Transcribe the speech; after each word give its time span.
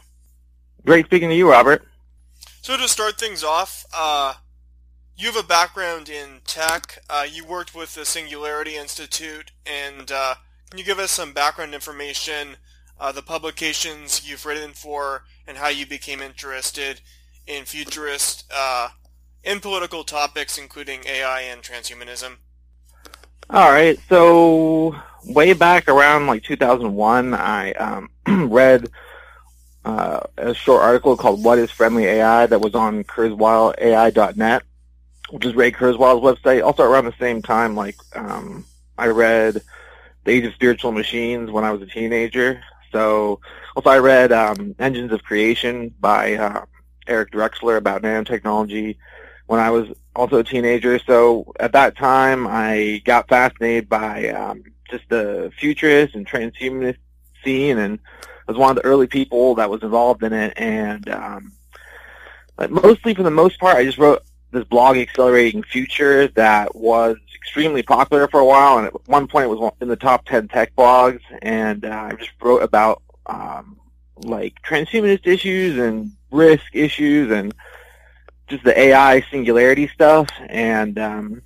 Great 0.85 1.05
speaking 1.05 1.29
to 1.29 1.35
you, 1.35 1.49
Robert. 1.49 1.87
So 2.61 2.75
to 2.75 2.89
start 2.89 3.17
things 3.17 3.45
off, 3.45 3.85
uh, 3.95 4.33
you 5.15 5.31
have 5.31 5.41
a 5.41 5.47
background 5.47 6.09
in 6.09 6.41
tech. 6.45 6.99
you 7.31 7.45
worked 7.45 7.73
with 7.73 7.95
the 7.95 8.03
Singularity 8.03 8.75
Institute, 8.75 9.51
and 9.65 10.07
can 10.07 10.77
you 10.77 10.83
give 10.83 10.99
us 10.99 11.11
some 11.11 11.31
background 11.31 11.73
information, 11.73 12.57
the 13.13 13.21
publications 13.21 14.27
you've 14.27 14.45
written 14.45 14.73
for, 14.73 15.23
and 15.47 15.57
how 15.57 15.69
you 15.69 15.85
became 15.85 16.21
interested 16.21 16.99
in 17.47 17.63
futurist 17.63 18.51
in 19.45 19.59
political 19.59 20.03
topics, 20.03 20.57
including 20.57 21.05
AI 21.07 21.41
and 21.41 21.61
transhumanism? 21.61 22.37
All 23.49 23.71
right. 23.71 23.97
So 24.09 24.95
way 25.23 25.53
back 25.53 25.87
around 25.87 26.27
like 26.27 26.43
2001, 26.43 27.33
I 27.33 27.71
um, 27.73 28.09
read 28.49 28.89
uh, 29.85 30.21
a 30.37 30.53
short 30.53 30.81
article 30.81 31.15
called 31.15 31.43
"What 31.43 31.59
Is 31.59 31.69
Friendly 31.69 32.05
AI" 32.05 32.47
that 32.47 32.59
was 32.59 32.73
on 32.73 33.03
KurzweilAI.net, 33.03 34.63
which 35.29 35.45
is 35.45 35.55
Ray 35.55 35.71
Kurzweil's 35.71 36.23
website. 36.23 36.63
Also 36.63 36.83
around 36.83 37.05
the 37.05 37.13
same 37.19 37.41
time, 37.43 37.75
like 37.75 37.95
um, 38.15 38.65
I 38.97 39.07
read 39.07 39.61
"The 40.23 40.31
Age 40.31 40.45
of 40.45 40.53
Spiritual 40.55 40.91
Machines" 40.91 41.51
when 41.51 41.63
I 41.63 41.71
was 41.71 41.83
a 41.83 41.85
teenager. 41.85 42.63
So 42.91 43.41
also 43.75 43.91
I 43.91 43.99
read 43.99 44.31
um, 44.31 44.73
"Engines 44.79 45.11
of 45.11 45.23
Creation" 45.23 45.93
by 45.99 46.33
uh, 46.33 46.65
Eric 47.05 47.31
Drexler 47.31 47.77
about 47.77 48.01
nanotechnology 48.01 48.97
when 49.47 49.59
I 49.59 49.69
was 49.69 49.89
also 50.15 50.37
a 50.37 50.43
teenager. 50.43 50.99
So 50.99 51.53
at 51.59 51.73
that 51.73 51.97
time, 51.97 52.47
I 52.47 53.01
got 53.05 53.27
fascinated 53.27 53.89
by 53.89 54.29
um, 54.29 54.63
just 54.89 55.07
the 55.09 55.51
futurist 55.57 56.15
and 56.15 56.27
transhumanist 56.27 56.97
scene, 57.43 57.77
and 57.77 57.99
I 58.47 58.51
was 58.51 58.57
one 58.57 58.75
of 58.75 58.81
the 58.81 58.87
early 58.89 59.07
people 59.07 59.55
that 59.55 59.69
was 59.69 59.83
involved 59.83 60.23
in 60.23 60.33
it. 60.33 60.53
And 60.57 61.07
um, 61.09 61.53
but 62.55 62.71
mostly, 62.71 63.13
for 63.13 63.23
the 63.23 63.31
most 63.31 63.59
part, 63.59 63.77
I 63.77 63.85
just 63.85 63.97
wrote 63.97 64.23
this 64.51 64.63
blog, 64.63 64.97
Accelerating 64.97 65.63
Future, 65.63 66.27
that 66.29 66.75
was 66.75 67.17
extremely 67.35 67.83
popular 67.83 68.27
for 68.27 68.39
a 68.39 68.45
while, 68.45 68.77
and 68.77 68.87
at 68.87 69.07
one 69.07 69.27
point 69.27 69.45
it 69.45 69.55
was 69.55 69.73
in 69.81 69.87
the 69.87 69.95
top 69.95 70.25
10 70.25 70.47
tech 70.47 70.75
blogs, 70.75 71.21
and 71.41 71.85
uh, 71.85 72.09
I 72.11 72.15
just 72.15 72.31
wrote 72.41 72.63
about 72.63 73.03
um, 73.25 73.77
like 74.17 74.55
transhumanist 74.61 75.27
issues 75.27 75.77
and 75.77 76.11
risk 76.31 76.63
issues 76.73 77.31
and 77.31 77.53
just 78.47 78.63
the 78.63 78.79
AI 78.79 79.21
singularity 79.31 79.87
stuff, 79.87 80.27
and 80.47 80.99
um, 80.99 81.41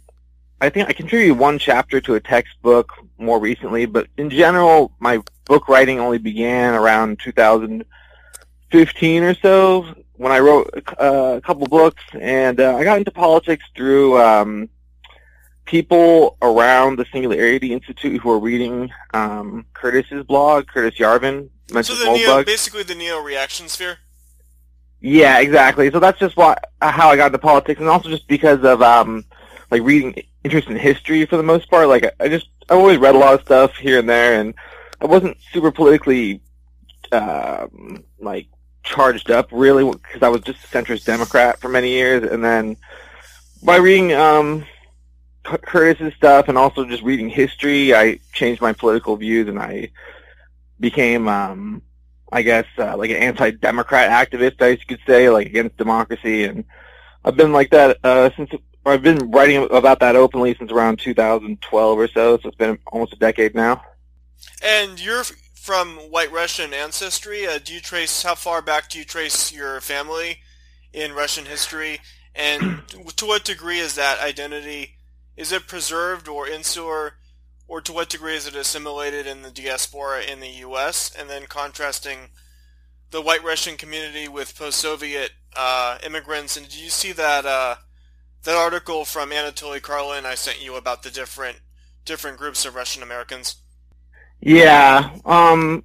I 0.62 0.70
think 0.70 0.90
I 0.90 0.94
contributed 0.94 1.38
one 1.38 1.60
chapter 1.60 2.02
to 2.02 2.16
a 2.16 2.20
textbook 2.20 2.92
more 3.18 3.40
recently, 3.40 3.86
but 3.86 4.08
in 4.18 4.30
general, 4.30 4.92
my 5.00 5.22
book 5.46 5.70
writing 5.70 6.00
only 6.00 6.18
began 6.18 6.74
around 6.74 7.20
2015 7.20 9.24
or 9.24 9.34
so 9.36 9.96
when 10.20 10.34
I 10.34 10.40
wrote 10.40 10.70
uh, 11.00 11.38
a 11.38 11.42
couple 11.42 11.66
books, 11.68 12.04
and 12.14 12.60
uh, 12.60 12.76
I 12.76 12.84
got 12.84 12.98
into 12.98 13.12
politics 13.12 13.64
through 13.74 14.22
um, 14.22 14.70
people 15.64 16.38
around 16.42 16.98
the 16.98 17.06
Singularity 17.12 17.72
Institute 17.72 18.22
who 18.22 18.28
were 18.28 18.40
reading 18.40 18.92
um, 19.14 19.66
Curtis's 19.74 20.26
blog, 20.26 20.68
Curtis 20.68 21.00
Yarvin. 21.00 21.50
So 21.70 21.96
the 21.96 22.12
neo, 22.12 22.44
basically 22.44 22.84
the 22.84 22.96
neo 22.96 23.22
reaction 23.22 23.70
sphere. 23.70 24.00
Yeah, 25.02 25.40
exactly. 25.40 25.92
So 25.92 26.00
that's 26.00 26.20
just 26.20 26.36
what 26.36 26.64
how 26.82 27.10
I 27.10 27.16
got 27.16 27.28
into 27.28 27.40
politics, 27.40 27.80
and 27.80 27.90
also 27.90 28.10
just 28.10 28.28
because 28.28 28.64
of 28.64 28.82
um, 28.82 29.24
like 29.72 29.82
reading 29.82 30.22
interest 30.44 30.68
in 30.68 30.76
history 30.78 31.26
for 31.26 31.38
the 31.38 31.44
most 31.44 31.70
part. 31.70 31.88
Like 31.88 32.14
I 32.20 32.28
just 32.28 32.48
I 32.70 32.74
always 32.74 32.98
read 32.98 33.16
a 33.16 33.18
lot 33.18 33.34
of 33.34 33.42
stuff 33.42 33.76
here 33.78 34.00
and 34.00 34.10
there, 34.10 34.40
and 34.40 34.54
I 35.02 35.06
wasn't 35.06 35.38
super 35.52 35.72
politically 35.72 36.42
um, 37.12 38.04
like 38.20 38.48
charged 38.84 39.32
up 39.32 39.50
really 39.52 39.90
because 39.90 40.22
I 40.22 40.30
was 40.30 40.42
just 40.42 40.64
a 40.64 40.68
centrist 40.68 41.06
Democrat 41.06 41.60
for 41.60 41.70
many 41.70 41.90
years, 41.90 42.30
and 42.30 42.44
then 42.44 42.76
by 43.64 43.78
reading 43.78 44.14
um, 44.14 44.66
Curtis's 45.44 46.14
stuff 46.16 46.50
and 46.50 46.58
also 46.58 46.86
just 46.86 47.04
reading 47.04 47.30
history, 47.30 47.96
I 47.96 48.20
changed 48.34 48.62
my 48.62 48.74
political 48.74 49.16
views, 49.16 49.48
and 49.48 49.60
I 49.60 49.92
became 50.78 51.30
um, 51.30 51.82
I 52.32 52.42
guess, 52.42 52.66
uh, 52.78 52.96
like 52.98 53.10
an 53.10 53.18
anti-democrat 53.18 54.10
activist, 54.10 54.62
I 54.62 54.76
could 54.76 55.00
say, 55.08 55.30
like 55.30 55.48
against 55.48 55.78
democracy. 55.78 56.44
And 56.46 56.64
I've 57.26 57.36
been 57.36 57.54
like 57.54 57.72
that 57.72 57.98
uh, 58.04 58.30
since 58.36 58.52
I've 58.86 59.04
been 59.04 59.32
writing 59.32 59.68
about 59.72 60.00
that 60.00 60.16
openly 60.16 60.56
since 60.58 60.72
around 60.72 61.00
2012 61.00 61.98
or 61.98 62.08
so. 62.08 62.38
So 62.38 62.48
it's 62.48 62.58
been 62.58 62.78
almost 62.88 63.14
a 63.14 63.18
decade 63.18 63.56
now. 63.56 63.82
And 64.64 65.04
you're 65.04 65.24
from 65.56 65.90
white 66.12 66.32
Russian 66.32 66.74
ancestry. 66.74 67.46
Uh, 67.46 67.60
do 67.64 67.74
you 67.74 67.80
trace 67.80 68.24
how 68.24 68.36
far 68.36 68.62
back 68.62 68.90
do 68.90 68.98
you 68.98 69.06
trace 69.06 69.52
your 69.52 69.82
family 69.82 70.40
in 70.94 71.14
Russian 71.14 71.46
history? 71.46 72.00
And 72.34 72.82
to 73.18 73.26
what 73.26 73.44
degree 73.44 73.80
is 73.80 73.96
that 73.96 74.20
identity? 74.22 74.96
Is 75.36 75.52
it 75.52 75.68
preserved 75.68 76.28
or 76.28 76.48
insular? 76.48 77.14
Or 77.70 77.80
to 77.80 77.94
what 77.94 78.10
degree 78.10 78.36
is 78.36 78.48
it 78.48 78.56
assimilated 78.56 79.28
in 79.28 79.44
the 79.44 79.52
diaspora 79.52 80.24
in 80.24 80.40
the 80.40 80.50
U.S., 80.50 81.16
and 81.18 81.30
then 81.30 81.44
contrasting 81.46 82.32
the 83.12 83.22
white 83.22 83.44
Russian 83.44 83.78
community 83.78 84.28
with 84.28 84.58
post-Soviet 84.58 85.32
uh, 85.56 86.00
immigrants. 86.04 86.58
And 86.58 86.68
did 86.68 86.80
you 86.80 86.90
see 86.90 87.12
that 87.14 87.46
uh, 87.46 87.76
that 88.44 88.56
article 88.56 89.06
from 89.06 89.30
Anatoly 89.30 89.80
Karlin 89.80 90.26
I 90.26 90.36
sent 90.36 90.64
you 90.64 90.76
about 90.76 91.04
the 91.04 91.12
different 91.12 91.60
different 92.06 92.38
groups 92.38 92.66
of 92.66 92.76
Russian 92.76 93.04
Americans? 93.04 93.58
Yeah, 94.42 95.16
um, 95.26 95.84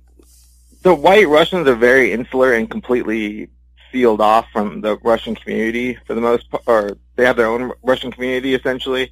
the 0.83 0.95
white 0.95 1.29
Russians 1.29 1.69
are 1.69 1.75
very 1.75 2.13
insular 2.13 2.55
and 2.55 2.71
completely 2.71 3.49
sealed 3.93 4.23
off 4.23 4.47
from 4.53 4.81
the 4.81 4.97
Russian 4.99 5.35
community 5.35 5.99
for 6.07 6.15
the 6.15 6.21
most 6.21 6.51
part, 6.51 6.63
or 6.67 6.97
they 7.17 7.27
have 7.27 7.37
their 7.37 7.47
own 7.47 7.73
Russian 7.83 8.11
community 8.11 8.55
essentially, 8.55 9.11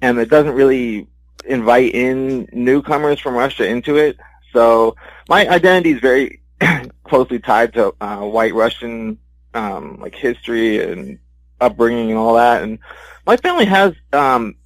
and 0.00 0.18
it 0.18 0.30
doesn't 0.30 0.54
really 0.54 1.08
invite 1.44 1.94
in 1.94 2.48
newcomers 2.52 3.20
from 3.20 3.34
Russia 3.34 3.66
into 3.66 3.96
it. 3.96 4.18
So 4.52 4.96
my 5.28 5.48
identity 5.48 5.92
is 5.92 6.00
very 6.00 6.42
closely 7.04 7.38
tied 7.38 7.74
to 7.74 7.94
uh, 8.00 8.20
white 8.20 8.54
Russian 8.54 9.18
um, 9.54 9.98
like 10.00 10.14
history 10.14 10.82
and 10.82 11.18
upbringing 11.60 12.10
and 12.10 12.18
all 12.18 12.34
that. 12.34 12.62
And 12.62 12.78
my 13.26 13.36
family 13.36 13.66
has 13.66 13.94
um, 14.12 14.56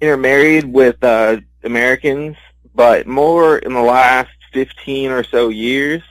intermarried 0.00 0.64
with 0.64 1.02
uh, 1.02 1.38
Americans, 1.64 2.36
but 2.74 3.06
more 3.06 3.58
in 3.58 3.72
the 3.72 3.82
last 3.82 4.30
15 4.52 5.10
or 5.10 5.24
so 5.24 5.48
years. 5.48 6.02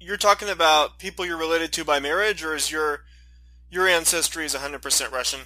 You're 0.00 0.16
talking 0.16 0.48
about 0.48 0.98
people 0.98 1.26
you're 1.26 1.36
related 1.36 1.72
to 1.74 1.84
by 1.84 1.98
marriage, 1.98 2.44
or 2.44 2.54
is 2.54 2.70
your 2.70 3.02
your 3.68 3.88
ancestry 3.88 4.44
is 4.44 4.54
100% 4.54 5.10
Russian? 5.10 5.40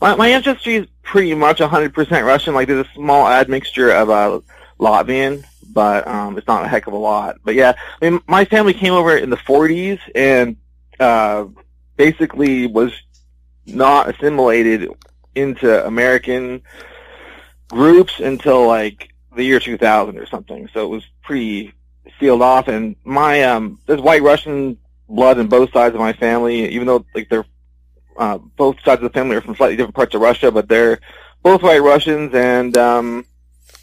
My, 0.00 0.14
my 0.14 0.28
ancestry 0.28 0.76
is 0.76 0.86
pretty 1.02 1.34
much 1.34 1.58
100% 1.58 2.24
Russian. 2.24 2.54
Like 2.54 2.68
there's 2.68 2.86
a 2.86 2.90
small 2.94 3.26
admixture 3.26 3.90
of 3.90 4.10
uh, 4.10 4.40
Latvian, 4.78 5.44
but 5.72 6.06
um, 6.06 6.38
it's 6.38 6.46
not 6.46 6.64
a 6.64 6.68
heck 6.68 6.86
of 6.86 6.92
a 6.92 6.98
lot. 6.98 7.36
But 7.44 7.54
yeah, 7.54 7.74
I 8.00 8.10
mean, 8.10 8.20
my 8.26 8.44
family 8.44 8.74
came 8.74 8.92
over 8.92 9.16
in 9.16 9.30
the 9.30 9.36
40s 9.36 9.98
and 10.14 10.56
uh, 11.00 11.46
basically 11.96 12.66
was 12.66 12.92
not 13.66 14.08
assimilated 14.08 14.88
into 15.34 15.86
American 15.86 16.62
groups 17.68 18.20
until 18.20 18.66
like 18.66 19.12
the 19.34 19.44
year 19.44 19.58
2000 19.58 20.18
or 20.18 20.26
something. 20.26 20.68
So 20.72 20.84
it 20.84 20.88
was 20.88 21.04
pretty 21.22 21.72
sealed 22.20 22.42
off. 22.42 22.68
And 22.68 22.96
my 23.04 23.42
um, 23.42 23.78
there's 23.86 24.00
white 24.00 24.22
Russian 24.22 24.78
blood 25.08 25.38
in 25.38 25.48
both 25.48 25.72
sides 25.72 25.94
of 25.94 26.00
my 26.00 26.12
family, 26.12 26.68
even 26.68 26.86
though 26.86 27.04
like 27.14 27.28
they're 27.28 27.46
uh, 28.16 28.38
both 28.38 28.76
sides 28.84 29.02
of 29.02 29.12
the 29.12 29.18
family 29.18 29.36
are 29.36 29.40
from 29.40 29.56
slightly 29.56 29.76
different 29.76 29.94
parts 29.94 30.14
of 30.14 30.20
Russia, 30.20 30.50
but 30.50 30.68
they're 30.68 31.00
both 31.42 31.62
white 31.62 31.82
Russians, 31.82 32.34
and 32.34 32.76
um, 32.76 33.26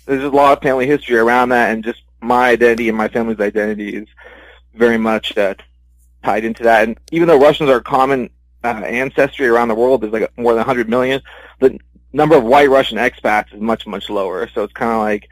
there's 0.06 0.24
a 0.24 0.30
lot 0.30 0.58
of 0.58 0.64
family 0.64 0.88
history 0.88 1.18
around 1.18 1.50
that, 1.50 1.72
and 1.72 1.84
just 1.84 2.02
my 2.22 2.50
identity 2.50 2.90
and 2.90 2.98
my 2.98 3.08
family's 3.08 3.40
identity 3.40 3.96
is 3.96 4.08
very 4.74 4.98
much 4.98 5.38
uh, 5.38 5.56
tied 6.24 6.46
into 6.46 6.64
that. 6.64 6.88
And 6.88 7.00
even 7.12 7.28
though 7.28 7.40
Russians 7.40 7.70
are 7.70 7.82
common 7.82 8.30
uh, 8.64 8.68
ancestry 8.68 9.48
around 9.48 9.68
the 9.68 9.76
world, 9.76 10.02
there's 10.02 10.14
like 10.14 10.38
more 10.38 10.54
than 10.54 10.60
100 10.60 10.90
million. 10.90 11.22
The 11.60 11.80
number 12.14 12.36
of 12.36 12.44
white 12.44 12.70
Russian 12.70 12.98
expats 12.98 13.54
is 13.54 13.62
much 13.62 13.88
much 13.88 14.10
lower. 14.10 14.48
So 14.50 14.64
it's 14.64 14.74
kind 14.74 14.92
of 14.92 15.00
like 15.00 15.30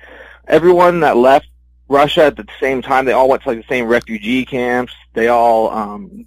everyone 0.47 1.01
that 1.01 1.17
left 1.17 1.47
Russia 1.87 2.25
at 2.25 2.37
the 2.37 2.47
same 2.59 2.81
time, 2.81 3.05
they 3.05 3.13
all 3.13 3.29
went 3.29 3.43
to 3.43 3.49
like 3.49 3.59
the 3.59 3.73
same 3.73 3.87
refugee 3.87 4.45
camps. 4.45 4.93
They 5.13 5.27
all 5.27 5.69
um, 5.69 6.25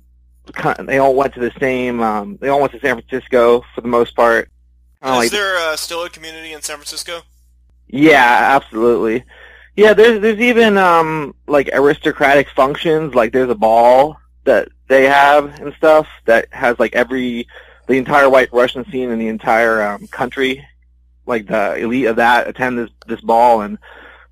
they 0.85 0.99
all 0.99 1.15
went 1.15 1.35
to 1.35 1.41
the 1.41 1.53
same. 1.61 2.01
Um, 2.01 2.39
they 2.41 2.49
all 2.49 2.61
went 2.61 2.73
to 2.73 2.81
San 2.81 3.01
Francisco 3.01 3.65
for 3.75 3.81
the 3.81 3.89
most 3.89 4.15
part. 4.17 4.49
Is 5.03 5.11
like, 5.11 5.31
there 5.31 5.57
uh, 5.57 5.77
still 5.77 6.05
a 6.05 6.11
community 6.11 6.53
in 6.53 6.63
San 6.63 6.77
Francisco? 6.77 7.23
Yeah, 7.89 8.55
absolutely. 8.57 9.25
Yeah, 9.77 9.95
there's 9.95 10.21
there's 10.21 10.41
even 10.41 10.79
um 10.79 11.35
like 11.47 11.71
aristocratic 11.73 12.49
functions. 12.51 13.15
Like 13.15 13.33
there's 13.33 13.51
a 13.51 13.55
ball 13.55 14.17
that 14.45 14.69
they 14.89 15.05
have 15.05 15.61
and 15.61 15.75
stuff 15.75 16.07
that 16.27 16.47
has 16.53 16.79
like 16.79 16.95
every 16.95 17.49
the 17.89 17.95
entire 17.95 18.29
white 18.29 18.53
Russian 18.53 18.85
scene 18.91 19.11
in 19.11 19.19
the 19.19 19.29
entire 19.29 19.83
um, 19.83 20.07
country, 20.09 20.67
like 21.27 21.47
the 21.47 21.77
elite 21.77 22.07
of 22.07 22.17
that 22.17 22.49
attend 22.49 22.79
this 22.79 22.91
this 23.07 23.21
ball 23.21 23.63
and 23.63 23.79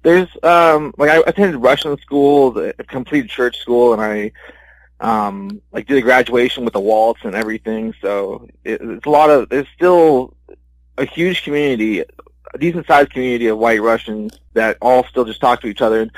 there's 0.03 0.29
um 0.43 0.95
like 0.97 1.11
I 1.11 1.23
attended 1.27 1.61
Russian 1.61 1.99
school, 1.99 2.53
the 2.53 2.75
complete 2.89 3.29
church 3.29 3.59
school, 3.59 3.93
and 3.93 4.01
I 4.01 4.33
um 5.01 5.63
like 5.73 5.87
did 5.87 5.99
a 5.99 6.03
graduation 6.03 6.65
with 6.65 6.75
the 6.75 6.81
waltz 6.81 7.21
and 7.25 7.35
everything. 7.35 7.95
So 8.01 8.49
it, 8.65 8.81
it's 8.83 9.07
a 9.07 9.11
lot 9.11 9.31
of 9.31 9.49
there's 9.49 9.69
still 9.75 10.37
a 10.99 11.05
huge 11.05 11.43
community, 11.43 12.01
a 12.01 12.59
decent 12.59 12.87
sized 12.87 13.11
community 13.11 13.47
of 13.47 13.59
white 13.59 13.81
Russians 13.81 14.39
that 14.53 14.77
all 14.81 15.05
still 15.05 15.25
just 15.25 15.41
talk 15.41 15.61
to 15.63 15.67
each 15.67 15.81
other. 15.81 16.03
And 16.03 16.13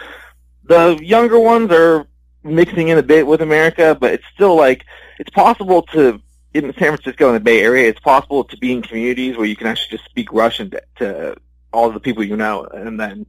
the 0.64 0.98
younger 1.02 1.38
ones 1.38 1.70
are 1.70 2.06
mixing 2.42 2.88
in 2.88 2.98
a 2.98 3.02
bit 3.02 3.26
with 3.26 3.40
America, 3.40 3.96
but 3.98 4.12
it's 4.12 4.26
still 4.34 4.56
like 4.56 4.84
it's 5.18 5.30
possible 5.30 5.82
to 5.82 6.20
in 6.54 6.64
San 6.64 6.96
Francisco 6.96 7.28
and 7.28 7.36
the 7.36 7.40
Bay 7.40 7.62
Area, 7.62 7.88
it's 7.88 8.00
possible 8.00 8.44
to 8.44 8.56
be 8.58 8.72
in 8.72 8.82
communities 8.82 9.36
where 9.36 9.46
you 9.46 9.56
can 9.56 9.66
actually 9.66 9.96
just 9.96 10.08
speak 10.08 10.32
Russian 10.32 10.70
to, 10.70 10.82
to 10.96 11.36
all 11.72 11.90
the 11.90 12.00
people 12.00 12.22
you 12.22 12.36
know, 12.36 12.64
and 12.64 13.00
then 13.00 13.26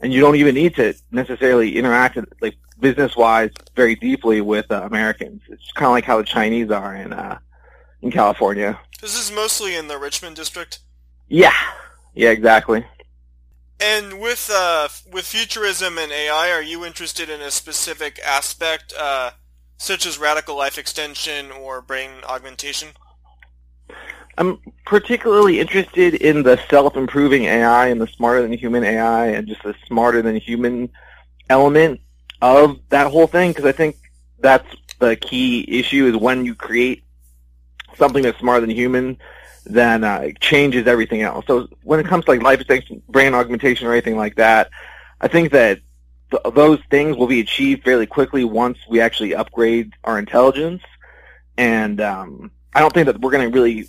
and 0.00 0.12
you 0.12 0.20
don't 0.20 0.36
even 0.36 0.54
need 0.54 0.74
to 0.76 0.94
necessarily 1.10 1.76
interact 1.76 2.18
like 2.40 2.56
business 2.80 3.16
wise 3.16 3.50
very 3.74 3.96
deeply 3.96 4.40
with 4.40 4.70
uh, 4.70 4.82
Americans. 4.82 5.42
It's 5.48 5.72
kind 5.72 5.86
of 5.86 5.92
like 5.92 6.04
how 6.04 6.18
the 6.18 6.24
Chinese 6.24 6.70
are 6.70 6.94
in 6.94 7.12
uh, 7.12 7.38
in 8.02 8.10
California. 8.10 8.78
This 9.00 9.18
is 9.18 9.32
mostly 9.32 9.76
in 9.76 9.88
the 9.88 9.98
Richmond 9.98 10.36
district. 10.36 10.80
Yeah, 11.28 11.54
yeah, 12.14 12.30
exactly. 12.30 12.84
And 13.80 14.20
with 14.20 14.50
uh, 14.52 14.88
with 15.12 15.26
futurism 15.26 15.98
and 15.98 16.10
AI, 16.10 16.50
are 16.50 16.62
you 16.62 16.84
interested 16.84 17.30
in 17.30 17.40
a 17.40 17.50
specific 17.50 18.18
aspect, 18.26 18.92
uh, 18.98 19.32
such 19.76 20.04
as 20.04 20.18
radical 20.18 20.56
life 20.56 20.78
extension 20.78 21.52
or 21.52 21.80
brain 21.80 22.10
augmentation? 22.24 22.88
I'm 24.38 24.60
particularly 24.86 25.58
interested 25.58 26.14
in 26.14 26.44
the 26.44 26.60
self-improving 26.70 27.44
AI 27.46 27.88
and 27.88 28.00
the 28.00 28.06
smarter 28.06 28.40
than 28.40 28.52
human 28.52 28.84
AI 28.84 29.26
and 29.30 29.48
just 29.48 29.64
the 29.64 29.74
smarter 29.84 30.22
than 30.22 30.36
human 30.36 30.90
element 31.50 32.00
of 32.40 32.78
that 32.90 33.10
whole 33.10 33.26
thing 33.26 33.50
because 33.50 33.64
I 33.64 33.72
think 33.72 33.96
that's 34.38 34.76
the 35.00 35.16
key 35.16 35.64
issue 35.80 36.06
is 36.06 36.16
when 36.16 36.44
you 36.44 36.54
create 36.54 37.02
something 37.96 38.22
that's 38.22 38.38
smarter 38.38 38.60
than 38.60 38.70
human, 38.70 39.18
then 39.66 40.04
uh, 40.04 40.18
it 40.18 40.38
changes 40.38 40.86
everything 40.86 41.22
else. 41.22 41.44
So 41.48 41.66
when 41.82 41.98
it 41.98 42.06
comes 42.06 42.24
to 42.26 42.30
like 42.30 42.42
life 42.42 42.60
extension, 42.60 43.02
brain 43.08 43.34
augmentation, 43.34 43.88
or 43.88 43.92
anything 43.92 44.16
like 44.16 44.36
that, 44.36 44.70
I 45.20 45.26
think 45.26 45.50
that 45.50 45.80
th- 46.30 46.54
those 46.54 46.78
things 46.90 47.16
will 47.16 47.26
be 47.26 47.40
achieved 47.40 47.82
fairly 47.82 48.06
quickly 48.06 48.44
once 48.44 48.78
we 48.88 49.00
actually 49.00 49.34
upgrade 49.34 49.94
our 50.04 50.16
intelligence. 50.16 50.82
And 51.56 52.00
um, 52.00 52.52
I 52.72 52.78
don't 52.78 52.94
think 52.94 53.06
that 53.06 53.20
we're 53.20 53.32
going 53.32 53.50
to 53.50 53.60
really 53.60 53.88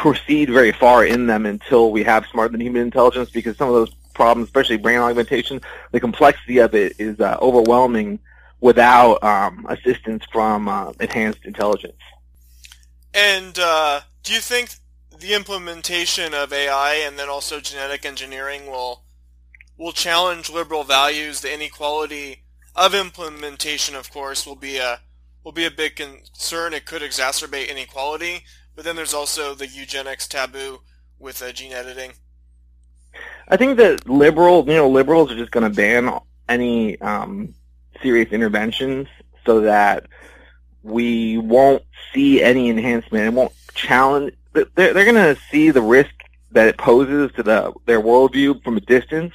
proceed 0.00 0.48
very 0.48 0.70
far 0.70 1.04
in 1.04 1.26
them 1.26 1.44
until 1.44 1.90
we 1.90 2.04
have 2.04 2.24
smarter 2.26 2.52
than 2.52 2.60
human 2.60 2.82
intelligence 2.82 3.30
because 3.30 3.56
some 3.56 3.68
of 3.68 3.74
those 3.74 3.92
problems, 4.14 4.46
especially 4.46 4.76
brain 4.76 4.98
augmentation, 4.98 5.60
the 5.90 5.98
complexity 5.98 6.58
of 6.58 6.72
it 6.72 6.94
is 6.98 7.18
uh, 7.18 7.36
overwhelming 7.42 8.20
without 8.60 9.22
um, 9.24 9.66
assistance 9.68 10.24
from 10.30 10.68
uh, 10.68 10.92
enhanced 11.00 11.44
intelligence. 11.44 11.98
And 13.12 13.58
uh, 13.58 14.02
do 14.22 14.34
you 14.34 14.40
think 14.40 14.70
the 15.18 15.34
implementation 15.34 16.32
of 16.32 16.52
AI 16.52 17.02
and 17.04 17.18
then 17.18 17.28
also 17.28 17.58
genetic 17.58 18.04
engineering 18.04 18.66
will 18.66 19.02
will 19.76 19.92
challenge 19.92 20.48
liberal 20.48 20.84
values? 20.84 21.40
The 21.40 21.52
inequality 21.52 22.44
of 22.76 22.94
implementation, 22.94 23.96
of 23.96 24.12
course, 24.12 24.46
will 24.46 24.56
be 24.56 24.76
a 24.76 25.00
will 25.42 25.52
be 25.52 25.66
a 25.66 25.70
big 25.72 25.96
concern. 25.96 26.72
It 26.72 26.86
could 26.86 27.02
exacerbate 27.02 27.68
inequality, 27.68 28.44
but 28.78 28.84
then 28.84 28.94
there's 28.94 29.12
also 29.12 29.56
the 29.56 29.66
eugenics 29.66 30.28
taboo 30.28 30.78
with 31.18 31.42
uh, 31.42 31.50
gene 31.50 31.72
editing. 31.72 32.12
I 33.48 33.56
think 33.56 33.76
that 33.78 34.08
liberal, 34.08 34.64
you 34.68 34.76
know, 34.76 34.88
liberals 34.88 35.32
are 35.32 35.36
just 35.36 35.50
going 35.50 35.68
to 35.68 35.76
ban 35.76 36.08
any 36.48 36.96
um, 37.00 37.54
serious 38.00 38.30
interventions 38.30 39.08
so 39.44 39.62
that 39.62 40.06
we 40.84 41.38
won't 41.38 41.82
see 42.14 42.40
any 42.40 42.70
enhancement. 42.70 43.26
It 43.26 43.32
won't 43.32 43.52
challenge. 43.74 44.34
They're, 44.52 44.66
they're 44.76 44.94
going 44.94 45.16
to 45.16 45.36
see 45.50 45.72
the 45.72 45.82
risk 45.82 46.14
that 46.52 46.68
it 46.68 46.78
poses 46.78 47.32
to 47.32 47.42
the, 47.42 47.72
their 47.86 48.00
worldview 48.00 48.62
from 48.62 48.76
a 48.76 48.80
distance, 48.80 49.34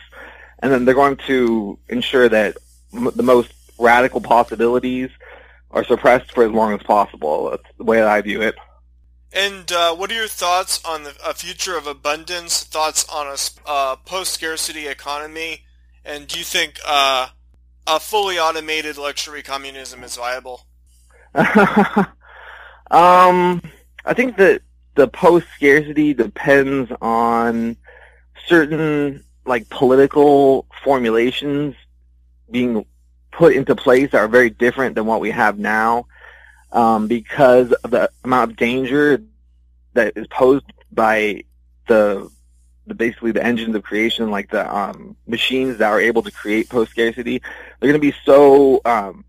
and 0.59 0.71
then 0.71 0.85
they're 0.85 0.95
going 0.95 1.17
to 1.27 1.77
ensure 1.89 2.29
that 2.29 2.55
m- 2.93 3.11
the 3.13 3.23
most 3.23 3.51
radical 3.77 4.21
possibilities 4.21 5.09
are 5.71 5.83
suppressed 5.83 6.31
for 6.31 6.45
as 6.45 6.51
long 6.51 6.73
as 6.73 6.81
possible. 6.83 7.49
That's 7.49 7.77
the 7.77 7.83
way 7.83 7.97
that 7.97 8.07
I 8.07 8.21
view 8.21 8.41
it. 8.41 8.55
And 9.33 9.71
uh, 9.71 9.95
what 9.95 10.11
are 10.11 10.15
your 10.15 10.27
thoughts 10.27 10.83
on 10.85 11.03
the 11.03 11.15
a 11.25 11.33
future 11.33 11.75
of 11.75 11.87
abundance? 11.87 12.63
Thoughts 12.63 13.03
on 13.09 13.25
a 13.25 13.35
uh, 13.65 13.95
post-scarcity 14.05 14.87
economy? 14.87 15.63
And 16.05 16.27
do 16.27 16.37
you 16.37 16.45
think 16.45 16.79
uh, 16.87 17.29
a 17.87 17.99
fully 17.99 18.37
automated 18.37 18.97
luxury 18.97 19.41
communism 19.41 20.03
is 20.03 20.17
viable? 20.17 20.67
um, 21.35 21.43
I 24.05 24.13
think 24.13 24.37
that 24.37 24.61
the 24.93 25.07
post-scarcity 25.07 26.13
depends 26.13 26.91
on 27.01 27.75
certain 28.45 29.23
like 29.45 29.67
political 29.69 30.67
formulations 30.83 31.75
being 32.51 32.85
put 33.31 33.55
into 33.55 33.75
place 33.75 34.11
that 34.11 34.19
are 34.19 34.27
very 34.27 34.51
different 34.51 34.93
than 34.93 35.07
what 35.07 35.19
we 35.19 35.31
have 35.31 35.57
now 35.57 36.05
um, 36.73 37.07
because 37.07 37.71
of 37.71 37.91
the 37.91 38.09
amount 38.23 38.51
of 38.51 38.57
danger 38.57 39.23
that 39.93 40.13
is 40.17 40.27
posed 40.27 40.65
by 40.91 41.43
the, 41.87 42.29
the 42.87 42.95
basically 42.95 43.31
the 43.31 43.43
engines 43.43 43.75
of 43.75 43.83
creation, 43.83 44.31
like 44.31 44.49
the 44.49 44.75
um, 44.75 45.15
machines 45.27 45.77
that 45.77 45.89
are 45.89 46.01
able 46.01 46.23
to 46.23 46.31
create 46.31 46.69
post 46.69 46.91
scarcity. 46.91 47.41
They're 47.79 47.91
going 47.91 48.01
to 48.01 48.11
be 48.11 48.15
so 48.25 48.81
um, 48.85 49.23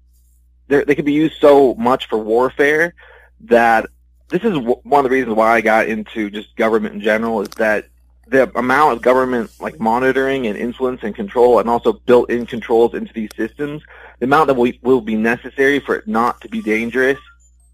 they 0.69 0.95
can 0.95 1.05
be 1.05 1.13
used 1.13 1.39
so 1.41 1.75
much 1.75 2.09
for 2.09 2.19
warfare 2.19 2.95
that 3.43 3.87
this 4.31 4.43
is 4.43 4.55
w- 4.55 4.81
one 4.83 5.01
of 5.01 5.05
the 5.05 5.15
reasons 5.15 5.37
why 5.37 5.55
I 5.55 5.61
got 5.61 5.87
into 5.87 6.31
just 6.31 6.57
government 6.57 6.95
in 6.95 7.01
general 7.03 7.43
is 7.43 7.49
that 7.59 7.87
the 8.27 8.51
amount 8.57 8.95
of 8.95 9.03
government 9.03 9.51
like 9.61 9.79
monitoring 9.79 10.47
and 10.47 10.57
influence 10.57 11.03
and 11.03 11.15
control 11.15 11.59
and 11.59 11.69
also 11.69 11.93
built-in 11.93 12.47
controls 12.47 12.95
into 12.95 13.13
these 13.13 13.29
systems, 13.37 13.83
the 14.19 14.25
amount 14.25 14.47
that 14.47 14.55
will, 14.55 14.73
will 14.81 15.03
be 15.03 15.15
necessary 15.15 15.79
for 15.79 15.97
it 15.97 16.09
not 16.09 16.41
to 16.41 16.49
be 16.49 16.63
dangerous 16.63 17.19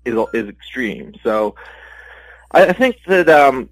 is 0.05 0.15
is 0.35 0.49
extreme. 0.49 1.15
So 1.23 1.55
I, 2.53 2.67
I 2.67 2.73
think 2.73 2.97
that 3.07 3.29
um, 3.29 3.69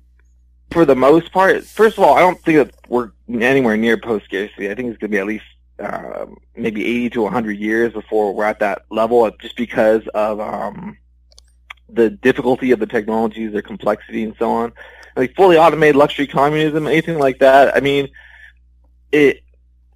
for 0.70 0.85
the 0.85 0.97
most 0.97 1.32
part, 1.32 1.64
first 1.64 1.99
of 1.99 2.04
all, 2.04 2.14
I 2.16 2.20
don't 2.20 2.40
think 2.42 2.58
that 2.58 2.75
we're 2.88 3.11
anywhere 3.28 3.76
near 3.76 3.97
post 3.97 4.26
scarcity. 4.26 4.70
I 4.70 4.75
think 4.75 4.90
it's 4.90 4.99
going 4.99 5.11
to 5.11 5.16
be 5.16 5.18
at 5.18 5.26
least 5.26 5.44
uh, 5.78 6.26
maybe 6.56 6.85
80 6.85 7.11
to 7.11 7.23
100 7.23 7.52
years 7.58 7.92
before 7.92 8.35
we're 8.35 8.44
at 8.44 8.58
that 8.61 8.82
level, 8.90 9.30
just 9.40 9.56
because 9.56 10.06
of 10.14 10.40
um, 10.40 10.99
the 11.88 12.11
difficulty 12.11 12.73
of 12.73 12.80
the 12.80 12.87
technologies, 12.87 13.52
their 13.52 13.62
complexity, 13.62 14.25
and 14.25 14.35
so 14.38 14.50
on. 14.50 14.73
Like 15.16 15.35
fully 15.35 15.56
automated 15.56 15.97
luxury 15.97 16.26
communism, 16.26 16.87
anything 16.87 17.18
like 17.18 17.38
that. 17.40 17.76
I 17.76 17.80
mean, 17.80 18.08
it 19.12 19.42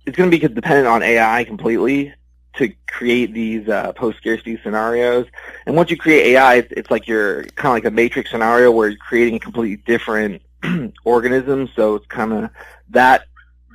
it's 0.05 0.17
going 0.17 0.31
to 0.31 0.37
be 0.37 0.55
dependent 0.55 0.89
on 0.89 1.03
AI 1.03 1.45
completely 1.45 2.13
to 2.55 2.73
create 2.87 3.33
these 3.33 3.69
uh, 3.69 3.93
post-scarcity 3.93 4.59
scenarios. 4.63 5.27
And 5.67 5.75
once 5.77 5.91
you 5.91 5.97
create 5.97 6.35
AI, 6.35 6.57
it's, 6.57 6.73
it's 6.77 6.91
like 6.91 7.09
you're 7.09 7.45
kind 7.45 7.69
of 7.69 7.73
like 7.73 7.85
a 7.85 7.91
matrix 7.91 8.31
scenario 8.31 8.71
where 8.71 8.89
you're 8.89 8.99
creating 8.99 9.37
a 9.37 9.41
completely 9.41 9.77
different 9.77 10.43
organisms. 11.05 11.71
So 11.75 11.97
it's 11.97 12.07
kind 12.07 12.33
of 12.33 12.51
that 12.91 13.27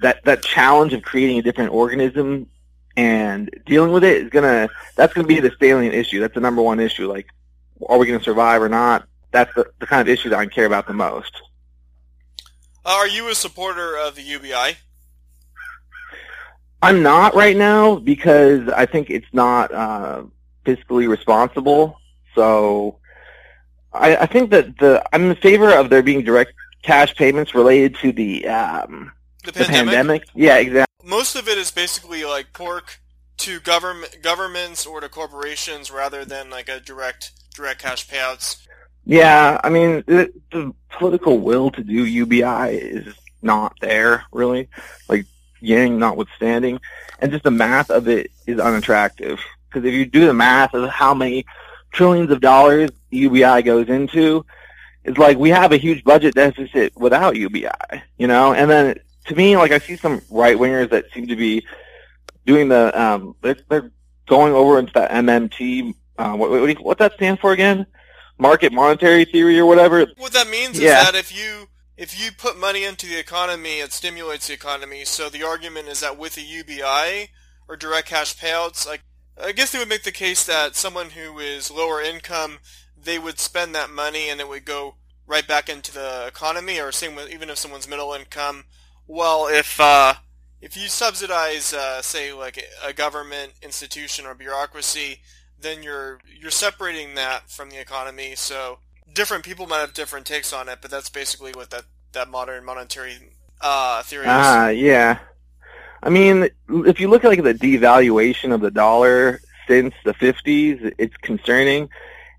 that 0.01 0.24
that 0.25 0.43
challenge 0.43 0.93
of 0.93 1.01
creating 1.01 1.39
a 1.39 1.41
different 1.41 1.72
organism 1.72 2.48
and 2.96 3.50
dealing 3.65 3.91
with 3.91 4.03
it 4.03 4.24
is 4.24 4.29
gonna 4.29 4.69
that's 4.96 5.13
gonna 5.13 5.27
be 5.27 5.39
the 5.39 5.51
salient 5.60 5.96
issue. 5.96 6.19
That's 6.19 6.34
the 6.34 6.39
number 6.39 6.62
one 6.62 6.79
issue. 6.79 7.07
Like, 7.07 7.27
are 7.88 7.98
we 7.98 8.07
gonna 8.07 8.24
survive 8.24 8.62
or 8.62 8.69
not? 8.69 9.07
That's 9.31 9.53
the, 9.55 9.65
the 9.79 9.88
kind 9.88 10.01
of 10.01 10.07
issue 10.07 10.29
that 10.29 10.39
I 10.39 10.46
care 10.46 10.65
about 10.65 10.88
the 10.88 10.93
most. 10.93 11.31
Uh, 12.86 12.89
are 12.89 13.07
you 13.07 13.29
a 13.29 13.36
supporter 13.36 13.98
of 13.98 14.15
the 14.15 14.22
UBI? 14.22 14.77
I'm 16.81 17.01
not 17.01 17.34
right 17.36 17.57
now 17.57 17.96
because 17.96 18.67
I 18.69 18.86
think 18.86 19.10
it's 19.10 19.27
not 19.34 19.74
uh, 19.74 20.24
fiscally 20.65 21.10
responsible. 21.10 22.00
So 22.36 22.98
I, 23.93 24.17
I 24.17 24.25
think 24.27 24.51
that 24.51 24.77
the 24.77 25.03
I'm 25.13 25.31
in 25.31 25.36
favor 25.38 25.72
of 25.74 25.89
there 25.89 26.03
being 26.03 26.24
direct 26.24 26.53
cash 26.84 27.15
payments 27.15 27.55
related 27.55 27.96
to 28.01 28.12
the 28.12 28.48
um, 28.48 29.12
The 29.43 29.51
the 29.51 29.60
pandemic? 29.65 29.86
pandemic. 29.86 30.24
Yeah, 30.36 30.57
exactly. 30.57 30.86
Most 31.10 31.36
of 31.36 31.48
it 31.48 31.57
is 31.57 31.72
basically 31.72 32.25
like 32.25 32.53
pork 32.53 33.00
to 33.38 33.60
government 33.60 34.17
governments 34.22 34.86
or 34.86 35.00
to 35.01 35.10
corporations 35.10 35.89
rather 35.91 36.25
than 36.25 36.50
like 36.50 36.69
a 36.69 36.79
direct 36.79 37.31
direct 37.55 37.81
cash 37.81 38.07
payouts. 38.07 38.63
Yeah, 39.05 39.60
I 39.63 39.69
mean 39.69 40.03
the, 40.05 40.31
the 40.51 40.74
political 40.91 41.39
will 41.39 41.72
to 41.72 41.84
do 41.84 42.05
UBI 42.05 42.72
is 42.77 43.15
not 43.41 43.74
there 43.81 44.25
really. 44.31 44.69
Like 45.07 45.25
Yang 45.62 46.00
notwithstanding, 46.00 46.80
and 47.20 47.32
just 47.32 47.44
the 47.44 47.52
math 47.52 47.90
of 47.90 48.08
it 48.08 48.32
is 48.46 48.60
unattractive. 48.60 49.40
Because 49.70 49.86
if 49.88 49.94
you 49.94 50.06
do 50.06 50.26
the 50.26 50.34
math 50.34 50.74
of 50.74 50.90
how 50.90 51.14
many 51.14 51.46
trillions 51.92 52.32
of 52.32 52.42
dollars 52.42 52.90
UBI 53.12 53.62
goes 53.64 53.90
into, 53.90 54.46
it's 55.04 55.18
like 55.18 55.38
we 55.38 55.50
have 55.50 55.72
a 55.72 55.78
huge 55.78 56.04
budget 56.04 56.36
deficit 56.36 56.94
without 56.96 57.36
UBI, 57.36 57.70
you 58.18 58.28
know. 58.28 58.54
And 58.54 58.70
then 58.70 59.00
to 59.26 59.36
me, 59.36 59.58
like 59.58 59.72
I 59.72 59.80
see 59.80 59.96
some 59.98 60.22
right 60.30 60.58
wingers 60.58 60.90
that 60.92 61.06
seem 61.14 61.28
to 61.28 61.36
be 61.36 61.66
doing 62.46 62.70
the 62.70 63.00
um, 63.00 63.36
they're, 63.42 63.58
they're 63.70 63.92
going 64.28 64.54
over 64.54 64.80
into 64.80 64.94
that 64.94 65.12
MMT. 65.12 65.94
Uh, 66.18 66.36
what, 66.36 66.82
what, 66.82 66.98
that 66.98 67.14
stand 67.14 67.40
for 67.40 67.52
again? 67.52 67.86
Market 68.40 68.72
monetary 68.74 69.26
theory 69.26 69.60
or 69.60 69.66
whatever. 69.66 70.06
What 70.18 70.34
that 70.34 70.50
means 70.50 70.80
Yeah. 70.80 71.00
is 71.00 71.06
that 71.06 71.16
if 71.16 71.36
you 71.36 71.68
if 71.98 72.24
you 72.24 72.32
put 72.32 72.58
money 72.58 72.84
into 72.84 73.08
the 73.08 73.20
economy, 73.20 73.80
it 73.80 73.92
stimulates 73.92 74.48
the 74.48 74.54
economy. 74.54 75.04
So 75.04 75.30
the 75.30 75.44
argument 75.44 75.88
is 75.88 76.00
that 76.01 76.18
with 76.18 76.38
a 76.38 76.42
UBI 76.42 77.32
or 77.68 77.75
direct 77.75 78.08
cash 78.08 78.38
payouts, 78.38 78.88
like 78.88 79.01
I 79.42 79.51
guess 79.51 79.72
they 79.72 79.80
would 79.80 79.89
make 79.89 80.04
the 80.04 80.12
case 80.12 80.46
that 80.46 80.75
someone 80.75 81.12
who 81.12 81.39
is 81.39 81.72
lower 81.72 82.01
income, 82.01 82.60
they 82.96 83.18
would 83.20 83.39
spend 83.39 83.74
that 83.75 83.89
money 83.89 84.30
and 84.30 84.39
it 84.39 84.48
would 84.48 84.66
go 84.66 84.96
right 85.25 85.48
back 85.48 85.70
into 85.70 85.92
the 85.92 86.25
economy. 86.27 86.80
Or 86.80 86.92
same 86.92 87.16
with 87.16 87.32
even 87.32 87.50
if 87.50 87.58
someone's 87.58 87.89
middle 87.89 88.13
income. 88.13 88.66
Well, 89.08 89.48
if 89.48 89.80
uh, 89.80 90.16
if 90.62 90.77
you 90.77 90.89
subsidize, 90.89 91.74
uh, 91.74 92.01
say, 92.01 92.32
like 92.32 92.63
a 92.84 92.94
government 92.94 93.54
institution 93.62 94.25
or 94.25 94.36
bureaucracy, 94.36 95.22
then 95.60 95.82
you're 95.82 96.20
you're 96.25 96.51
separating 96.51 97.16
that 97.16 97.50
from 97.50 97.70
the 97.70 97.80
economy. 97.80 98.36
So 98.36 98.80
different 99.18 99.44
people 99.44 99.66
might 99.66 99.80
have 99.80 99.94
different 99.94 100.28
takes 100.28 100.54
on 100.54 100.70
it, 100.70 100.78
but 100.80 100.92
that's 100.92 101.10
basically 101.10 101.52
what 101.52 101.72
that 101.72 101.84
that 102.14 102.30
modern 102.30 102.64
monetary 102.64 103.18
uh, 103.60 104.04
theory 104.04 104.24
is. 104.24 104.30
Ah, 104.30 104.70
yeah. 104.70 105.18
I 106.04 106.10
mean, 106.10 106.50
if 106.70 107.00
you 107.00 107.10
look 107.10 107.26
at 107.26 107.30
like 107.30 107.44
the 107.44 107.56
devaluation 107.56 108.54
of 108.54 108.62
the 108.62 108.70
dollar 108.70 109.42
since 109.68 109.96
the 110.06 110.14
50s, 110.14 110.94
it's 111.00 111.18
concerning. 111.18 111.90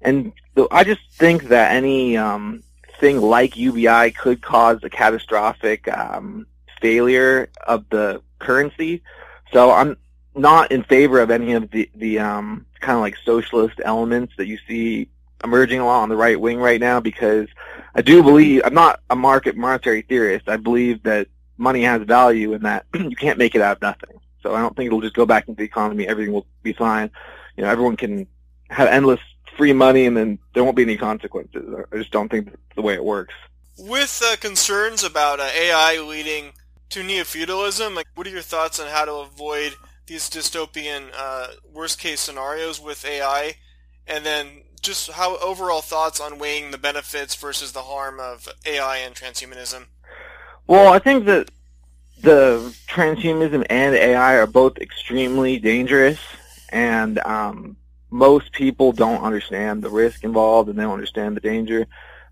And 0.00 0.32
so 0.54 0.68
I 0.70 0.84
just 0.84 1.00
think 1.12 1.48
that 1.48 1.72
any 1.72 2.16
um, 2.16 2.62
thing 3.00 3.20
like 3.20 3.56
UBI 3.56 4.12
could 4.12 4.40
cause 4.40 4.78
a 4.84 4.88
catastrophic 4.88 5.88
um, 5.88 6.46
failure 6.80 7.50
of 7.66 7.84
the 7.90 8.22
currency. 8.38 9.02
So 9.52 9.72
I'm 9.72 9.96
not 10.36 10.70
in 10.70 10.84
favor 10.84 11.18
of 11.20 11.32
any 11.32 11.54
of 11.54 11.72
the 11.72 11.90
the 11.96 12.20
um, 12.20 12.66
kind 12.80 12.96
of 12.96 13.02
like 13.02 13.16
socialist 13.24 13.80
elements 13.84 14.34
that 14.36 14.46
you 14.46 14.58
see 14.68 15.08
emerging 15.44 15.80
a 15.80 15.86
lot 15.86 16.02
on 16.02 16.08
the 16.08 16.16
right 16.16 16.40
wing 16.40 16.58
right 16.58 16.80
now 16.80 17.00
because 17.00 17.48
I 17.94 18.02
do 18.02 18.22
believe 18.22 18.62
I'm 18.64 18.74
not 18.74 19.00
a 19.10 19.16
market 19.16 19.56
monetary 19.56 20.02
theorist. 20.02 20.48
I 20.48 20.56
believe 20.56 21.02
that 21.04 21.28
money 21.56 21.82
has 21.82 22.02
value 22.02 22.54
and 22.54 22.64
that 22.64 22.86
you 22.94 23.16
can't 23.16 23.38
make 23.38 23.54
it 23.54 23.60
out 23.60 23.76
of 23.76 23.82
nothing. 23.82 24.20
So 24.42 24.54
I 24.54 24.60
don't 24.60 24.76
think 24.76 24.88
it'll 24.88 25.00
just 25.00 25.14
go 25.14 25.26
back 25.26 25.48
into 25.48 25.58
the 25.58 25.64
economy. 25.64 26.06
Everything 26.06 26.32
will 26.32 26.46
be 26.62 26.72
fine. 26.72 27.10
You 27.56 27.64
know, 27.64 27.70
everyone 27.70 27.96
can 27.96 28.26
have 28.70 28.88
endless 28.88 29.20
free 29.56 29.72
money 29.72 30.06
and 30.06 30.16
then 30.16 30.38
there 30.54 30.62
won't 30.62 30.76
be 30.76 30.82
any 30.82 30.96
consequences. 30.96 31.64
I 31.92 31.96
just 31.96 32.12
don't 32.12 32.30
think 32.30 32.46
that's 32.46 32.76
the 32.76 32.82
way 32.82 32.94
it 32.94 33.04
works. 33.04 33.34
With 33.76 34.22
uh, 34.24 34.36
concerns 34.36 35.04
about 35.04 35.40
uh, 35.40 35.50
AI 35.54 36.00
leading 36.00 36.52
to 36.90 37.02
neo-feudalism, 37.02 37.94
like, 37.94 38.06
what 38.14 38.26
are 38.26 38.30
your 38.30 38.42
thoughts 38.42 38.80
on 38.80 38.88
how 38.88 39.04
to 39.04 39.14
avoid 39.14 39.74
these 40.06 40.30
dystopian 40.30 41.10
uh, 41.16 41.48
worst-case 41.72 42.20
scenarios 42.20 42.80
with 42.80 43.04
AI? 43.04 43.54
And 44.06 44.24
then 44.24 44.62
just 44.78 45.10
how 45.12 45.36
overall 45.38 45.80
thoughts 45.80 46.20
on 46.20 46.38
weighing 46.38 46.70
the 46.70 46.78
benefits 46.78 47.34
versus 47.34 47.72
the 47.72 47.82
harm 47.82 48.20
of 48.20 48.48
AI 48.66 48.98
and 48.98 49.14
transhumanism? 49.14 49.86
Well, 50.66 50.92
I 50.92 50.98
think 50.98 51.24
that 51.26 51.50
the 52.20 52.74
transhumanism 52.86 53.66
and 53.70 53.94
AI 53.94 54.34
are 54.34 54.46
both 54.46 54.78
extremely 54.78 55.58
dangerous, 55.58 56.18
and 56.70 57.18
um, 57.20 57.76
most 58.10 58.52
people 58.52 58.92
don't 58.92 59.22
understand 59.22 59.82
the 59.82 59.90
risk 59.90 60.24
involved 60.24 60.68
and 60.68 60.78
they 60.78 60.82
don't 60.82 60.92
understand 60.92 61.36
the 61.36 61.40
danger. 61.40 61.86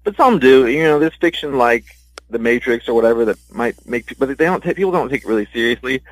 But 0.05 0.17
some 0.17 0.39
do. 0.39 0.67
You 0.67 0.85
know, 0.85 0.99
there's 0.99 1.15
fiction 1.17 1.59
like 1.59 1.85
The 2.31 2.39
Matrix 2.39 2.89
or 2.89 2.95
whatever 2.95 3.25
that 3.27 3.39
might 3.51 3.75
make, 3.87 4.07
people, 4.07 4.27
but 4.27 4.39
they 4.39 4.45
don't 4.45 4.63
take 4.63 4.77
people 4.77 4.93
don't 4.93 5.09
take 5.09 5.25
it 5.25 5.29
really 5.29 5.49
seriously. 5.53 6.03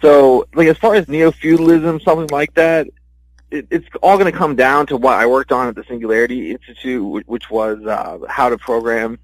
So, 0.00 0.46
like 0.54 0.68
as 0.68 0.76
far 0.76 0.94
as 0.94 1.08
neo 1.08 1.30
feudalism, 1.30 2.00
something 2.00 2.28
like 2.28 2.52
that, 2.54 2.88
it, 3.50 3.66
it's 3.70 3.86
all 4.02 4.18
going 4.18 4.30
to 4.30 4.36
come 4.36 4.56
down 4.56 4.86
to 4.86 4.96
what 4.96 5.14
I 5.14 5.26
worked 5.26 5.52
on 5.52 5.68
at 5.68 5.74
the 5.74 5.84
Singularity 5.84 6.50
Institute, 6.50 7.26
which, 7.26 7.50
was 7.50 7.84
uh, 7.86 8.18
how 8.28 8.48
to 8.48 8.58
program 8.58 9.18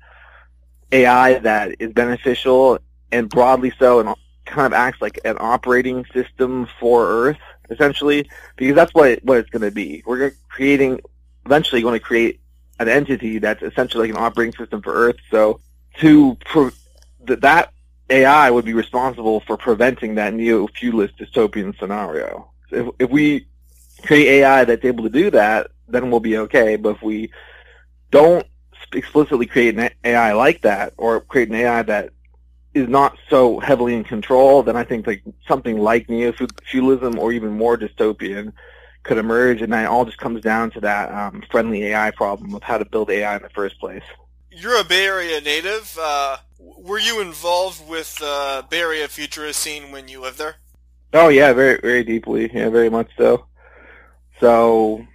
AI 0.93 1.39
that 1.41 1.75
is 1.79 1.93
beneficial 1.93 2.79
and 3.12 3.29
broadly 3.29 3.73
so, 3.79 4.00
and 4.00 4.15
kind 4.45 4.67
of 4.67 4.73
acts 4.73 5.00
like 5.00 5.21
an 5.25 5.37
operating 5.41 6.05
system 6.12 6.69
for 6.79 7.09
Earth, 7.09 7.39
essentially, 7.71 8.29
because 8.57 8.75
that's 8.75 8.95
what 8.95 9.23
what 9.25 9.39
it's 9.39 9.50
going 9.50 9.62
to 9.62 9.71
be. 9.71 10.03
We're 10.07 10.33
creating, 10.49 11.00
eventually, 11.47 11.83
going 11.83 11.99
to 11.99 12.05
create 12.05 12.41
an 12.79 12.89
entity 12.89 13.39
that's 13.39 13.62
essentially 13.62 14.09
like 14.09 14.17
an 14.17 14.23
operating 14.23 14.55
system 14.57 14.83
for 14.83 14.93
Earth. 14.93 15.17
So, 15.31 15.61
to 15.99 16.37
pro- 16.45 16.71
th- 17.27 17.41
that 17.41 17.73
AI 18.11 18.50
would 18.50 18.65
be 18.65 18.75
responsible 18.75 19.41
for 19.41 19.57
preventing 19.57 20.17
that 20.17 20.35
neo-feudalist 20.35 21.17
dystopian 21.17 21.79
scenario. 21.79 22.50
If, 22.71 22.89
if 22.99 23.11
we 23.11 23.47
create 24.00 24.28
AI 24.40 24.64
that's 24.64 24.85
able 24.85 25.04
to 25.04 25.11
do 25.11 25.30
that, 25.30 25.71
then 25.88 26.11
we'll 26.11 26.21
be 26.21 26.38
okay. 26.38 26.76
But 26.76 26.97
if 26.97 27.02
we 27.02 27.30
don't 28.11 28.47
explicitly 28.92 29.47
create 29.47 29.78
an 29.78 29.90
AI 30.04 30.33
like 30.33 30.62
that, 30.62 30.95
or 30.97 31.21
create 31.21 31.49
an 31.49 31.54
AI 31.54 31.83
that 31.83 32.11
is 32.75 32.88
not 32.88 33.16
so 33.28 33.59
heavily 33.61 33.95
in 33.95 34.04
control, 34.04 34.62
then 34.62 34.76
I 34.76 34.85
think 34.85 35.07
like 35.07 35.23
something 35.47 35.78
like 35.78 36.09
neo-feudalism 36.09 37.19
or 37.19 37.33
even 37.33 37.50
more 37.50 37.76
dystopian 37.76 38.52
could 39.02 39.19
emerge, 39.19 39.62
and 39.62 39.73
that 39.73 39.87
all 39.87 40.04
just 40.04 40.19
comes 40.19 40.42
down 40.42 40.71
to 40.73 40.80
that 40.80 41.11
um, 41.12 41.42
friendly 41.50 41.85
AI 41.87 42.11
problem 42.11 42.54
of 42.54 42.62
how 42.62 42.78
to 42.78 42.85
build 42.85 43.11
AI 43.11 43.37
in 43.37 43.42
the 43.42 43.49
first 43.50 43.80
place. 43.80 44.02
You're 44.50 44.80
a 44.80 44.85
Bay 44.85 45.07
Area 45.07 45.40
native. 45.40 45.97
Uh, 46.00 46.38
were 46.59 46.99
you 46.99 47.21
involved 47.21 47.88
with 47.88 48.16
the 48.16 48.64
Bay 48.69 48.80
Area 48.80 49.09
futurist 49.09 49.61
scene 49.61 49.90
when 49.90 50.09
you 50.09 50.21
lived 50.21 50.38
there? 50.38 50.57
Oh 51.12 51.28
yeah, 51.28 51.52
very 51.52 51.80
very 51.80 52.04
deeply, 52.04 52.50
yeah, 52.52 52.69
very 52.69 52.90
much 52.90 53.11
so. 53.16 53.47
So, 54.41 55.07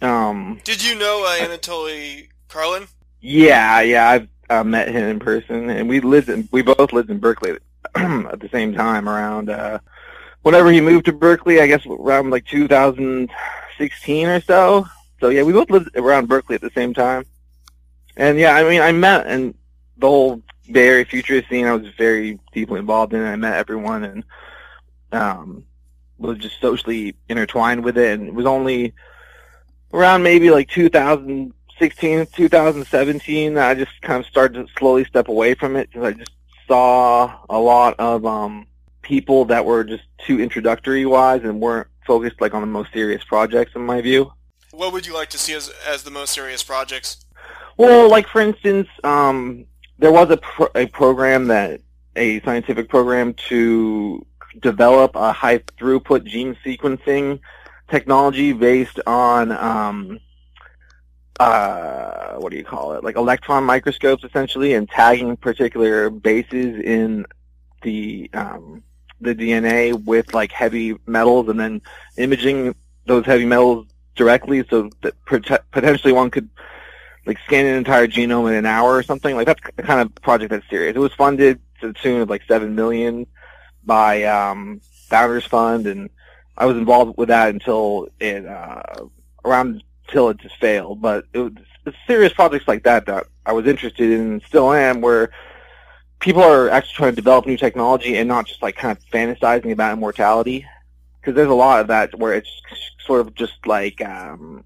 um, 0.00 0.60
Did 0.64 0.82
you 0.84 0.96
know 0.98 1.24
uh, 1.26 1.44
Anatoly 1.44 2.28
Karlin? 2.48 2.88
yeah, 3.20 3.80
yeah, 3.80 4.08
I've 4.08 4.28
uh, 4.48 4.64
met 4.64 4.88
him 4.88 5.04
in 5.04 5.18
person, 5.18 5.68
and 5.68 5.88
we 5.88 6.00
lived 6.00 6.28
in 6.28 6.48
we 6.52 6.62
both 6.62 6.92
lived 6.92 7.10
in 7.10 7.18
Berkeley 7.18 7.58
at 7.94 8.40
the 8.40 8.48
same 8.50 8.74
time 8.74 9.08
around 9.08 9.50
uh, 9.50 9.80
whenever 10.42 10.70
he 10.70 10.80
moved 10.80 11.06
to 11.06 11.12
Berkeley. 11.12 11.60
I 11.60 11.66
guess 11.66 11.84
around 11.86 12.30
like 12.30 12.46
2016 12.46 14.26
or 14.28 14.40
so. 14.40 14.86
So 15.20 15.28
yeah, 15.30 15.42
we 15.42 15.52
both 15.52 15.70
lived 15.70 15.90
around 15.96 16.28
Berkeley 16.28 16.54
at 16.54 16.60
the 16.60 16.70
same 16.74 16.94
time. 16.94 17.24
And 18.16 18.38
yeah, 18.38 18.54
I 18.54 18.62
mean, 18.68 18.80
I 18.80 18.92
met 18.92 19.26
and 19.26 19.54
the 19.96 20.06
whole 20.06 20.42
Bay 20.70 20.88
Area 20.88 21.04
futurist 21.04 21.48
scene. 21.48 21.66
I 21.66 21.74
was 21.74 21.88
very 21.96 22.38
deeply 22.52 22.78
involved 22.78 23.12
in. 23.14 23.20
it. 23.20 23.28
I 23.30 23.36
met 23.36 23.54
everyone 23.56 24.04
and 24.04 24.24
um, 25.12 25.64
was 26.18 26.38
just 26.38 26.60
socially 26.60 27.14
intertwined 27.28 27.84
with 27.84 27.96
it. 27.96 28.18
And 28.18 28.28
it 28.28 28.34
was 28.34 28.46
only 28.46 28.94
around 29.92 30.22
maybe 30.22 30.50
like 30.50 30.68
2016, 30.68 32.26
2017 32.34 33.54
that 33.54 33.70
I 33.70 33.74
just 33.74 34.00
kind 34.02 34.20
of 34.20 34.26
started 34.26 34.66
to 34.66 34.72
slowly 34.78 35.04
step 35.04 35.28
away 35.28 35.54
from 35.54 35.76
it 35.76 35.88
because 35.90 36.04
I 36.04 36.12
just 36.12 36.32
saw 36.66 37.38
a 37.48 37.58
lot 37.58 37.94
of 37.98 38.26
um, 38.26 38.66
people 39.02 39.46
that 39.46 39.64
were 39.64 39.84
just 39.84 40.04
too 40.26 40.40
introductory 40.40 41.06
wise 41.06 41.42
and 41.42 41.60
weren't 41.60 41.88
focused 42.06 42.40
like 42.40 42.54
on 42.54 42.60
the 42.60 42.66
most 42.66 42.92
serious 42.92 43.24
projects 43.24 43.72
in 43.74 43.84
my 43.84 44.00
view. 44.00 44.32
What 44.72 44.92
would 44.92 45.06
you 45.06 45.14
like 45.14 45.30
to 45.30 45.38
see 45.38 45.54
as 45.54 45.70
as 45.88 46.02
the 46.02 46.10
most 46.10 46.32
serious 46.32 46.62
projects? 46.62 47.24
Well, 47.76 48.10
like 48.10 48.28
for 48.28 48.40
instance, 48.40 48.88
um, 49.02 49.64
there 49.98 50.12
was 50.12 50.30
a 50.30 50.36
pro- 50.36 50.70
a 50.74 50.86
program 50.86 51.46
that 51.48 51.80
a 52.16 52.40
scientific 52.42 52.88
program 52.88 53.34
to 53.48 54.24
develop 54.60 55.16
a 55.16 55.32
high 55.32 55.58
throughput 55.58 56.24
gene 56.24 56.56
sequencing 56.64 57.40
technology 57.88 58.52
based 58.52 59.00
on 59.06 59.52
um, 59.52 60.20
uh, 61.40 62.34
what 62.34 62.50
do 62.50 62.58
you 62.58 62.64
call 62.64 62.94
it? 62.94 63.04
Like 63.04 63.16
electron 63.16 63.64
microscopes, 63.64 64.24
essentially, 64.24 64.74
and 64.74 64.88
tagging 64.88 65.36
particular 65.36 66.10
bases 66.10 66.80
in 66.80 67.26
the 67.82 68.30
um, 68.34 68.82
the 69.20 69.34
DNA 69.34 69.92
with 70.04 70.34
like 70.34 70.52
heavy 70.52 70.96
metals, 71.06 71.48
and 71.48 71.58
then 71.58 71.80
imaging 72.16 72.74
those 73.06 73.24
heavy 73.24 73.44
metals 73.44 73.86
directly, 74.16 74.64
so 74.68 74.90
that 75.02 75.14
pot- 75.26 75.64
potentially 75.70 76.12
one 76.12 76.30
could 76.30 76.48
like 77.26 77.38
scan 77.46 77.66
an 77.66 77.76
entire 77.76 78.08
genome 78.08 78.48
in 78.48 78.54
an 78.54 78.66
hour 78.66 78.96
or 78.96 79.02
something. 79.02 79.36
Like 79.36 79.46
that's 79.46 79.60
the 79.76 79.82
kind 79.82 80.00
of 80.00 80.14
project 80.16 80.50
that's 80.50 80.68
serious. 80.68 80.96
It 80.96 81.00
was 81.00 81.12
funded 81.12 81.60
to 81.80 81.88
the 81.88 81.92
tune 81.92 82.20
of 82.20 82.28
like 82.28 82.42
seven 82.48 82.74
million 82.74 83.26
by 83.88 84.22
um, 84.24 84.80
Founders 85.08 85.46
Fund, 85.46 85.88
and 85.88 86.08
I 86.56 86.66
was 86.66 86.76
involved 86.76 87.18
with 87.18 87.28
that 87.28 87.48
until 87.48 88.06
it 88.20 88.46
uh, 88.46 88.82
around 89.44 89.82
till 90.06 90.28
it 90.28 90.36
just 90.38 90.56
failed. 90.56 91.02
But 91.02 91.24
it 91.32 91.38
was 91.38 91.52
it's 91.86 91.96
serious 92.06 92.32
projects 92.32 92.68
like 92.68 92.84
that 92.84 93.06
that 93.06 93.26
I 93.46 93.52
was 93.52 93.66
interested 93.66 94.10
in 94.12 94.20
and 94.32 94.42
still 94.42 94.72
am, 94.72 95.00
where 95.00 95.30
people 96.20 96.42
are 96.42 96.68
actually 96.70 96.94
trying 96.94 97.12
to 97.12 97.16
develop 97.16 97.46
new 97.46 97.56
technology 97.56 98.16
and 98.16 98.28
not 98.28 98.46
just 98.46 98.62
like 98.62 98.76
kind 98.76 98.96
of 98.96 99.02
fantasizing 99.06 99.72
about 99.72 99.94
immortality. 99.94 100.66
Because 101.20 101.34
there's 101.34 101.50
a 101.50 101.54
lot 101.54 101.80
of 101.80 101.88
that 101.88 102.16
where 102.18 102.34
it's 102.34 102.50
sort 103.04 103.20
of 103.20 103.34
just 103.34 103.66
like, 103.66 104.00
um, 104.04 104.64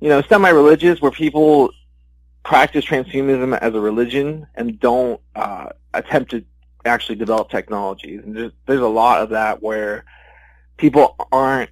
you 0.00 0.08
know, 0.08 0.20
semi-religious, 0.22 1.00
where 1.00 1.10
people 1.10 1.70
practice 2.42 2.84
transhumanism 2.84 3.56
as 3.58 3.74
a 3.74 3.80
religion 3.80 4.46
and 4.54 4.80
don't 4.80 5.20
uh, 5.36 5.68
attempt 5.94 6.30
to 6.32 6.44
actually 6.84 7.16
develop 7.16 7.50
technologies. 7.50 8.22
And 8.24 8.36
there's, 8.36 8.52
there's 8.66 8.80
a 8.80 8.88
lot 8.88 9.22
of 9.22 9.30
that 9.30 9.62
where 9.62 10.04
people 10.76 11.16
aren't 11.32 11.70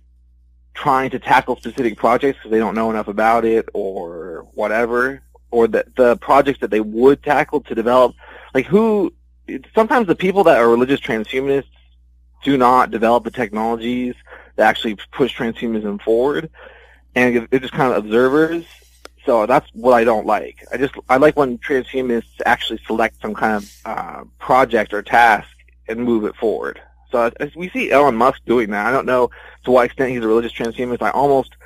trying 0.74 1.10
to 1.10 1.18
tackle 1.18 1.56
specific 1.56 1.96
projects 1.96 2.38
because 2.38 2.50
they 2.52 2.58
don't 2.58 2.74
know 2.74 2.90
enough 2.90 3.08
about 3.08 3.44
it 3.44 3.68
or 3.74 4.46
whatever, 4.54 5.22
or 5.50 5.66
the 5.66 5.84
the 5.96 6.16
projects 6.18 6.60
that 6.60 6.70
they 6.70 6.80
would 6.80 7.22
tackle 7.22 7.60
to 7.62 7.74
develop. 7.74 8.14
Like 8.54 8.66
who? 8.66 9.12
Sometimes 9.74 10.06
the 10.06 10.14
people 10.14 10.44
that 10.44 10.58
are 10.58 10.68
religious 10.68 11.00
transhumanists 11.00 11.64
do 12.44 12.56
not 12.56 12.90
develop 12.90 13.24
the 13.24 13.30
technologies 13.30 14.14
that 14.56 14.68
actually 14.68 14.96
push 15.12 15.36
transhumanism 15.36 16.00
forward, 16.02 16.50
and 17.14 17.48
they're 17.50 17.60
just 17.60 17.72
kind 17.72 17.92
of 17.92 18.04
observers. 18.04 18.64
So 19.28 19.44
that's 19.44 19.68
what 19.74 19.92
I 19.92 20.04
don't 20.04 20.24
like. 20.24 20.64
I 20.72 20.78
just 20.78 20.94
I 21.10 21.18
like 21.18 21.36
when 21.36 21.58
transhumanists 21.58 22.40
actually 22.46 22.80
select 22.86 23.20
some 23.20 23.34
kind 23.34 23.56
of 23.56 23.70
uh, 23.84 24.24
project 24.38 24.94
or 24.94 25.02
task 25.02 25.50
and 25.86 26.00
move 26.00 26.24
it 26.24 26.34
forward. 26.34 26.80
So 27.12 27.30
we 27.54 27.68
see 27.68 27.90
Elon 27.90 28.16
Musk 28.16 28.40
doing 28.46 28.70
that, 28.70 28.86
I 28.86 28.90
don't 28.90 29.04
know 29.04 29.30
to 29.64 29.70
what 29.70 29.84
extent 29.84 30.12
he's 30.12 30.24
a 30.24 30.26
religious 30.26 30.54
transhumanist. 30.54 31.02
I 31.02 31.10
almost 31.10 31.56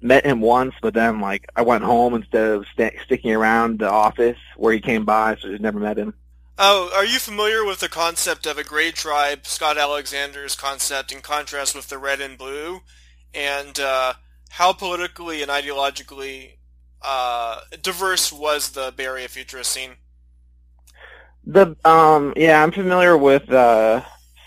met 0.00 0.26
him 0.26 0.40
once, 0.40 0.74
but 0.82 0.94
then 0.94 1.20
like 1.20 1.46
I 1.54 1.62
went 1.62 1.84
home 1.84 2.14
instead 2.14 2.50
of 2.50 2.66
st- 2.72 2.94
sticking 3.04 3.32
around 3.32 3.78
the 3.78 3.88
office 3.88 4.38
where 4.56 4.72
he 4.72 4.80
came 4.80 5.04
by, 5.04 5.36
so 5.36 5.46
I 5.46 5.52
just 5.52 5.62
never 5.62 5.78
met 5.78 5.98
him. 5.98 6.14
Oh, 6.58 6.90
are 6.92 7.04
you 7.04 7.20
familiar 7.20 7.64
with 7.64 7.78
the 7.78 7.88
concept 7.88 8.46
of 8.46 8.58
a 8.58 8.64
gray 8.64 8.90
tribe, 8.90 9.46
Scott 9.46 9.78
Alexander's 9.78 10.56
concept, 10.56 11.12
in 11.12 11.20
contrast 11.20 11.76
with 11.76 11.88
the 11.88 11.98
red 11.98 12.20
and 12.20 12.36
blue, 12.36 12.80
and 13.32 13.78
uh, 13.78 14.14
how 14.50 14.72
politically 14.72 15.40
and 15.40 15.52
ideologically 15.52 16.54
uh, 17.04 17.60
diverse 17.80 18.32
was 18.32 18.70
the 18.70 18.92
Bay 18.96 19.06
Area 19.06 19.28
futurist 19.28 19.70
scene? 19.72 19.96
The 21.44 21.76
um, 21.84 22.32
yeah, 22.36 22.62
I'm 22.62 22.72
familiar 22.72 23.16
with 23.16 23.50
uh, 23.50 24.02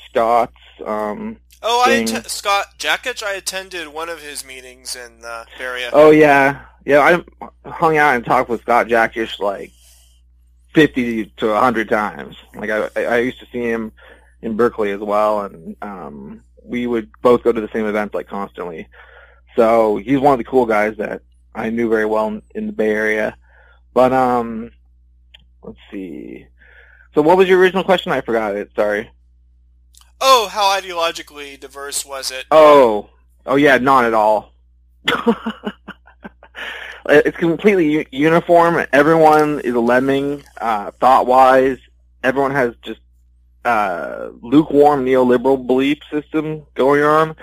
Scott's. 0.09 0.53
Um, 0.85 1.37
oh, 1.61 1.83
I 1.85 1.95
att- 1.95 2.29
Scott 2.29 2.67
Jakich. 2.79 3.21
I 3.21 3.33
attended 3.33 3.89
one 3.89 4.09
of 4.09 4.21
his 4.21 4.45
meetings 4.45 4.95
in 4.95 5.23
uh, 5.25 5.45
area. 5.59 5.89
Oh 5.91 6.11
yeah, 6.11 6.61
yeah. 6.85 7.21
I 7.33 7.69
hung 7.69 7.97
out 7.97 8.15
and 8.15 8.23
talked 8.23 8.49
with 8.49 8.61
Scott 8.61 8.87
Jakich 8.87 9.39
like 9.39 9.71
fifty 10.73 11.25
to 11.37 11.53
hundred 11.55 11.89
times. 11.89 12.37
Like 12.55 12.69
I, 12.69 12.89
I 12.95 13.17
used 13.17 13.39
to 13.39 13.47
see 13.51 13.61
him 13.61 13.91
in 14.41 14.55
Berkeley 14.55 14.91
as 14.91 15.01
well, 15.01 15.41
and 15.41 15.75
um, 15.81 16.43
we 16.63 16.87
would 16.87 17.09
both 17.21 17.43
go 17.43 17.51
to 17.51 17.61
the 17.61 17.69
same 17.73 17.85
events 17.87 18.13
like 18.13 18.27
constantly. 18.27 18.87
So 19.55 19.97
he's 19.97 20.19
one 20.19 20.33
of 20.33 20.37
the 20.37 20.43
cool 20.43 20.65
guys 20.65 20.97
that 20.97 21.21
I 21.55 21.69
knew 21.69 21.89
very 21.89 22.05
well 22.05 22.27
in, 22.27 22.41
in 22.53 22.67
the 22.67 22.73
Bay 22.73 22.91
Area. 22.91 23.35
But 23.93 24.11
um, 24.13 24.71
let's 25.63 25.79
see. 25.89 26.45
So 27.13 27.21
what 27.21 27.37
was 27.37 27.47
your 27.47 27.59
original 27.59 27.83
question? 27.83 28.11
I 28.11 28.21
forgot 28.21 28.55
it. 28.55 28.69
Sorry. 28.75 29.09
Oh, 30.19 30.49
how 30.49 30.79
ideologically 30.79 31.59
diverse 31.59 32.05
was 32.05 32.29
it? 32.31 32.45
Oh, 32.51 33.09
oh 33.45 33.55
yeah, 33.55 33.77
not 33.77 34.05
at 34.05 34.13
all. 34.13 34.51
it's 37.09 37.37
completely 37.37 37.91
u- 37.91 38.05
uniform. 38.11 38.85
Everyone 38.91 39.59
is 39.61 39.73
a 39.73 39.79
lemming, 39.79 40.43
uh, 40.59 40.91
thought-wise. 40.99 41.77
Everyone 42.23 42.51
has 42.51 42.73
just 42.81 42.99
uh, 43.63 44.29
lukewarm 44.41 45.05
neoliberal 45.05 45.65
belief 45.65 45.99
system 46.11 46.65
going 46.75 47.03
on. 47.03 47.35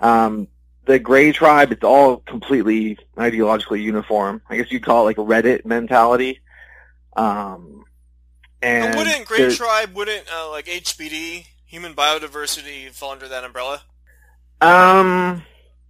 Um, 0.00 0.48
the 0.88 0.98
Gray 0.98 1.32
Tribe, 1.32 1.70
it's 1.70 1.84
all 1.84 2.16
completely 2.16 2.98
ideologically 3.18 3.82
uniform. 3.82 4.40
I 4.48 4.56
guess 4.56 4.72
you'd 4.72 4.82
call 4.82 5.02
it 5.02 5.04
like 5.04 5.18
a 5.18 5.20
Reddit 5.20 5.66
mentality. 5.66 6.40
Um, 7.14 7.84
and 8.62 8.94
But 8.94 9.06
wouldn't 9.06 9.26
Gray 9.26 9.54
Tribe, 9.54 9.94
wouldn't 9.94 10.24
uh, 10.32 10.50
like 10.50 10.64
HBD, 10.64 11.44
human 11.66 11.94
biodiversity, 11.94 12.90
fall 12.90 13.12
under 13.12 13.28
that 13.28 13.44
umbrella? 13.44 13.82
Um, 14.62 15.42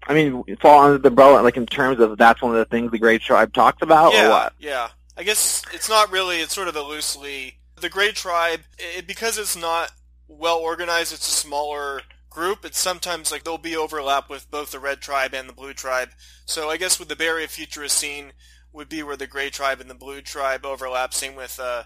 I 0.08 0.14
mean, 0.14 0.42
fall 0.60 0.82
under 0.82 0.98
the 0.98 1.08
umbrella, 1.08 1.42
like 1.42 1.56
in 1.56 1.66
terms 1.66 2.00
of 2.00 2.18
that's 2.18 2.42
one 2.42 2.50
of 2.50 2.58
the 2.58 2.64
things 2.64 2.90
the 2.90 2.98
Gray 2.98 3.18
Tribe 3.18 3.54
talks 3.54 3.80
about, 3.82 4.12
yeah, 4.12 4.26
or 4.26 4.30
what? 4.30 4.52
yeah. 4.58 4.88
I 5.16 5.22
guess 5.22 5.62
it's 5.72 5.88
not 5.88 6.10
really. 6.10 6.38
It's 6.38 6.54
sort 6.54 6.66
of 6.66 6.74
a 6.74 6.82
loosely 6.82 7.58
the 7.80 7.88
Gray 7.88 8.10
Tribe 8.10 8.60
it, 8.78 9.06
because 9.06 9.38
it's 9.38 9.56
not 9.56 9.92
well 10.26 10.58
organized. 10.58 11.12
It's 11.12 11.28
a 11.28 11.30
smaller 11.30 12.02
group. 12.30 12.64
It's 12.64 12.78
sometimes 12.78 13.30
like 13.30 13.44
there'll 13.44 13.58
be 13.58 13.76
overlap 13.76 14.28
with 14.28 14.50
both 14.50 14.72
the 14.72 14.78
Red 14.78 15.00
Tribe 15.00 15.34
and 15.34 15.48
the 15.48 15.52
Blue 15.54 15.74
Tribe. 15.74 16.10
So 16.44 16.68
I 16.68 16.76
guess 16.76 16.98
with 16.98 17.08
the 17.08 17.24
Area 17.24 17.48
futurist 17.48 17.96
scene 17.96 18.32
would 18.72 18.88
be 18.88 19.02
where 19.02 19.16
the 19.16 19.26
Gray 19.26 19.50
Tribe 19.50 19.80
and 19.80 19.90
the 19.90 19.94
Blue 19.94 20.20
Tribe 20.20 20.64
overlap. 20.64 21.14
Same 21.14 21.34
with 21.34 21.58
uh, 21.60 21.84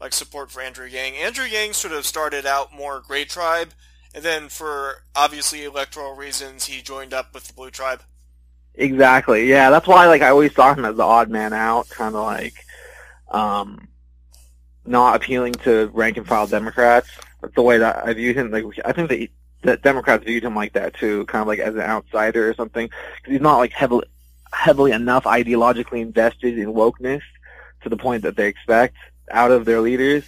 like 0.00 0.12
support 0.12 0.50
for 0.50 0.60
Andrew 0.60 0.86
Yang. 0.86 1.16
Andrew 1.16 1.44
Yang 1.44 1.74
sort 1.74 1.94
of 1.94 2.06
started 2.06 2.46
out 2.46 2.72
more 2.72 3.00
Gray 3.00 3.24
Tribe, 3.24 3.70
and 4.14 4.24
then 4.24 4.48
for 4.48 5.02
obviously 5.16 5.64
electoral 5.64 6.14
reasons, 6.14 6.66
he 6.66 6.82
joined 6.82 7.14
up 7.14 7.34
with 7.34 7.46
the 7.46 7.52
Blue 7.52 7.70
Tribe. 7.70 8.02
Exactly. 8.74 9.48
Yeah, 9.48 9.70
that's 9.70 9.88
why 9.88 10.06
like 10.06 10.22
I 10.22 10.28
always 10.28 10.54
saw 10.54 10.74
him 10.74 10.84
as 10.84 10.96
the 10.96 11.02
odd 11.02 11.30
man 11.30 11.52
out, 11.52 11.88
kind 11.88 12.14
of 12.14 12.24
like 12.24 12.54
um 13.30 13.88
not 14.86 15.16
appealing 15.16 15.52
to 15.52 15.90
rank 15.92 16.16
and 16.16 16.26
file 16.26 16.46
Democrats. 16.46 17.08
That's 17.42 17.54
the 17.54 17.62
way 17.62 17.78
that 17.78 18.06
I 18.06 18.14
viewed 18.14 18.36
him. 18.36 18.50
Like 18.50 18.64
I 18.84 18.92
think 18.92 19.08
that, 19.10 19.28
that 19.62 19.82
Democrats 19.82 20.24
viewed 20.24 20.44
him 20.44 20.54
like 20.54 20.72
that 20.74 20.94
too, 20.94 21.24
kind 21.26 21.42
of 21.42 21.48
like 21.48 21.58
as 21.58 21.74
an 21.74 21.80
outsider 21.80 22.48
or 22.48 22.54
something, 22.54 22.88
because 23.16 23.32
he's 23.32 23.40
not 23.40 23.58
like 23.58 23.72
heavily 23.72 24.06
heavily 24.52 24.92
enough 24.92 25.24
ideologically 25.24 26.00
invested 26.00 26.58
in 26.58 26.72
wokeness 26.72 27.20
to 27.82 27.88
the 27.88 27.96
point 27.96 28.22
that 28.22 28.36
they 28.36 28.46
expect 28.46 28.96
out 29.30 29.50
of 29.50 29.64
their 29.64 29.80
leaders. 29.80 30.24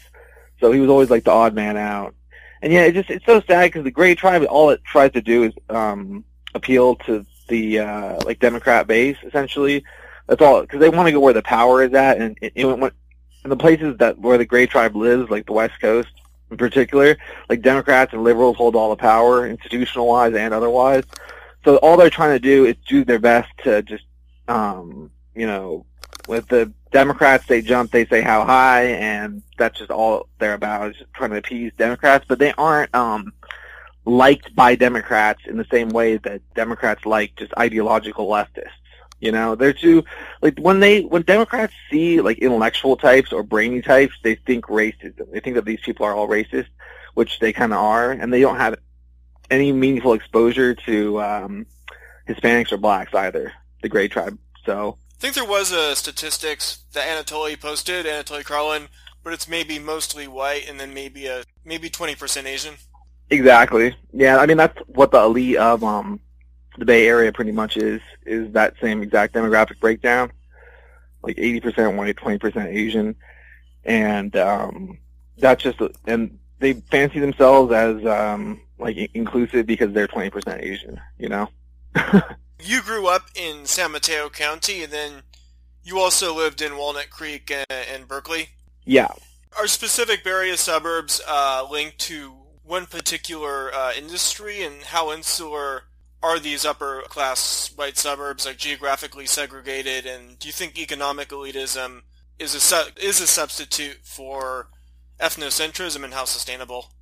So 0.61 0.73
he 0.73 0.81
was 0.81 0.91
always 0.91 1.11
like 1.11 1.25
the 1.25 1.31
odd 1.31 1.55
man 1.55 1.77
out. 1.77 2.15
And 2.61 2.73
yeah, 2.73 2.83
it 2.83 2.93
just 2.93 3.11
it's 3.11 3.25
so 3.25 3.41
sad 3.41 3.69
because 3.69 3.85
the 3.85 3.91
Gray 3.91 4.15
Tribe, 4.15 4.45
all 4.51 4.71
it 4.71 4.85
tries 4.85 5.13
to 5.13 5.23
do 5.23 5.45
is 5.45 5.55
um 5.69 6.25
appeal 6.55 6.97
to 6.97 7.25
the 7.49 7.81
uh 7.81 8.19
like 8.25 8.39
Democrat 8.41 8.87
base 8.87 9.17
essentially. 9.23 9.85
That's 10.27 10.43
all 10.43 10.61
because 10.61 10.81
they 10.81 10.91
want 10.91 11.07
to 11.09 11.13
go 11.13 11.21
where 11.21 11.33
the 11.33 11.43
power 11.43 11.83
is 11.83 11.95
at, 11.95 12.19
and 12.19 12.37
it, 12.41 12.53
it 12.55 12.65
went 12.65 12.95
in 13.43 13.51
the 13.51 13.57
places 13.57 13.97
that 13.99 14.19
where 14.19 14.39
the 14.39 14.45
Gray 14.45 14.67
Tribe 14.67 14.95
lives, 14.95 15.31
like 15.31 15.47
the 15.47 15.53
West 15.53 15.81
Coast 15.81 16.11
in 16.51 16.57
particular, 16.57 17.17
like 17.49 17.63
Democrats 17.63 18.13
and 18.13 18.25
liberals 18.25 18.57
hold 18.57 18.77
all 18.77 18.91
the 18.91 18.97
power, 18.97 19.47
institutional 19.47 20.07
wise 20.07 20.35
and 20.35 20.53
otherwise. 20.53 21.05
So 21.65 21.77
all 21.77 21.97
they're 21.97 22.11
trying 22.11 22.35
to 22.35 22.41
do 22.41 22.65
is 22.65 22.77
do 22.89 23.05
their 23.05 23.19
best 23.19 23.49
to 23.65 23.83
just, 23.83 24.05
um, 24.49 25.11
you 25.35 25.47
know, 25.47 25.85
with 26.27 26.49
the 26.49 26.73
Democrats, 26.91 27.47
they 27.47 27.63
jump, 27.63 27.91
they 27.91 28.07
say 28.07 28.21
how 28.21 28.45
high, 28.45 28.85
and 28.85 29.43
that's 29.59 29.79
just 29.79 29.91
all 29.91 30.29
they're 30.39 30.55
about 30.55 30.91
is 30.91 30.97
trying 31.15 31.31
to 31.31 31.37
appease 31.37 31.73
Democrats. 31.77 32.25
But 32.27 32.39
they 32.39 32.53
aren't 32.53 32.95
um, 32.95 33.33
liked 34.05 34.55
by 34.55 34.75
Democrats 34.75 35.43
in 35.47 35.57
the 35.57 35.67
same 35.71 35.91
way 35.91 36.17
that 36.19 36.41
Democrats 36.55 37.07
like 37.07 37.37
just 37.37 37.53
ideological 37.59 38.27
leftists. 38.27 38.71
You 39.21 39.33
know, 39.33 39.55
they're 39.55 39.75
too 39.75 40.05
like 40.41 40.59
when 40.59 40.81
they 40.81 41.03
when 41.03 41.23
Democrats 41.23 41.75
see 41.91 42.21
like 42.21 42.39
intellectual 42.39 42.97
types 42.97 43.33
or 43.33 43.43
brainy 43.43 43.83
types, 43.83 44.15
they 44.23 44.35
think 44.35 44.67
racism. 44.67 45.31
They 45.31 45.41
think 45.41 45.57
that 45.57 45.67
these 45.67 45.81
people 45.81 46.07
are 46.07 46.15
all 46.15 46.27
racist, 46.27 46.69
which 47.15 47.39
they 47.39 47.53
kind 47.53 47.73
of 47.75 47.81
are, 47.81 48.13
and 48.13 48.33
they 48.33 48.41
don't 48.41 48.57
have 48.57 48.77
any 49.51 49.73
meaningful 49.73 50.15
exposure 50.15 50.75
to 50.75 51.21
um, 51.21 51.67
Hispanics 52.27 52.73
or 52.73 52.79
blacks 52.79 53.15
either. 53.15 53.53
The 53.83 53.89
Gray 53.89 54.09
Tribe. 54.09 54.39
So 54.65 54.97
I 55.17 55.21
think 55.21 55.35
there 55.35 55.45
was 55.45 55.71
a 55.71 55.95
statistics 55.97 56.85
that 56.93 57.07
Anatoly 57.07 57.61
posted, 57.61 58.07
Anatoly 58.07 58.43
Karlin, 58.43 58.89
but 59.23 59.33
it's 59.33 59.49
maybe 59.49 59.79
mostly 59.79 60.27
white 60.27 60.69
and 60.69 60.81
then 60.81 60.95
maybe 60.95 61.27
a 61.27 61.45
maybe 61.65 61.91
20% 61.91 62.47
Asian. 62.47 62.75
Exactly. 63.29 63.95
Yeah, 64.13 64.39
I 64.39 64.47
mean 64.47 64.57
that's 64.57 64.79
what 64.87 65.13
the 65.13 65.21
elite 65.21 65.57
of 65.57 65.85
um 65.85 66.21
the 66.81 66.87
Bay 66.87 67.07
Area 67.07 67.33
pretty 67.33 67.53
much 67.53 67.77
is 67.77 68.01
is 68.27 68.53
that 68.53 68.75
same 68.81 69.03
exact 69.03 69.35
demographic 69.35 69.79
breakdown, 69.81 70.33
like 71.23 71.37
80% 71.37 71.97
white, 71.97 72.17
20% 72.17 72.67
Asian, 72.67 73.15
and 73.85 74.35
um 74.37 74.99
that's 75.39 75.63
just 75.63 75.79
and 76.07 76.39
they 76.59 76.73
fancy 76.75 77.21
themselves 77.21 77.73
as 77.73 78.05
um 78.07 78.61
like 78.79 78.97
inclusive 79.15 79.67
because 79.67 79.93
they're 79.93 80.09
20% 80.09 80.63
Asian, 80.63 81.01
you 81.19 81.29
know. 81.29 81.49
you 82.61 82.83
grew 82.83 83.07
up 83.07 83.27
in 83.35 83.67
San 83.67 83.93
Mateo 83.93 84.29
County 84.31 84.83
and 84.83 84.93
then 84.93 85.23
you 85.83 85.99
also 85.99 86.35
lived 86.35 86.63
in 86.63 86.77
Walnut 86.77 87.11
Creek 87.11 87.51
and, 87.51 87.67
and 87.71 88.09
Berkeley. 88.09 88.51
Yeah. 88.85 89.09
Are 89.59 89.67
specific 89.67 90.25
Bay 90.25 90.57
suburbs 90.57 91.21
uh, 91.29 91.67
linked 91.71 91.99
to 92.01 92.33
one 92.71 92.87
particular 92.87 93.75
uh, 93.75 93.93
industry, 93.99 94.63
and 94.63 94.81
how 94.85 95.13
insular 95.13 95.83
are 96.23 96.39
these 96.39 96.65
upper 96.65 97.03
class 97.09 97.73
white 97.77 97.97
suburbs, 97.97 98.47
like 98.47 98.59
geographically 98.59 99.27
segregated? 99.27 100.07
And 100.07 100.39
do 100.39 100.49
you 100.49 100.53
think 100.53 100.79
economic 100.79 101.29
elitism 101.29 102.03
is 102.39 102.55
a 102.55 102.61
su- 102.61 102.93
is 103.01 103.21
a 103.21 103.27
substitute 103.27 103.99
for 104.03 104.69
ethnocentrism, 105.19 106.05
and 106.05 106.15
how 106.15 106.25
sustainable? 106.25 106.93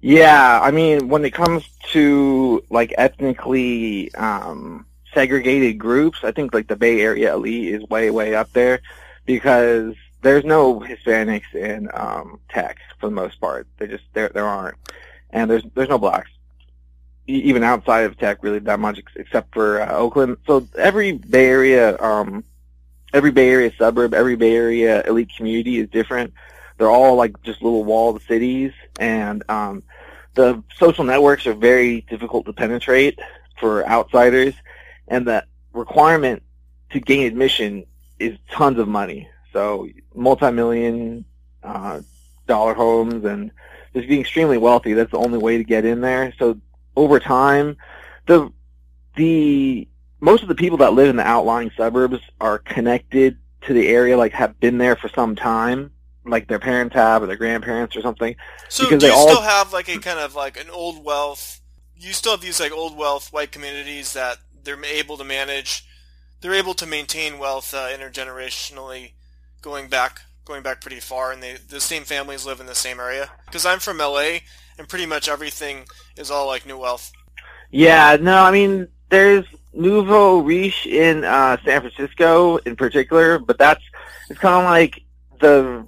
Yeah, 0.00 0.60
I 0.62 0.70
mean, 0.70 1.08
when 1.08 1.24
it 1.24 1.32
comes 1.32 1.68
to 1.92 2.64
like 2.70 2.94
ethnically 2.96 4.12
um, 4.14 4.86
segregated 5.14 5.78
groups, 5.78 6.20
I 6.22 6.32
think 6.32 6.54
like 6.54 6.68
the 6.68 6.76
Bay 6.76 7.00
Area 7.00 7.34
elite 7.34 7.74
is 7.74 7.88
way 7.88 8.10
way 8.10 8.34
up 8.34 8.52
there 8.52 8.80
because 9.26 9.94
there's 10.22 10.44
no 10.44 10.80
Hispanics 10.80 11.54
in 11.54 11.88
um, 11.94 12.40
tech 12.48 12.78
for 12.98 13.06
the 13.06 13.14
most 13.14 13.40
part. 13.40 13.68
They 13.78 13.86
just 13.86 14.04
there 14.14 14.30
there 14.30 14.46
aren't, 14.46 14.78
and 15.30 15.50
there's 15.50 15.64
there's 15.74 15.88
no 15.88 15.98
blacks 15.98 16.30
even 17.30 17.62
outside 17.62 18.04
of 18.04 18.18
tech 18.18 18.42
really 18.42 18.58
that 18.60 18.80
much 18.80 19.00
except 19.16 19.54
for 19.54 19.80
uh, 19.80 19.92
Oakland. 19.96 20.36
So 20.46 20.66
every 20.76 21.12
Bay 21.12 21.46
Area, 21.46 22.00
um, 22.00 22.44
every 23.12 23.30
Bay 23.30 23.50
Area 23.50 23.72
suburb, 23.76 24.14
every 24.14 24.36
Bay 24.36 24.54
Area 24.54 25.02
elite 25.06 25.30
community 25.36 25.78
is 25.78 25.88
different. 25.88 26.32
They're 26.78 26.90
all 26.90 27.16
like 27.16 27.40
just 27.42 27.62
little 27.62 27.84
walled 27.84 28.22
cities, 28.22 28.72
and 28.98 29.42
um, 29.50 29.82
the 30.34 30.62
social 30.76 31.04
networks 31.04 31.46
are 31.46 31.54
very 31.54 32.02
difficult 32.02 32.46
to 32.46 32.52
penetrate 32.52 33.18
for 33.58 33.86
outsiders, 33.86 34.54
and 35.08 35.26
the 35.26 35.44
requirement 35.72 36.42
to 36.90 37.00
gain 37.00 37.26
admission 37.26 37.84
is 38.18 38.38
tons 38.50 38.78
of 38.78 38.88
money. 38.88 39.28
So 39.52 39.88
multi-million 40.14 41.24
uh, 41.62 42.00
dollar 42.46 42.74
homes 42.74 43.24
and 43.24 43.50
just 43.94 44.08
being 44.08 44.20
extremely 44.20 44.58
wealthy. 44.58 44.92
That's 44.94 45.10
the 45.10 45.18
only 45.18 45.38
way 45.38 45.58
to 45.58 45.64
get 45.64 45.84
in 45.84 46.00
there. 46.00 46.32
So 46.38 46.58
over 46.96 47.20
time, 47.20 47.76
the 48.26 48.52
the 49.16 49.88
most 50.20 50.42
of 50.42 50.48
the 50.48 50.54
people 50.54 50.78
that 50.78 50.92
live 50.92 51.08
in 51.08 51.16
the 51.16 51.26
outlying 51.26 51.70
suburbs 51.76 52.18
are 52.40 52.58
connected 52.58 53.38
to 53.62 53.74
the 53.74 53.88
area, 53.88 54.16
like 54.16 54.32
have 54.32 54.58
been 54.60 54.78
there 54.78 54.96
for 54.96 55.08
some 55.08 55.34
time, 55.34 55.90
like 56.24 56.48
their 56.48 56.58
parents 56.58 56.94
have 56.94 57.22
or 57.22 57.26
their 57.26 57.36
grandparents 57.36 57.96
or 57.96 58.02
something. 58.02 58.36
So 58.68 58.88
do 58.88 59.06
you 59.06 59.12
all... 59.12 59.28
still 59.28 59.42
have 59.42 59.72
like 59.72 59.88
a 59.88 59.98
kind 59.98 60.18
of 60.18 60.34
like 60.34 60.58
an 60.60 60.70
old 60.70 61.04
wealth? 61.04 61.60
You 61.96 62.12
still 62.12 62.32
have 62.32 62.40
these 62.40 62.60
like 62.60 62.72
old 62.72 62.96
wealth 62.96 63.32
white 63.32 63.52
communities 63.52 64.12
that 64.14 64.38
they're 64.62 64.82
able 64.84 65.16
to 65.16 65.24
manage. 65.24 65.84
They're 66.40 66.54
able 66.54 66.74
to 66.74 66.86
maintain 66.86 67.38
wealth 67.38 67.74
uh, 67.74 67.88
intergenerationally 67.88 69.12
going 69.60 69.88
back 69.88 70.22
going 70.44 70.62
back 70.62 70.80
pretty 70.80 71.00
far, 71.00 71.32
and 71.32 71.42
they 71.42 71.54
the 71.54 71.80
same 71.80 72.04
families 72.04 72.46
live 72.46 72.60
in 72.60 72.66
the 72.66 72.74
same 72.74 72.98
area. 72.98 73.30
Because 73.46 73.66
I'm 73.66 73.78
from 73.78 73.98
LA, 73.98 74.38
and 74.80 74.88
pretty 74.88 75.06
much 75.06 75.28
everything 75.28 75.84
is 76.16 76.30
all 76.30 76.46
like 76.46 76.66
New 76.66 76.78
Wealth. 76.78 77.12
Yeah, 77.70 78.16
no, 78.20 78.42
I 78.42 78.50
mean 78.50 78.88
there's 79.10 79.44
Nouveau 79.72 80.38
Riche 80.38 80.86
in 80.86 81.22
uh, 81.22 81.58
San 81.64 81.82
Francisco 81.82 82.56
in 82.56 82.74
particular, 82.74 83.38
but 83.38 83.58
that's 83.58 83.82
it's 84.28 84.40
kind 84.40 84.64
of 84.64 84.70
like 84.70 85.02
the 85.38 85.86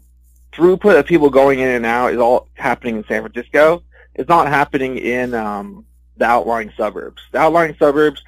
throughput 0.52 0.98
of 0.98 1.06
people 1.06 1.30
going 1.30 1.58
in 1.58 1.68
and 1.68 1.86
out 1.86 2.12
is 2.12 2.18
all 2.18 2.48
happening 2.54 2.98
in 2.98 3.04
San 3.04 3.22
Francisco. 3.22 3.82
It's 4.14 4.28
not 4.28 4.46
happening 4.46 4.98
in 4.98 5.32
um, 5.34 5.86
the 6.18 6.26
outlying 6.26 6.70
suburbs. 6.76 7.22
The 7.32 7.38
outlying 7.38 7.74
suburbs, 7.78 8.22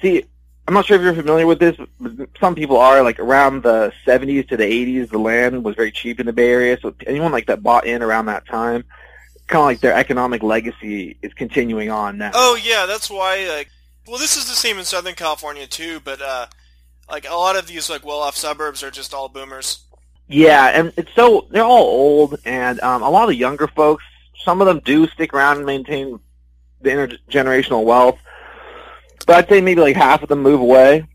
see, 0.00 0.24
I'm 0.66 0.72
not 0.72 0.86
sure 0.86 0.96
if 0.96 1.02
you're 1.02 1.14
familiar 1.14 1.46
with 1.46 1.58
this, 1.58 1.76
but 2.00 2.28
some 2.40 2.54
people 2.54 2.78
are. 2.78 3.02
Like 3.02 3.18
around 3.18 3.62
the 3.62 3.92
70s 4.06 4.48
to 4.48 4.56
the 4.56 4.64
80s, 4.64 5.10
the 5.10 5.18
land 5.18 5.62
was 5.62 5.76
very 5.76 5.92
cheap 5.92 6.20
in 6.20 6.26
the 6.26 6.32
Bay 6.32 6.50
Area. 6.50 6.78
So 6.80 6.94
anyone 7.06 7.32
like 7.32 7.46
that 7.46 7.62
bought 7.62 7.86
in 7.86 8.02
around 8.02 8.26
that 8.26 8.46
time, 8.46 8.84
kind 9.50 9.60
of 9.60 9.66
like 9.66 9.80
their 9.80 9.94
economic 9.94 10.42
legacy 10.42 11.16
is 11.22 11.34
continuing 11.34 11.90
on 11.90 12.18
now. 12.18 12.30
Oh 12.34 12.58
yeah, 12.62 12.86
that's 12.86 13.10
why. 13.10 13.46
Like, 13.48 13.68
well, 14.06 14.18
this 14.18 14.36
is 14.36 14.48
the 14.48 14.54
same 14.54 14.78
in 14.78 14.84
Southern 14.84 15.14
California 15.14 15.66
too. 15.66 16.00
But 16.00 16.22
uh, 16.22 16.46
like 17.08 17.28
a 17.28 17.34
lot 17.34 17.56
of 17.56 17.66
these 17.66 17.90
like 17.90 18.04
well-off 18.04 18.36
suburbs 18.36 18.82
are 18.82 18.90
just 18.90 19.12
all 19.12 19.28
boomers. 19.28 19.84
Yeah, 20.28 20.66
and 20.68 20.92
it's 20.96 21.12
so 21.14 21.46
they're 21.50 21.64
all 21.64 21.82
old, 21.82 22.38
and 22.44 22.80
um, 22.80 23.02
a 23.02 23.10
lot 23.10 23.24
of 23.24 23.30
the 23.30 23.36
younger 23.36 23.66
folks, 23.66 24.04
some 24.44 24.60
of 24.60 24.66
them 24.66 24.80
do 24.84 25.06
stick 25.08 25.34
around 25.34 25.58
and 25.58 25.66
maintain 25.66 26.20
the 26.80 26.90
intergenerational 26.90 27.84
wealth 27.84 28.18
but 29.26 29.36
I'd 29.36 29.48
say 29.48 29.60
maybe 29.60 29.80
like 29.80 29.96
half 29.96 30.22
of 30.22 30.28
them 30.28 30.42
move 30.42 30.60
away. 30.60 31.06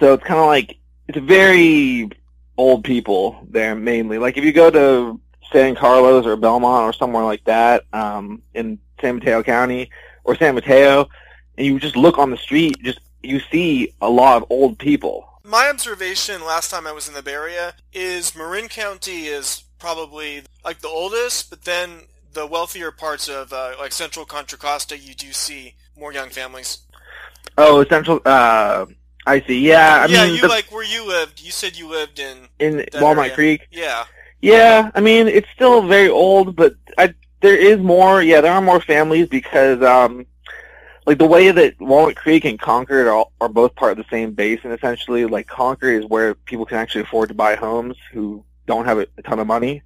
So 0.00 0.14
it's 0.14 0.24
kind 0.24 0.40
of 0.40 0.46
like 0.46 0.78
it's 1.08 1.18
very 1.18 2.08
old 2.56 2.84
people 2.84 3.46
there 3.50 3.74
mainly. 3.74 4.18
Like 4.18 4.36
if 4.36 4.44
you 4.44 4.52
go 4.52 4.70
to 4.70 5.20
San 5.52 5.74
Carlos 5.74 6.26
or 6.26 6.36
Belmont 6.36 6.84
or 6.84 6.92
somewhere 6.92 7.24
like 7.24 7.44
that 7.44 7.84
um, 7.92 8.42
in 8.54 8.78
San 9.00 9.16
Mateo 9.16 9.42
County 9.42 9.90
or 10.24 10.36
San 10.36 10.54
Mateo, 10.54 11.08
and 11.56 11.66
you 11.66 11.78
just 11.80 11.96
look 11.96 12.18
on 12.18 12.30
the 12.30 12.36
street, 12.36 12.76
just 12.82 13.00
you 13.22 13.40
see 13.50 13.92
a 14.00 14.08
lot 14.08 14.36
of 14.36 14.50
old 14.50 14.78
people. 14.78 15.40
My 15.42 15.68
observation 15.70 16.44
last 16.44 16.70
time 16.70 16.86
I 16.86 16.92
was 16.92 17.08
in 17.08 17.14
the 17.14 17.22
Bay 17.22 17.32
Area 17.32 17.74
is 17.92 18.36
Marin 18.36 18.68
County 18.68 19.26
is 19.26 19.64
probably 19.78 20.42
like 20.64 20.80
the 20.80 20.88
oldest, 20.88 21.50
but 21.50 21.64
then 21.64 22.02
the 22.34 22.46
wealthier 22.46 22.90
parts 22.90 23.28
of 23.28 23.52
uh, 23.52 23.74
like 23.78 23.92
Central 23.92 24.26
Contra 24.26 24.58
Costa, 24.58 24.98
you 24.98 25.14
do 25.14 25.32
see 25.32 25.74
more 25.98 26.12
young 26.12 26.28
families. 26.28 26.78
Oh, 27.56 27.84
Central. 27.84 28.20
Uh, 28.24 28.86
I 29.26 29.40
see. 29.40 29.66
Yeah, 29.66 30.04
I 30.04 30.06
yeah. 30.06 30.24
Mean, 30.24 30.34
you 30.34 30.42
the, 30.42 30.48
like 30.48 30.70
where 30.70 30.84
you 30.84 31.06
lived. 31.06 31.40
You 31.40 31.50
said 31.50 31.76
you 31.76 31.88
lived 31.88 32.18
in 32.18 32.48
in 32.58 32.84
Walnut 32.94 33.24
area. 33.24 33.34
Creek. 33.34 33.68
Yeah. 33.70 34.04
Yeah, 34.40 34.90
I 34.94 35.00
mean 35.00 35.26
it's 35.26 35.48
still 35.54 35.86
very 35.86 36.08
old, 36.08 36.54
but 36.54 36.74
I, 36.96 37.14
there 37.40 37.56
is 37.56 37.78
more. 37.78 38.22
Yeah, 38.22 38.40
there 38.40 38.52
are 38.52 38.60
more 38.60 38.80
families 38.80 39.28
because 39.28 39.82
um, 39.82 40.26
like 41.06 41.18
the 41.18 41.26
way 41.26 41.50
that 41.50 41.80
Walnut 41.80 42.16
Creek 42.16 42.44
and 42.44 42.58
Concord 42.58 43.06
are, 43.08 43.26
are 43.40 43.48
both 43.48 43.74
part 43.74 43.92
of 43.92 43.98
the 43.98 44.10
same 44.10 44.32
basin 44.32 44.70
essentially. 44.72 45.24
Like 45.24 45.46
Concord 45.46 46.02
is 46.02 46.08
where 46.08 46.34
people 46.34 46.66
can 46.66 46.78
actually 46.78 47.02
afford 47.02 47.30
to 47.30 47.34
buy 47.34 47.56
homes 47.56 47.96
who 48.12 48.44
don't 48.66 48.84
have 48.84 48.98
a, 48.98 49.06
a 49.16 49.22
ton 49.22 49.40
of 49.40 49.46
money. 49.46 49.82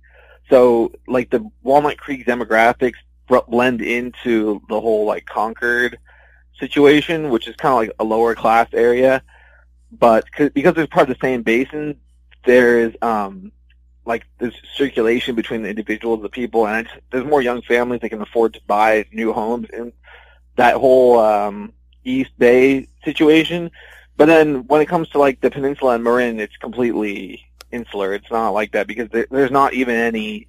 So 0.51 0.93
like 1.07 1.31
the 1.31 1.49
Walnut 1.63 1.97
Creek 1.99 2.27
demographics 2.27 2.97
blend 3.49 3.81
into 3.81 4.61
the 4.69 4.81
whole 4.81 5.07
like 5.07 5.25
Concord 5.27 5.99
situation, 6.59 7.31
which 7.31 7.49
is 7.49 7.57
kind 7.57 7.73
of 7.73 7.79
like 7.79 7.93
a 7.99 8.05
lower 8.05 8.35
class 8.35 8.69
area. 8.73 9.23
But 9.93 10.25
because 10.55 10.77
it's 10.77 10.93
part 10.93 11.09
of 11.09 11.17
the 11.17 11.27
same 11.27 11.43
basin, 11.43 11.97
there 12.45 12.81
is 12.81 12.95
um, 13.03 13.53
like 14.05 14.27
there's 14.39 14.55
circulation 14.75 15.35
between 15.35 15.63
the 15.63 15.69
individuals, 15.69 16.23
the 16.23 16.29
people, 16.29 16.67
and 16.67 16.89
there's 17.11 17.25
more 17.25 17.43
young 17.43 17.63
families 17.63 18.01
that 18.01 18.11
can 18.11 18.23
afford 18.23 18.55
to 18.55 18.61
buy 18.67 19.07
new 19.13 19.33
homes 19.33 19.69
in 19.73 19.93
that 20.57 20.77
whole 20.77 21.19
um, 21.19 21.73
East 22.05 22.31
Bay 22.39 22.89
situation. 23.05 23.71
But 24.17 24.27
then 24.27 24.67
when 24.67 24.81
it 24.81 24.87
comes 24.87 25.09
to 25.11 25.19
like 25.19 25.41
the 25.41 25.51
peninsula 25.51 25.95
and 25.95 26.05
Marin, 26.05 26.41
it's 26.41 26.57
completely 26.57 27.45
insular. 27.71 28.13
It's 28.13 28.31
not 28.31 28.51
like 28.51 28.73
that 28.73 28.87
because 28.87 29.09
there, 29.11 29.27
there's 29.31 29.51
not 29.51 29.75
even 29.75 29.95
any, 29.95 30.49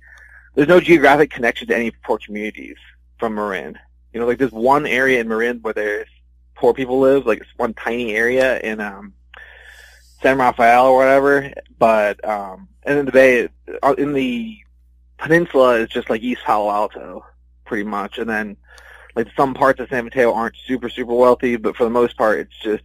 there's 0.55 0.67
no 0.67 0.79
geographic 0.79 1.31
connection 1.31 1.67
to 1.67 1.75
any 1.75 1.91
poor 2.03 2.17
communities 2.17 2.77
from 3.17 3.35
Marin. 3.35 3.77
You 4.13 4.19
know, 4.19 4.27
like 4.27 4.37
there's 4.37 4.51
one 4.51 4.85
area 4.85 5.21
in 5.21 5.27
Marin 5.27 5.59
where 5.61 5.73
there's 5.73 6.09
poor 6.55 6.73
people 6.73 6.99
live, 6.99 7.25
like 7.25 7.41
it's 7.41 7.49
one 7.57 7.73
tiny 7.73 8.13
area 8.15 8.59
in 8.59 8.79
um 8.79 9.13
San 10.23 10.39
Rafael 10.39 10.87
or 10.87 10.97
whatever. 10.97 11.53
But 11.77 12.27
um 12.27 12.67
and 12.83 12.97
in 12.97 13.05
the 13.05 13.11
Bay 13.11 13.49
uh, 13.83 13.95
in 13.97 14.13
the 14.13 14.57
peninsula 15.17 15.75
is 15.75 15.89
just 15.89 16.09
like 16.09 16.21
East 16.21 16.41
Palo 16.43 16.71
Alto, 16.71 17.25
pretty 17.65 17.83
much. 17.83 18.17
And 18.17 18.29
then 18.29 18.57
like 19.15 19.27
some 19.37 19.53
parts 19.53 19.79
of 19.79 19.89
San 19.89 20.05
Mateo 20.05 20.33
aren't 20.33 20.55
super, 20.65 20.89
super 20.89 21.13
wealthy, 21.13 21.57
but 21.57 21.75
for 21.75 21.83
the 21.83 21.91
most 21.91 22.17
part 22.17 22.39
it's 22.39 22.57
just 22.57 22.83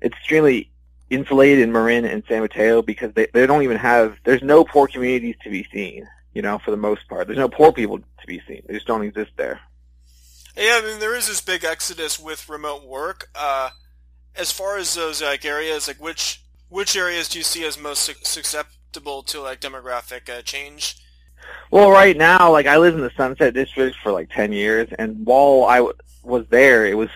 it's 0.00 0.16
extremely 0.16 0.70
insulated 1.10 1.60
in 1.60 1.70
Marin 1.70 2.04
and 2.04 2.24
San 2.26 2.40
Mateo 2.40 2.82
because 2.82 3.12
they 3.14 3.28
they 3.32 3.46
don't 3.46 3.62
even 3.62 3.76
have 3.76 4.18
there's 4.24 4.42
no 4.42 4.64
poor 4.64 4.88
communities 4.88 5.36
to 5.44 5.50
be 5.50 5.66
seen, 5.72 6.08
you 6.34 6.42
know, 6.42 6.58
for 6.58 6.70
the 6.70 6.76
most 6.76 7.06
part. 7.08 7.26
There's 7.26 7.38
no 7.38 7.48
poor 7.48 7.72
people 7.72 7.98
to 7.98 8.26
be 8.26 8.42
seen. 8.48 8.62
They 8.66 8.74
just 8.74 8.86
don't 8.86 9.04
exist 9.04 9.32
there. 9.36 9.60
Yeah, 10.56 10.80
I 10.82 10.86
mean 10.86 11.00
there 11.00 11.14
is 11.14 11.28
this 11.28 11.40
big 11.40 11.64
exodus 11.64 12.18
with 12.18 12.48
remote 12.48 12.84
work. 12.84 13.28
Uh, 13.34 13.70
as 14.34 14.50
far 14.50 14.78
as 14.78 14.94
those 14.94 15.22
like 15.22 15.44
areas, 15.44 15.86
like 15.86 16.00
which 16.00 16.42
which 16.72 16.96
areas 16.96 17.28
do 17.28 17.38
you 17.38 17.44
see 17.44 17.64
as 17.64 17.78
most 17.78 18.02
su- 18.02 18.14
susceptible 18.22 19.22
to 19.24 19.40
like 19.40 19.60
demographic 19.60 20.28
uh, 20.28 20.40
change? 20.42 20.96
Well, 21.70 21.90
right 21.90 22.16
now, 22.16 22.50
like 22.50 22.66
I 22.66 22.78
live 22.78 22.94
in 22.94 23.02
the 23.02 23.12
Sunset 23.16 23.54
District 23.54 23.96
for 24.02 24.10
like 24.10 24.30
ten 24.30 24.52
years, 24.52 24.88
and 24.98 25.24
while 25.26 25.64
I 25.64 25.76
w- 25.76 25.94
was 26.22 26.46
there, 26.48 26.86
it 26.86 26.96
was 26.96 27.10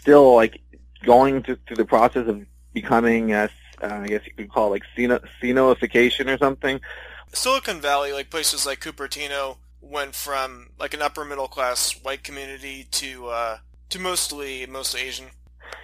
still 0.00 0.34
like 0.34 0.60
going 1.04 1.42
through, 1.42 1.58
through 1.66 1.76
the 1.76 1.84
process 1.84 2.28
of 2.28 2.44
becoming, 2.72 3.32
uh, 3.32 3.48
uh, 3.82 3.86
I 3.86 4.06
guess 4.06 4.24
you 4.24 4.32
could 4.36 4.50
call 4.50 4.68
it 4.68 4.70
like 4.70 4.84
Sino- 4.94 5.22
Sinoification 5.42 6.32
or 6.32 6.38
something. 6.38 6.80
Silicon 7.32 7.80
Valley, 7.80 8.12
like 8.12 8.30
places 8.30 8.66
like 8.66 8.80
Cupertino, 8.80 9.56
went 9.80 10.14
from 10.14 10.70
like 10.78 10.94
an 10.94 11.02
upper 11.02 11.24
middle 11.24 11.48
class 11.48 11.92
white 12.02 12.22
community 12.22 12.86
to 12.92 13.28
uh, 13.28 13.58
to 13.88 13.98
mostly 13.98 14.64
mostly 14.66 15.00
Asian. 15.00 15.26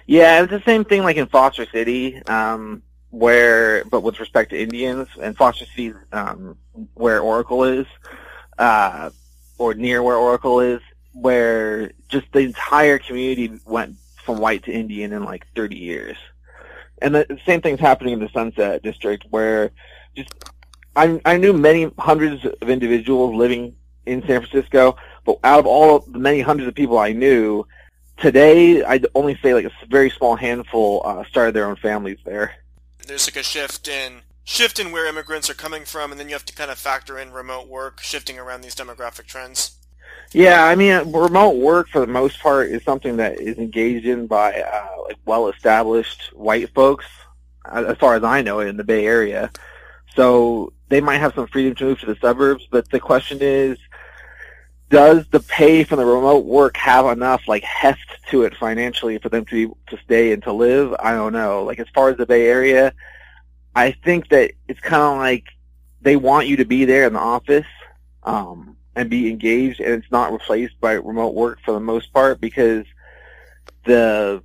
Yeah, 0.05 0.41
it's 0.41 0.51
the 0.51 0.61
same 0.65 0.85
thing 0.85 1.03
like 1.03 1.17
in 1.17 1.27
Foster 1.27 1.65
City, 1.65 2.21
um, 2.23 2.81
where 3.13 3.85
but 3.85 4.01
with 4.01 4.19
respect 4.19 4.49
to 4.49 4.59
Indians, 4.59 5.07
and 5.21 5.37
Foster 5.37 5.65
City, 5.65 5.93
um, 6.11 6.57
where 6.95 7.19
Oracle 7.19 7.63
is, 7.63 7.85
uh, 8.57 9.11
or 9.59 9.75
near 9.75 10.01
where 10.01 10.15
Oracle 10.15 10.59
is, 10.59 10.81
where 11.11 11.91
just 12.09 12.25
the 12.31 12.39
entire 12.39 12.97
community 12.97 13.59
went 13.65 13.97
from 14.23 14.39
white 14.39 14.63
to 14.63 14.71
Indian 14.71 15.13
in 15.13 15.23
like 15.25 15.45
30 15.55 15.77
years. 15.77 16.17
And 17.03 17.13
the 17.13 17.39
same 17.45 17.61
thing's 17.61 17.79
happening 17.79 18.13
in 18.13 18.19
the 18.19 18.29
Sunset 18.29 18.81
District, 18.81 19.27
where 19.29 19.69
just 20.15 20.33
I, 20.95 21.21
I 21.23 21.37
knew 21.37 21.53
many 21.53 21.91
hundreds 21.99 22.43
of 22.45 22.67
individuals 22.67 23.35
living 23.35 23.75
in 24.07 24.21
San 24.21 24.41
Francisco, 24.41 24.95
but 25.23 25.37
out 25.43 25.59
of 25.59 25.67
all 25.67 25.99
the 25.99 26.17
many 26.17 26.41
hundreds 26.41 26.67
of 26.67 26.73
people 26.73 26.97
I 26.97 27.11
knew, 27.11 27.67
today 28.17 28.83
I'd 28.83 29.05
only 29.13 29.37
say 29.43 29.53
like 29.53 29.65
a 29.65 29.71
very 29.87 30.09
small 30.09 30.35
handful 30.35 31.03
uh, 31.05 31.23
started 31.25 31.53
their 31.53 31.67
own 31.67 31.75
families 31.75 32.17
there. 32.25 32.55
There's 33.07 33.27
like 33.27 33.37
a 33.37 33.43
shift 33.43 33.87
in 33.87 34.21
shift 34.43 34.79
in 34.79 34.91
where 34.91 35.05
immigrants 35.05 35.49
are 35.49 35.55
coming 35.55 35.85
from, 35.85 36.11
and 36.11 36.19
then 36.19 36.27
you 36.27 36.35
have 36.35 36.45
to 36.45 36.53
kind 36.53 36.71
of 36.71 36.77
factor 36.77 37.17
in 37.17 37.31
remote 37.31 37.67
work 37.67 38.01
shifting 38.01 38.39
around 38.39 38.61
these 38.61 38.75
demographic 38.75 39.25
trends. 39.25 39.77
Yeah, 40.31 40.65
I 40.65 40.75
mean, 40.75 41.11
remote 41.11 41.57
work 41.57 41.89
for 41.89 42.01
the 42.01 42.07
most 42.07 42.39
part 42.39 42.69
is 42.69 42.83
something 42.83 43.17
that 43.17 43.39
is 43.39 43.57
engaged 43.57 44.05
in 44.05 44.27
by 44.27 44.61
uh, 44.61 44.87
like 45.03 45.17
well-established 45.25 46.31
white 46.33 46.73
folks, 46.73 47.05
as 47.71 47.97
far 47.97 48.15
as 48.15 48.23
I 48.23 48.41
know, 48.41 48.59
in 48.59 48.77
the 48.77 48.83
Bay 48.83 49.05
Area. 49.05 49.51
So 50.15 50.73
they 50.89 51.01
might 51.01 51.17
have 51.17 51.33
some 51.35 51.47
freedom 51.47 51.75
to 51.75 51.83
move 51.85 51.99
to 51.99 52.05
the 52.07 52.15
suburbs, 52.15 52.67
but 52.71 52.89
the 52.89 52.99
question 52.99 53.39
is, 53.41 53.77
does 54.93 55.25
the 55.31 55.39
pay 55.39 55.83
for 55.83 55.95
the 55.95 56.05
remote 56.05 56.45
work 56.45 56.77
have 56.77 57.07
enough 57.07 57.47
like 57.47 57.63
heft 57.63 58.15
to 58.29 58.43
it 58.43 58.55
financially 58.55 59.17
for 59.17 59.29
them 59.29 59.43
to 59.45 59.75
to 59.87 59.97
stay 60.05 60.31
and 60.33 60.43
to 60.43 60.53
live? 60.53 60.93
I 60.99 61.13
don't 61.13 61.33
know. 61.33 61.63
Like 61.63 61.79
as 61.79 61.87
far 61.95 62.09
as 62.09 62.17
the 62.17 62.27
Bay 62.27 62.45
Area, 62.47 62.93
I 63.75 63.93
think 64.05 64.29
that 64.29 64.51
it's 64.67 64.79
kind 64.79 65.01
of 65.01 65.17
like 65.17 65.45
they 66.01 66.15
want 66.15 66.45
you 66.45 66.57
to 66.57 66.65
be 66.65 66.85
there 66.85 67.07
in 67.07 67.13
the 67.13 67.19
office 67.19 67.65
um, 68.21 68.77
and 68.95 69.09
be 69.09 69.31
engaged, 69.31 69.79
and 69.79 69.95
it's 69.95 70.11
not 70.11 70.31
replaced 70.31 70.79
by 70.79 70.91
remote 70.91 71.33
work 71.33 71.57
for 71.65 71.71
the 71.71 71.79
most 71.79 72.13
part 72.13 72.39
because 72.39 72.85
the 73.85 74.43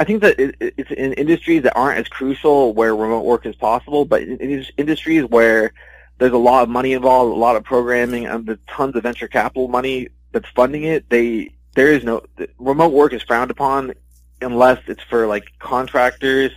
I 0.00 0.04
think 0.04 0.20
that 0.22 0.40
it, 0.40 0.56
it's 0.60 0.90
in 0.90 1.12
industries 1.12 1.62
that 1.62 1.76
aren't 1.76 2.00
as 2.00 2.08
crucial 2.08 2.74
where 2.74 2.96
remote 2.96 3.24
work 3.24 3.46
is 3.46 3.54
possible, 3.54 4.04
but 4.04 4.24
in 4.24 4.66
industries 4.76 5.24
where 5.26 5.72
there's 6.18 6.32
a 6.32 6.38
lot 6.38 6.62
of 6.62 6.68
money 6.68 6.92
involved, 6.92 7.32
a 7.32 7.38
lot 7.38 7.56
of 7.56 7.64
programming, 7.64 8.26
and 8.26 8.46
the 8.46 8.58
tons 8.68 8.96
of 8.96 9.02
venture 9.02 9.28
capital 9.28 9.68
money 9.68 10.08
that's 10.32 10.48
funding 10.50 10.84
it. 10.84 11.08
They 11.10 11.52
there 11.74 11.92
is 11.92 12.04
no 12.04 12.22
remote 12.58 12.92
work 12.92 13.12
is 13.12 13.22
frowned 13.22 13.50
upon 13.50 13.94
unless 14.40 14.80
it's 14.86 15.02
for 15.04 15.26
like 15.26 15.44
contractors 15.58 16.50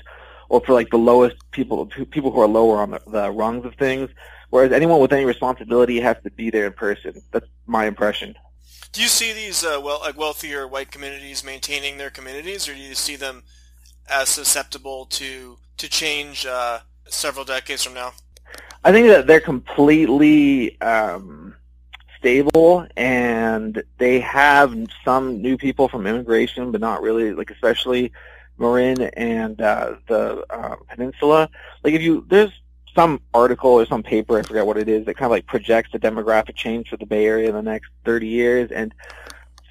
or 0.47 0.61
for 0.61 0.73
like 0.73 0.89
the 0.89 0.97
lowest 0.97 1.37
people 1.51 1.85
people 1.85 2.31
who 2.31 2.41
are 2.41 2.47
lower 2.47 2.77
on 2.77 2.91
the, 2.91 3.01
the 3.07 3.31
rungs 3.31 3.65
of 3.65 3.75
things. 3.75 4.09
Whereas 4.49 4.71
anyone 4.71 4.99
with 4.99 5.13
any 5.13 5.25
responsibility 5.25 5.99
has 5.99 6.17
to 6.23 6.31
be 6.31 6.49
there 6.49 6.65
in 6.65 6.73
person. 6.73 7.21
That's 7.31 7.45
my 7.67 7.85
impression. 7.85 8.35
Do 8.91 9.01
you 9.01 9.07
see 9.07 9.31
these 9.33 9.63
uh, 9.63 9.79
well 9.83 9.99
like 10.01 10.17
wealthier 10.17 10.67
white 10.67 10.91
communities 10.91 11.43
maintaining 11.43 11.97
their 11.97 12.09
communities, 12.09 12.67
or 12.67 12.73
do 12.73 12.79
you 12.79 12.95
see 12.95 13.15
them 13.15 13.43
as 14.09 14.29
susceptible 14.29 15.05
to 15.05 15.57
to 15.77 15.89
change 15.89 16.45
uh, 16.45 16.79
several 17.07 17.45
decades 17.45 17.83
from 17.83 17.93
now? 17.93 18.13
I 18.83 18.91
think 18.91 19.07
that 19.07 19.27
they're 19.27 19.41
completely 19.41 20.79
um, 20.81 21.55
stable, 22.17 22.87
and 22.95 23.83
they 23.97 24.19
have 24.21 24.75
some 25.03 25.41
new 25.41 25.57
people 25.57 25.89
from 25.89 26.07
immigration, 26.07 26.71
but 26.71 26.81
not 26.81 27.01
really. 27.01 27.33
Like 27.33 27.51
especially 27.51 28.11
Marin 28.57 29.01
and 29.01 29.59
uh, 29.61 29.95
the 30.07 30.45
uh, 30.49 30.75
Peninsula. 30.89 31.49
Like 31.83 31.93
if 31.93 32.01
you 32.01 32.25
there's 32.29 32.51
some 32.95 33.21
article 33.33 33.71
or 33.71 33.85
some 33.85 34.03
paper, 34.03 34.37
I 34.37 34.41
forget 34.43 34.65
what 34.65 34.77
it 34.77 34.89
is, 34.89 35.05
that 35.05 35.15
kind 35.15 35.25
of 35.25 35.31
like 35.31 35.45
projects 35.45 35.91
the 35.91 35.99
demographic 35.99 36.55
change 36.55 36.89
for 36.89 36.97
the 36.97 37.05
Bay 37.05 37.25
Area 37.25 37.49
in 37.49 37.55
the 37.55 37.61
next 37.61 37.89
30 38.05 38.27
years, 38.27 38.71
and 38.71 38.93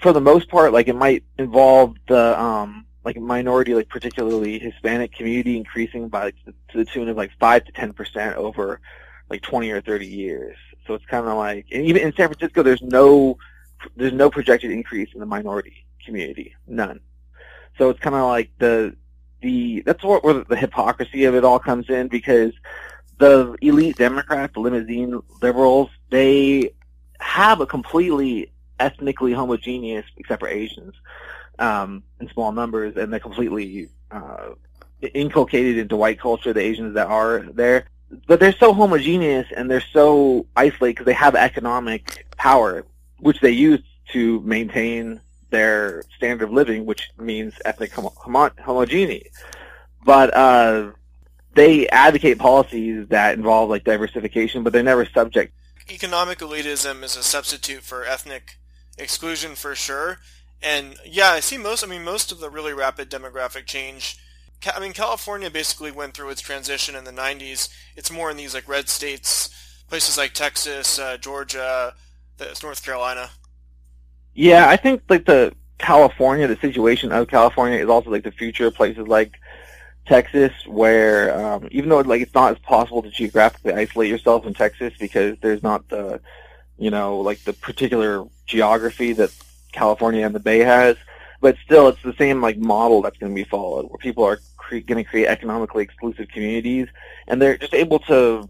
for 0.00 0.12
the 0.12 0.20
most 0.20 0.48
part, 0.48 0.72
like 0.72 0.88
it 0.88 0.96
might 0.96 1.24
involve 1.38 1.96
the 2.08 2.40
um, 2.40 2.86
like 3.08 3.16
minority, 3.16 3.74
like 3.74 3.88
particularly 3.88 4.58
Hispanic 4.58 5.12
community 5.12 5.56
increasing 5.56 6.08
by 6.08 6.24
like, 6.24 6.34
to 6.44 6.76
the 6.76 6.84
tune 6.84 7.08
of 7.08 7.16
like 7.16 7.30
five 7.40 7.64
to 7.64 7.72
ten 7.72 7.94
percent 7.94 8.36
over 8.36 8.80
like 9.30 9.40
twenty 9.40 9.70
or 9.70 9.80
thirty 9.80 10.06
years. 10.06 10.58
So 10.86 10.92
it's 10.92 11.06
kind 11.06 11.26
of 11.26 11.34
like, 11.38 11.64
and 11.72 11.86
even 11.86 12.02
in 12.02 12.12
San 12.12 12.28
Francisco, 12.28 12.62
there's 12.62 12.82
no 12.82 13.38
there's 13.96 14.12
no 14.12 14.28
projected 14.28 14.70
increase 14.70 15.08
in 15.14 15.20
the 15.20 15.26
minority 15.26 15.86
community, 16.04 16.54
none. 16.66 17.00
So 17.78 17.88
it's 17.88 18.00
kind 18.00 18.14
of 18.14 18.26
like 18.26 18.50
the 18.58 18.94
the 19.40 19.82
that's 19.86 20.04
what 20.04 20.22
where 20.22 20.44
the 20.44 20.56
hypocrisy 20.56 21.24
of 21.24 21.34
it 21.34 21.44
all 21.44 21.58
comes 21.58 21.88
in 21.88 22.08
because 22.08 22.52
the 23.16 23.56
elite 23.62 23.96
Democrats, 23.96 24.52
the 24.52 24.60
limousine 24.60 25.18
liberals, 25.40 25.88
they 26.10 26.74
have 27.20 27.62
a 27.62 27.66
completely 27.66 28.52
ethnically 28.78 29.32
homogeneous, 29.32 30.04
except 30.18 30.40
for 30.40 30.48
Asians, 30.48 30.94
um, 31.58 32.02
in 32.20 32.28
small 32.30 32.52
numbers, 32.52 32.96
and 32.96 33.12
they're 33.12 33.20
completely 33.20 33.88
uh, 34.10 34.50
inculcated 35.14 35.78
into 35.78 35.96
white 35.96 36.20
culture, 36.20 36.52
the 36.52 36.60
Asians 36.60 36.94
that 36.94 37.06
are 37.06 37.44
there. 37.52 37.86
But 38.26 38.40
they're 38.40 38.54
so 38.54 38.72
homogeneous 38.72 39.46
and 39.54 39.70
they're 39.70 39.82
so 39.92 40.46
isolated 40.56 40.94
because 40.94 41.06
they 41.06 41.12
have 41.12 41.34
economic 41.34 42.26
power, 42.36 42.86
which 43.18 43.40
they 43.40 43.50
use 43.50 43.82
to 44.12 44.40
maintain 44.40 45.20
their 45.50 46.02
standard 46.16 46.44
of 46.44 46.52
living, 46.52 46.86
which 46.86 47.10
means 47.18 47.54
ethnic 47.64 47.92
homo- 47.92 48.14
homo- 48.16 48.50
homogeneity. 48.64 49.30
But 50.04 50.34
uh, 50.34 50.92
they 51.54 51.88
advocate 51.88 52.38
policies 52.38 53.08
that 53.08 53.34
involve 53.34 53.68
like 53.68 53.84
diversification, 53.84 54.62
but 54.62 54.72
they're 54.72 54.82
never 54.82 55.04
subject. 55.06 55.52
Economic 55.90 56.38
elitism 56.38 57.02
is 57.02 57.16
a 57.16 57.22
substitute 57.22 57.82
for 57.82 58.04
ethnic 58.04 58.58
exclusion 58.98 59.54
for 59.54 59.74
sure. 59.74 60.18
And 60.62 60.96
yeah, 61.04 61.30
I 61.30 61.40
see 61.40 61.56
most. 61.56 61.84
I 61.84 61.86
mean, 61.86 62.04
most 62.04 62.32
of 62.32 62.40
the 62.40 62.50
really 62.50 62.72
rapid 62.72 63.10
demographic 63.10 63.66
change. 63.66 64.18
I 64.74 64.80
mean, 64.80 64.92
California 64.92 65.50
basically 65.50 65.92
went 65.92 66.14
through 66.14 66.30
its 66.30 66.40
transition 66.40 66.96
in 66.96 67.04
the 67.04 67.12
'90s. 67.12 67.68
It's 67.96 68.10
more 68.10 68.30
in 68.30 68.36
these 68.36 68.54
like 68.54 68.68
red 68.68 68.88
states, 68.88 69.50
places 69.88 70.18
like 70.18 70.32
Texas, 70.32 70.98
uh, 70.98 71.16
Georgia, 71.16 71.94
North 72.62 72.84
Carolina. 72.84 73.30
Yeah, 74.34 74.68
I 74.68 74.76
think 74.76 75.02
like 75.08 75.26
the 75.26 75.52
California, 75.78 76.46
the 76.48 76.56
situation 76.56 77.12
of 77.12 77.28
California 77.28 77.78
is 77.78 77.88
also 77.88 78.10
like 78.10 78.24
the 78.24 78.32
future 78.32 78.66
of 78.66 78.74
places 78.74 79.06
like 79.06 79.38
Texas, 80.06 80.52
where 80.66 81.38
um, 81.38 81.68
even 81.70 81.88
though 81.88 81.98
like 82.00 82.22
it's 82.22 82.34
not 82.34 82.52
as 82.52 82.58
possible 82.60 83.02
to 83.02 83.10
geographically 83.10 83.74
isolate 83.74 84.08
yourself 84.08 84.44
in 84.44 84.54
Texas 84.54 84.92
because 84.98 85.36
there's 85.40 85.62
not 85.62 85.88
the, 85.88 86.20
you 86.78 86.90
know, 86.90 87.18
like 87.18 87.42
the 87.44 87.52
particular 87.52 88.24
geography 88.46 89.12
that 89.12 89.30
California 89.72 90.24
and 90.24 90.34
the 90.34 90.40
Bay 90.40 90.60
has, 90.60 90.96
but 91.40 91.56
still 91.64 91.88
it's 91.88 92.02
the 92.02 92.14
same 92.18 92.40
like 92.40 92.58
model 92.58 93.02
that's 93.02 93.18
going 93.18 93.32
to 93.32 93.34
be 93.34 93.48
followed, 93.48 93.86
where 93.88 93.98
people 93.98 94.24
are 94.24 94.38
cre- 94.56 94.78
going 94.78 95.02
to 95.02 95.04
create 95.04 95.26
economically 95.26 95.82
exclusive 95.82 96.28
communities, 96.28 96.88
and 97.26 97.40
they're 97.40 97.58
just 97.58 97.74
able 97.74 97.98
to. 98.00 98.48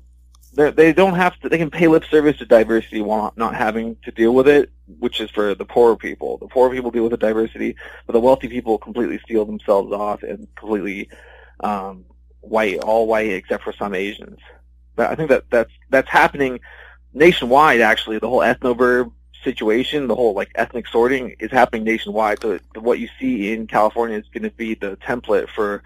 They're, 0.54 0.70
they 0.70 0.94
don't 0.94 1.14
have 1.14 1.38
to. 1.40 1.48
They 1.48 1.59
can 1.59 1.70
pay 1.70 1.88
lip 1.88 2.04
service 2.11 2.38
to 2.38 2.46
diversity 2.46 3.02
while 3.02 3.33
not 3.37 3.54
having 3.54 3.96
to 4.04 4.11
deal 4.11 4.35
with 4.35 4.48
it, 4.48 4.70
which 4.98 5.20
is 5.20 5.31
for 5.31 5.54
the 5.54 5.66
poorer 5.66 5.96
people. 5.96 6.38
The 6.38 6.48
poor 6.48 6.70
people 6.70 6.90
deal 6.90 7.02
with 7.02 7.12
the 7.12 7.18
diversity, 7.18 7.76
but 8.07 8.14
the 8.14 8.20
wealthy 8.20 8.48
people 8.48 8.78
completely 8.78 9.18
steal 9.18 9.44
themselves 9.44 9.92
off 9.92 10.22
and 10.22 10.48
completely 10.57 11.11
um, 11.61 12.07
white, 12.40 12.78
all 12.78 13.07
white 13.07 13.31
except 13.31 13.62
for 13.62 13.74
some 13.74 13.94
Asians. 13.94 14.38
But 14.96 15.11
I 15.11 15.14
think 15.14 15.28
that 15.28 15.44
that's 15.50 15.70
that's 15.90 16.09
happening 16.09 16.61
nationwide. 17.12 17.81
Actually, 17.81 18.18
the 18.18 18.28
whole 18.28 18.40
ethnoburb 18.40 19.12
situation, 19.44 20.09
the 20.09 20.14
whole 20.14 20.35
like 20.35 20.51
ethnic 20.55 20.87
sorting, 20.88 21.37
is 21.38 21.51
happening 21.51 21.85
nationwide. 21.85 22.40
So 22.42 22.59
what 22.74 22.98
you 22.98 23.09
see 23.18 23.53
in 23.53 23.66
California 23.66 24.18
is 24.18 24.27
going 24.33 24.44
to 24.44 24.51
be 24.51 24.74
the 24.74 24.96
template 24.96 25.48
for 25.48 25.83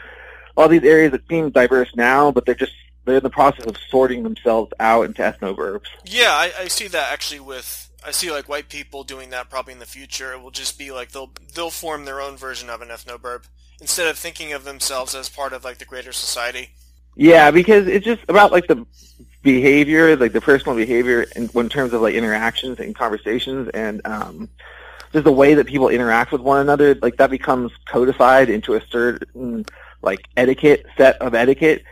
all 0.57 0.69
these 0.69 0.85
areas 0.85 1.13
that 1.13 1.27
seem 1.29 1.51
diverse 1.51 1.95
now, 1.95 2.31
but 2.31 2.47
they're 2.47 2.55
just 2.55 2.73
they're 3.05 3.17
in 3.17 3.23
the 3.23 3.31
process 3.31 3.67
of 3.67 3.77
sorting 3.89 4.23
themselves 4.23 4.73
out 4.79 5.07
into 5.07 5.23
ethnoburbs. 5.23 5.87
Yeah, 6.05 6.31
I, 6.31 6.53
I 6.61 6.69
see 6.69 6.89
that 6.89 7.13
actually 7.13 7.41
with 7.41 7.91
I 8.05 8.11
see 8.11 8.31
like 8.31 8.49
white 8.49 8.69
people 8.69 9.05
doing 9.05 9.31
that 9.31 9.51
probably 9.51 9.73
in 9.73 9.79
the 9.79 9.87
future. 9.87 10.33
It 10.33 10.43
will 10.43 10.51
just 10.51 10.79
be 10.79 10.91
like 10.91 11.13
they'll 11.13 11.31
they'll 11.55 11.71
form 11.71 12.05
their 12.05 12.21
own 12.21 12.37
version 12.37 12.71
of 12.71 12.83
an 12.83 12.89
ethnoburb 12.89 13.45
instead 13.81 14.09
of 14.09 14.19
thinking 14.19 14.53
of 14.53 14.65
themselves 14.65 15.15
as 15.15 15.29
part 15.29 15.53
of 15.53 15.65
like 15.65 15.79
the 15.79 15.85
greater 15.85 16.13
society. 16.13 16.71
Yeah, 17.15 17.51
because 17.51 17.87
it's 17.89 18.05
just 18.05 18.23
about 18.29 18.53
like 18.53 18.67
the 18.67 18.87
behavior, 19.43 20.17
like 20.17 20.33
the 20.33 20.41
personal 20.41 20.77
behavior 20.77 21.27
in, 21.37 21.51
in 21.55 21.69
terms 21.69 21.93
of 21.93 22.01
like 22.01 22.15
interactions 22.15 22.79
and 22.79 22.95
conversations 22.95 23.69
and 23.75 24.01
um, 24.07 24.49
just 25.13 25.25
the 25.25 25.33
way 25.33 25.55
that 25.55 25.67
people 25.67 25.89
interact 25.89 26.33
with 26.33 26.41
one 26.41 26.61
another, 26.61 26.95
like 26.97 27.17
that 27.17 27.31
becomes 27.31 27.73
codified 27.87 28.49
into 28.49 28.75
a 28.75 28.87
certain 28.89 29.65
like 30.01 30.27
etiquette 30.37 30.87
set 30.97 31.21
of 31.21 31.35
etiquette 31.35 31.85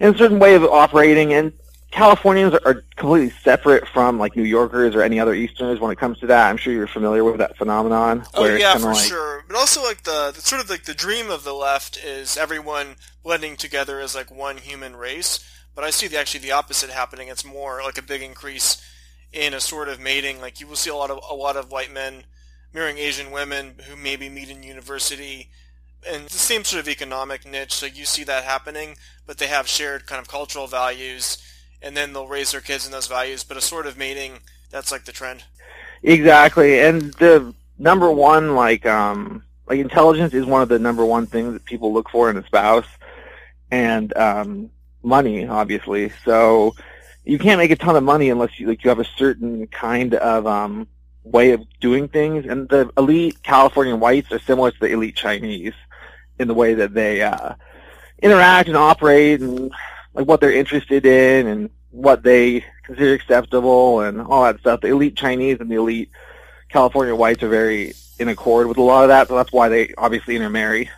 and 0.00 0.14
a 0.14 0.18
certain 0.18 0.38
way 0.38 0.54
of 0.54 0.64
operating. 0.64 1.32
And 1.32 1.52
Californians 1.90 2.54
are 2.54 2.82
completely 2.96 3.30
separate 3.30 3.86
from 3.86 4.18
like 4.18 4.34
New 4.34 4.42
Yorkers 4.42 4.96
or 4.96 5.02
any 5.02 5.20
other 5.20 5.32
Easterners 5.32 5.78
when 5.78 5.92
it 5.92 5.98
comes 5.98 6.18
to 6.18 6.26
that. 6.26 6.50
I'm 6.50 6.56
sure 6.56 6.72
you're 6.72 6.88
familiar 6.88 7.22
with 7.22 7.38
that 7.38 7.56
phenomenon. 7.56 8.24
Oh 8.34 8.46
yeah, 8.46 8.76
for 8.76 8.94
like, 8.94 9.06
sure. 9.06 9.44
But 9.46 9.56
also 9.56 9.80
like 9.82 10.02
the, 10.02 10.32
the 10.34 10.40
sort 10.40 10.60
of 10.60 10.68
like 10.68 10.84
the 10.84 10.94
dream 10.94 11.30
of 11.30 11.44
the 11.44 11.52
left 11.52 11.96
is 11.96 12.36
everyone 12.36 12.96
blending 13.22 13.56
together 13.56 14.00
as 14.00 14.14
like 14.16 14.28
one 14.28 14.56
human 14.56 14.96
race. 14.96 15.38
But 15.74 15.84
I 15.84 15.90
see 15.90 16.06
the, 16.06 16.18
actually 16.18 16.40
the 16.40 16.52
opposite 16.52 16.90
happening. 16.90 17.28
It's 17.28 17.44
more 17.44 17.82
like 17.82 17.98
a 17.98 18.02
big 18.02 18.22
increase 18.22 18.82
in 19.32 19.52
assortative 19.52 20.00
mating. 20.00 20.40
Like 20.40 20.60
you 20.60 20.66
will 20.66 20.76
see 20.76 20.90
a 20.90 20.94
lot 20.94 21.10
of 21.10 21.18
a 21.28 21.34
lot 21.34 21.56
of 21.56 21.70
white 21.70 21.92
men 21.92 22.24
marrying 22.72 22.98
Asian 22.98 23.30
women 23.30 23.74
who 23.88 23.96
maybe 23.96 24.28
meet 24.28 24.50
in 24.50 24.62
university 24.62 25.50
and 26.08 26.26
the 26.26 26.38
same 26.38 26.64
sort 26.64 26.80
of 26.80 26.88
economic 26.88 27.46
niche. 27.46 27.72
So 27.72 27.86
you 27.86 28.04
see 28.04 28.24
that 28.24 28.44
happening, 28.44 28.96
but 29.26 29.38
they 29.38 29.46
have 29.46 29.66
shared 29.68 30.06
kind 30.06 30.20
of 30.20 30.28
cultural 30.28 30.66
values, 30.66 31.38
and 31.82 31.96
then 31.96 32.12
they'll 32.12 32.28
raise 32.28 32.52
their 32.52 32.60
kids 32.60 32.86
in 32.86 32.92
those 32.92 33.06
values. 33.06 33.44
But 33.44 33.56
assortative 33.56 33.96
mating, 33.96 34.40
that's 34.70 34.92
like 34.92 35.04
the 35.04 35.12
trend. 35.12 35.44
Exactly, 36.02 36.80
and 36.80 37.14
the 37.14 37.54
number 37.78 38.10
one 38.10 38.54
like 38.54 38.86
um 38.86 39.42
like 39.66 39.78
intelligence 39.78 40.34
is 40.34 40.44
one 40.44 40.62
of 40.62 40.68
the 40.68 40.78
number 40.78 41.04
one 41.04 41.26
things 41.26 41.52
that 41.54 41.64
people 41.64 41.92
look 41.92 42.10
for 42.10 42.30
in 42.30 42.36
a 42.36 42.44
spouse, 42.44 42.86
and 43.70 44.16
um 44.16 44.70
money 45.04 45.46
obviously. 45.46 46.12
So 46.24 46.74
you 47.24 47.38
can't 47.38 47.58
make 47.58 47.70
a 47.70 47.76
ton 47.76 47.96
of 47.96 48.02
money 48.02 48.30
unless 48.30 48.58
you 48.58 48.66
like 48.66 48.84
you 48.84 48.90
have 48.90 49.00
a 49.00 49.08
certain 49.16 49.66
kind 49.68 50.14
of 50.14 50.46
um 50.46 50.88
way 51.24 51.52
of 51.52 51.66
doing 51.80 52.08
things. 52.08 52.46
And 52.46 52.68
the 52.68 52.90
elite 52.96 53.42
Californian 53.42 54.00
whites 54.00 54.30
are 54.30 54.38
similar 54.38 54.70
to 54.70 54.80
the 54.80 54.92
elite 54.92 55.16
Chinese 55.16 55.72
in 56.38 56.48
the 56.48 56.54
way 56.54 56.74
that 56.74 56.94
they 56.94 57.22
uh, 57.22 57.54
interact 58.22 58.68
and 58.68 58.76
operate 58.76 59.40
and 59.40 59.72
like 60.12 60.26
what 60.26 60.40
they're 60.40 60.52
interested 60.52 61.06
in 61.06 61.46
and 61.46 61.70
what 61.90 62.22
they 62.22 62.64
consider 62.84 63.14
acceptable 63.14 64.00
and 64.00 64.20
all 64.20 64.44
that 64.44 64.60
stuff. 64.60 64.80
The 64.80 64.88
elite 64.88 65.16
Chinese 65.16 65.58
and 65.60 65.70
the 65.70 65.76
elite 65.76 66.10
California 66.68 67.14
whites 67.14 67.42
are 67.42 67.48
very 67.48 67.94
in 68.18 68.28
accord 68.28 68.66
with 68.68 68.78
a 68.78 68.82
lot 68.82 69.02
of 69.02 69.08
that, 69.08 69.28
so 69.28 69.36
that's 69.36 69.52
why 69.52 69.68
they 69.68 69.94
obviously 69.98 70.36
intermarry. 70.36 70.90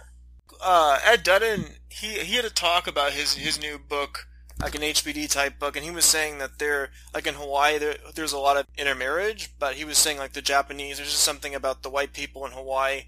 Uh, 0.63 0.99
Ed 1.05 1.23
Dutton, 1.23 1.65
he 2.01 2.19
he 2.21 2.37
had 2.37 2.45
a 2.45 2.51
talk 2.51 2.87
about 2.87 3.13
his 3.13 3.35
his 3.35 3.61
new 3.61 3.79
book 3.79 4.27
like 4.61 4.75
an 4.75 4.81
HBD 4.81 5.31
type 5.31 5.59
book, 5.59 5.77
and 5.77 5.85
he 5.85 5.91
was 5.91 6.05
saying 6.05 6.39
that 6.39 6.59
there, 6.59 6.91
like 7.13 7.27
in 7.27 7.35
Hawaii, 7.35 7.79
there, 7.79 7.97
there's 8.15 8.33
a 8.33 8.39
lot 8.39 8.57
of 8.57 8.67
intermarriage, 8.79 9.51
but 9.59 9.75
he 9.75 9.85
was 9.85 9.99
saying 9.99 10.19
like 10.19 10.33
the 10.33 10.43
Japanese, 10.43 10.97
there's 10.97 11.11
just 11.11 11.23
something 11.23 11.55
about 11.55 11.83
the 11.83 11.91
white 11.91 12.15
people 12.15 12.47
in 12.47 12.53
Hawaii, 12.53 13.03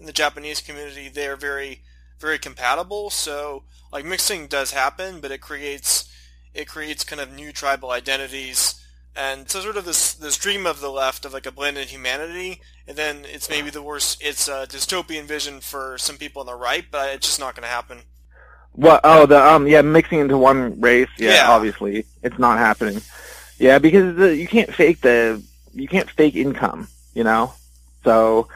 in 0.00 0.06
the 0.06 0.12
Japanese 0.12 0.60
community, 0.60 1.08
they're 1.08 1.36
very, 1.36 1.82
very 2.18 2.38
compatible. 2.38 3.10
So 3.10 3.64
like 3.92 4.04
mixing 4.04 4.46
does 4.46 4.70
happen, 4.72 5.20
but 5.20 5.30
it 5.30 5.42
creates, 5.42 6.10
it 6.54 6.68
creates 6.68 7.04
kind 7.04 7.20
of 7.20 7.32
new 7.32 7.52
tribal 7.52 7.90
identities. 7.90 8.80
And 9.14 9.48
so 9.48 9.60
sort 9.60 9.76
of 9.76 9.84
this, 9.84 10.14
this 10.14 10.38
dream 10.38 10.66
of 10.66 10.80
the 10.80 10.90
left 10.90 11.24
of 11.24 11.34
like 11.34 11.46
a 11.46 11.52
blended 11.52 11.88
humanity, 11.88 12.62
and 12.88 12.96
then 12.96 13.26
it's 13.26 13.50
maybe 13.50 13.68
the 13.68 13.82
worst, 13.82 14.22
it's 14.24 14.48
a 14.48 14.66
dystopian 14.66 15.24
vision 15.24 15.60
for 15.60 15.98
some 15.98 16.16
people 16.16 16.40
on 16.40 16.46
the 16.46 16.54
right, 16.54 16.86
but 16.90 17.10
it's 17.10 17.26
just 17.26 17.38
not 17.38 17.54
going 17.54 17.62
to 17.62 17.68
happen. 17.68 18.00
What? 18.74 19.00
Oh, 19.04 19.26
the 19.26 19.40
um, 19.40 19.66
yeah, 19.66 19.82
mixing 19.82 20.20
into 20.20 20.36
one 20.36 20.80
race. 20.80 21.08
Yeah, 21.16 21.34
yeah. 21.34 21.50
obviously, 21.50 22.06
it's 22.22 22.38
not 22.38 22.58
happening. 22.58 23.00
Yeah, 23.58 23.78
because 23.78 24.16
the, 24.16 24.36
you 24.36 24.48
can't 24.48 24.72
fake 24.72 25.00
the 25.00 25.42
you 25.74 25.88
can't 25.88 26.10
fake 26.10 26.34
income. 26.34 26.88
You 27.14 27.24
know, 27.24 27.52
so 28.02 28.48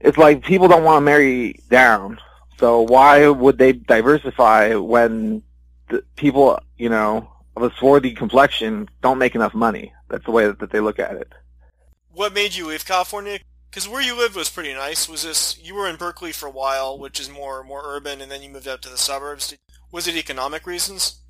it's 0.00 0.16
like 0.16 0.42
people 0.42 0.68
don't 0.68 0.84
want 0.84 0.96
to 0.96 1.04
marry 1.04 1.60
down. 1.68 2.18
So 2.58 2.80
why 2.82 3.28
would 3.28 3.58
they 3.58 3.72
diversify 3.72 4.74
when 4.74 5.42
the 5.88 6.02
people, 6.16 6.58
you 6.78 6.88
know, 6.88 7.28
of 7.56 7.64
a 7.64 7.74
swarthy 7.76 8.14
complexion 8.14 8.88
don't 9.02 9.18
make 9.18 9.34
enough 9.34 9.54
money? 9.54 9.92
That's 10.08 10.24
the 10.24 10.30
way 10.30 10.46
that 10.46 10.70
they 10.70 10.80
look 10.80 10.98
at 10.98 11.16
it. 11.16 11.32
What 12.12 12.32
made 12.32 12.54
you 12.54 12.68
leave 12.68 12.84
California? 12.84 13.40
Because 13.72 13.88
where 13.88 14.02
you 14.02 14.14
lived 14.14 14.36
was 14.36 14.50
pretty 14.50 14.74
nice. 14.74 15.08
Was 15.08 15.22
this 15.22 15.58
you 15.58 15.74
were 15.74 15.88
in 15.88 15.96
Berkeley 15.96 16.30
for 16.30 16.44
a 16.44 16.50
while, 16.50 16.98
which 16.98 17.18
is 17.18 17.30
more 17.30 17.64
more 17.64 17.80
urban, 17.86 18.20
and 18.20 18.30
then 18.30 18.42
you 18.42 18.50
moved 18.50 18.68
out 18.68 18.82
to 18.82 18.90
the 18.90 18.98
suburbs? 18.98 19.54
Was 19.90 20.06
it 20.06 20.14
economic 20.14 20.66
reasons? 20.66 21.20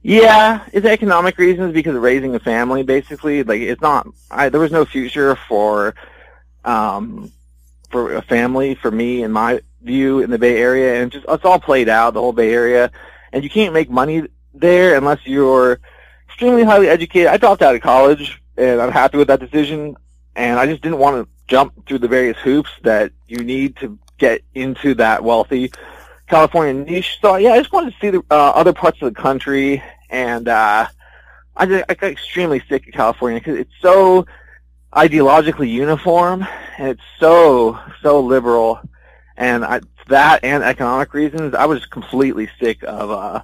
Yeah, 0.00 0.64
it's 0.72 0.86
economic 0.86 1.36
reasons 1.38 1.74
because 1.74 1.96
of 1.96 2.02
raising 2.02 2.36
a 2.36 2.38
family. 2.38 2.84
Basically, 2.84 3.42
like 3.42 3.60
it's 3.62 3.82
not. 3.82 4.06
I, 4.30 4.48
there 4.48 4.60
was 4.60 4.70
no 4.70 4.84
future 4.84 5.34
for, 5.48 5.96
um, 6.64 7.32
for 7.90 8.14
a 8.14 8.22
family 8.22 8.76
for 8.76 8.92
me 8.92 9.24
in 9.24 9.32
my 9.32 9.60
view 9.82 10.20
in 10.20 10.30
the 10.30 10.38
Bay 10.38 10.56
Area, 10.56 11.02
and 11.02 11.10
just 11.10 11.26
it's 11.28 11.44
all 11.44 11.58
played 11.58 11.88
out 11.88 12.14
the 12.14 12.20
whole 12.20 12.32
Bay 12.32 12.52
Area, 12.52 12.92
and 13.32 13.42
you 13.42 13.50
can't 13.50 13.74
make 13.74 13.90
money 13.90 14.22
there 14.54 14.96
unless 14.96 15.26
you're 15.26 15.80
extremely 16.28 16.62
highly 16.62 16.88
educated. 16.88 17.26
I 17.26 17.38
dropped 17.38 17.60
out 17.60 17.74
of 17.74 17.80
college, 17.80 18.40
and 18.56 18.80
I'm 18.80 18.92
happy 18.92 19.18
with 19.18 19.26
that 19.26 19.40
decision. 19.40 19.96
And 20.36 20.60
I 20.60 20.64
just 20.64 20.80
didn't 20.80 20.98
want 20.98 21.16
to 21.16 21.28
jump 21.50 21.86
through 21.86 21.98
the 21.98 22.08
various 22.08 22.38
hoops 22.38 22.70
that 22.84 23.12
you 23.26 23.42
need 23.44 23.76
to 23.76 23.98
get 24.18 24.42
into 24.54 24.94
that 24.94 25.22
wealthy 25.22 25.72
California 26.28 26.72
niche. 26.72 27.18
So 27.20 27.36
yeah, 27.36 27.52
I 27.52 27.58
just 27.58 27.72
wanted 27.72 27.92
to 27.92 27.96
see 28.00 28.10
the 28.10 28.22
uh, 28.30 28.50
other 28.50 28.72
parts 28.72 29.02
of 29.02 29.12
the 29.12 29.20
country, 29.20 29.82
and 30.08 30.48
uh, 30.48 30.86
I, 31.56 31.66
just, 31.66 31.84
I 31.88 31.94
got 31.94 32.12
extremely 32.12 32.62
sick 32.68 32.86
of 32.86 32.94
California 32.94 33.40
because 33.40 33.58
it's 33.58 33.74
so 33.80 34.26
ideologically 34.92 35.70
uniform 35.70 36.46
and 36.78 36.88
it's 36.88 37.02
so 37.18 37.78
so 38.02 38.20
liberal, 38.20 38.80
and 39.36 39.64
I, 39.64 39.80
that 40.08 40.44
and 40.44 40.62
economic 40.62 41.12
reasons, 41.14 41.54
I 41.54 41.66
was 41.66 41.84
completely 41.86 42.48
sick 42.60 42.84
of 42.84 43.10
uh, 43.10 43.42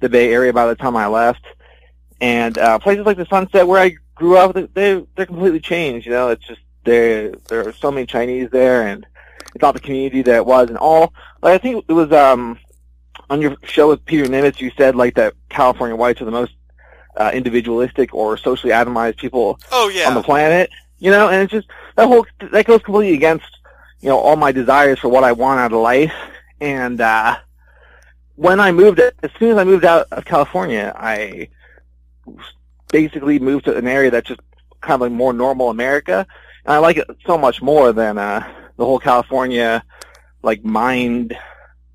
the 0.00 0.08
Bay 0.08 0.32
Area 0.32 0.52
by 0.52 0.66
the 0.66 0.74
time 0.74 0.96
I 0.96 1.06
left. 1.06 1.44
And 2.20 2.56
uh, 2.56 2.78
places 2.78 3.04
like 3.04 3.16
the 3.16 3.26
Sunset 3.26 3.66
where 3.66 3.82
I 3.82 3.96
grew 4.14 4.36
up, 4.36 4.54
they 4.54 5.04
they're 5.16 5.26
completely 5.26 5.60
changed. 5.60 6.06
You 6.06 6.12
know, 6.12 6.28
it's 6.30 6.46
just 6.46 6.60
there 6.84 7.32
there 7.48 7.68
are 7.68 7.72
so 7.72 7.90
many 7.90 8.06
Chinese 8.06 8.50
there, 8.50 8.86
and 8.86 9.06
it's 9.54 9.62
not 9.62 9.74
the 9.74 9.80
community 9.80 10.22
that 10.22 10.36
it 10.36 10.46
was. 10.46 10.68
And 10.68 10.78
all 10.78 11.12
like 11.42 11.54
I 11.54 11.58
think 11.58 11.84
it 11.88 11.92
was 11.92 12.12
um 12.12 12.58
on 13.30 13.40
your 13.40 13.56
show 13.64 13.88
with 13.88 14.04
Peter 14.04 14.24
Nimitz, 14.24 14.60
you 14.60 14.70
said 14.76 14.94
like 14.94 15.14
that 15.14 15.34
California 15.48 15.96
whites 15.96 16.20
are 16.20 16.26
the 16.26 16.30
most 16.30 16.52
uh, 17.16 17.30
individualistic 17.32 18.14
or 18.14 18.36
socially 18.36 18.72
atomized 18.72 19.18
people 19.18 19.58
oh, 19.70 19.88
yeah. 19.88 20.08
on 20.08 20.14
the 20.14 20.22
planet. 20.22 20.70
You 20.98 21.10
know, 21.10 21.28
and 21.28 21.42
it's 21.42 21.50
just 21.50 21.68
that 21.96 22.06
whole 22.06 22.26
that 22.40 22.64
goes 22.66 22.82
completely 22.82 23.14
against 23.14 23.46
you 24.00 24.08
know 24.08 24.18
all 24.18 24.36
my 24.36 24.52
desires 24.52 24.98
for 24.98 25.08
what 25.08 25.24
I 25.24 25.32
want 25.32 25.60
out 25.60 25.72
of 25.72 25.80
life. 25.80 26.14
And 26.60 27.00
uh, 27.00 27.38
when 28.36 28.60
I 28.60 28.70
moved, 28.70 29.00
as 29.00 29.30
soon 29.38 29.50
as 29.50 29.58
I 29.58 29.64
moved 29.64 29.84
out 29.84 30.06
of 30.12 30.24
California, 30.24 30.92
I 30.96 31.48
basically 32.92 33.40
moved 33.40 33.64
to 33.64 33.76
an 33.76 33.88
area 33.88 34.12
that's 34.12 34.28
just 34.28 34.40
kind 34.80 34.94
of 34.94 35.00
like 35.00 35.12
more 35.12 35.32
normal 35.32 35.70
America. 35.70 36.26
And 36.64 36.74
I 36.74 36.78
like 36.78 36.96
it 36.96 37.08
so 37.26 37.36
much 37.36 37.60
more 37.62 37.92
than 37.92 38.18
uh, 38.18 38.46
the 38.76 38.84
whole 38.84 38.98
California 38.98 39.82
like 40.42 40.64
mind 40.64 41.36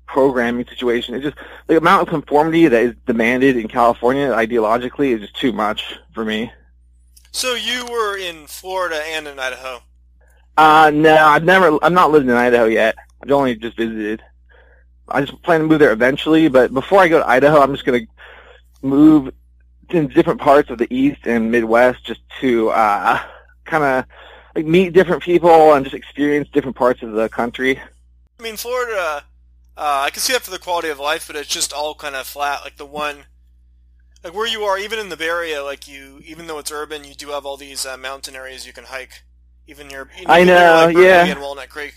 programming 0.06 0.66
situation. 0.66 1.14
It's 1.14 1.24
just 1.24 1.36
the 1.66 1.76
amount 1.76 2.02
of 2.02 2.08
conformity 2.08 2.66
that 2.66 2.82
is 2.82 2.94
demanded 3.06 3.56
in 3.56 3.68
California 3.68 4.28
ideologically 4.28 5.14
is 5.14 5.20
just 5.20 5.36
too 5.36 5.52
much 5.52 5.98
for 6.12 6.24
me. 6.24 6.50
So 7.30 7.54
you 7.54 7.86
were 7.86 8.16
in 8.16 8.46
Florida 8.46 9.00
and 9.06 9.28
in 9.28 9.38
Idaho. 9.38 9.80
Uh 10.56 10.90
no, 10.92 11.14
I've 11.14 11.44
never. 11.44 11.78
I'm 11.82 11.94
not 11.94 12.10
living 12.10 12.28
in 12.28 12.34
Idaho 12.34 12.64
yet. 12.64 12.96
I've 13.22 13.30
only 13.30 13.54
just 13.54 13.76
visited. 13.76 14.22
I 15.08 15.20
just 15.22 15.40
plan 15.42 15.60
to 15.60 15.66
move 15.66 15.78
there 15.78 15.92
eventually, 15.92 16.48
but 16.48 16.72
before 16.74 17.00
I 17.00 17.08
go 17.08 17.20
to 17.20 17.28
Idaho, 17.28 17.60
I'm 17.60 17.72
just 17.72 17.84
gonna 17.84 18.06
move 18.82 19.32
in 19.90 20.08
different 20.08 20.40
parts 20.40 20.70
of 20.70 20.78
the 20.78 20.92
East 20.94 21.20
and 21.24 21.50
Midwest 21.50 22.04
just 22.04 22.20
to 22.40 22.70
uh, 22.70 23.20
kind 23.64 23.84
of 23.84 24.04
like 24.58 24.66
meet 24.66 24.92
different 24.92 25.22
people 25.22 25.72
and 25.72 25.84
just 25.84 25.94
experience 25.94 26.48
different 26.52 26.76
parts 26.76 27.00
of 27.02 27.12
the 27.12 27.28
country. 27.28 27.78
I 27.78 28.42
mean, 28.42 28.56
Florida, 28.56 29.22
uh, 29.76 30.02
I 30.04 30.10
can 30.10 30.20
see 30.20 30.32
that 30.32 30.42
for 30.42 30.50
the 30.50 30.58
quality 30.58 30.88
of 30.88 30.98
life, 30.98 31.28
but 31.28 31.36
it's 31.36 31.48
just 31.48 31.72
all 31.72 31.94
kind 31.94 32.16
of 32.16 32.26
flat. 32.26 32.62
Like 32.64 32.76
the 32.76 32.84
one, 32.84 33.26
like 34.24 34.34
where 34.34 34.48
you 34.48 34.62
are, 34.62 34.76
even 34.76 34.98
in 34.98 35.10
the 35.10 35.16
Bay 35.16 35.28
Area, 35.28 35.62
like 35.62 35.86
you, 35.86 36.20
even 36.24 36.48
though 36.48 36.58
it's 36.58 36.72
urban, 36.72 37.04
you 37.04 37.14
do 37.14 37.28
have 37.28 37.46
all 37.46 37.56
these 37.56 37.86
uh, 37.86 37.96
mountain 37.96 38.34
areas 38.34 38.66
you 38.66 38.72
can 38.72 38.84
hike. 38.84 39.22
Even 39.68 39.86
even 39.90 40.08
I 40.26 40.42
know, 40.44 40.86
like 40.86 40.96
yeah, 40.96 41.24
and 41.26 41.40
Walnut 41.40 41.68
Creek. 41.68 41.94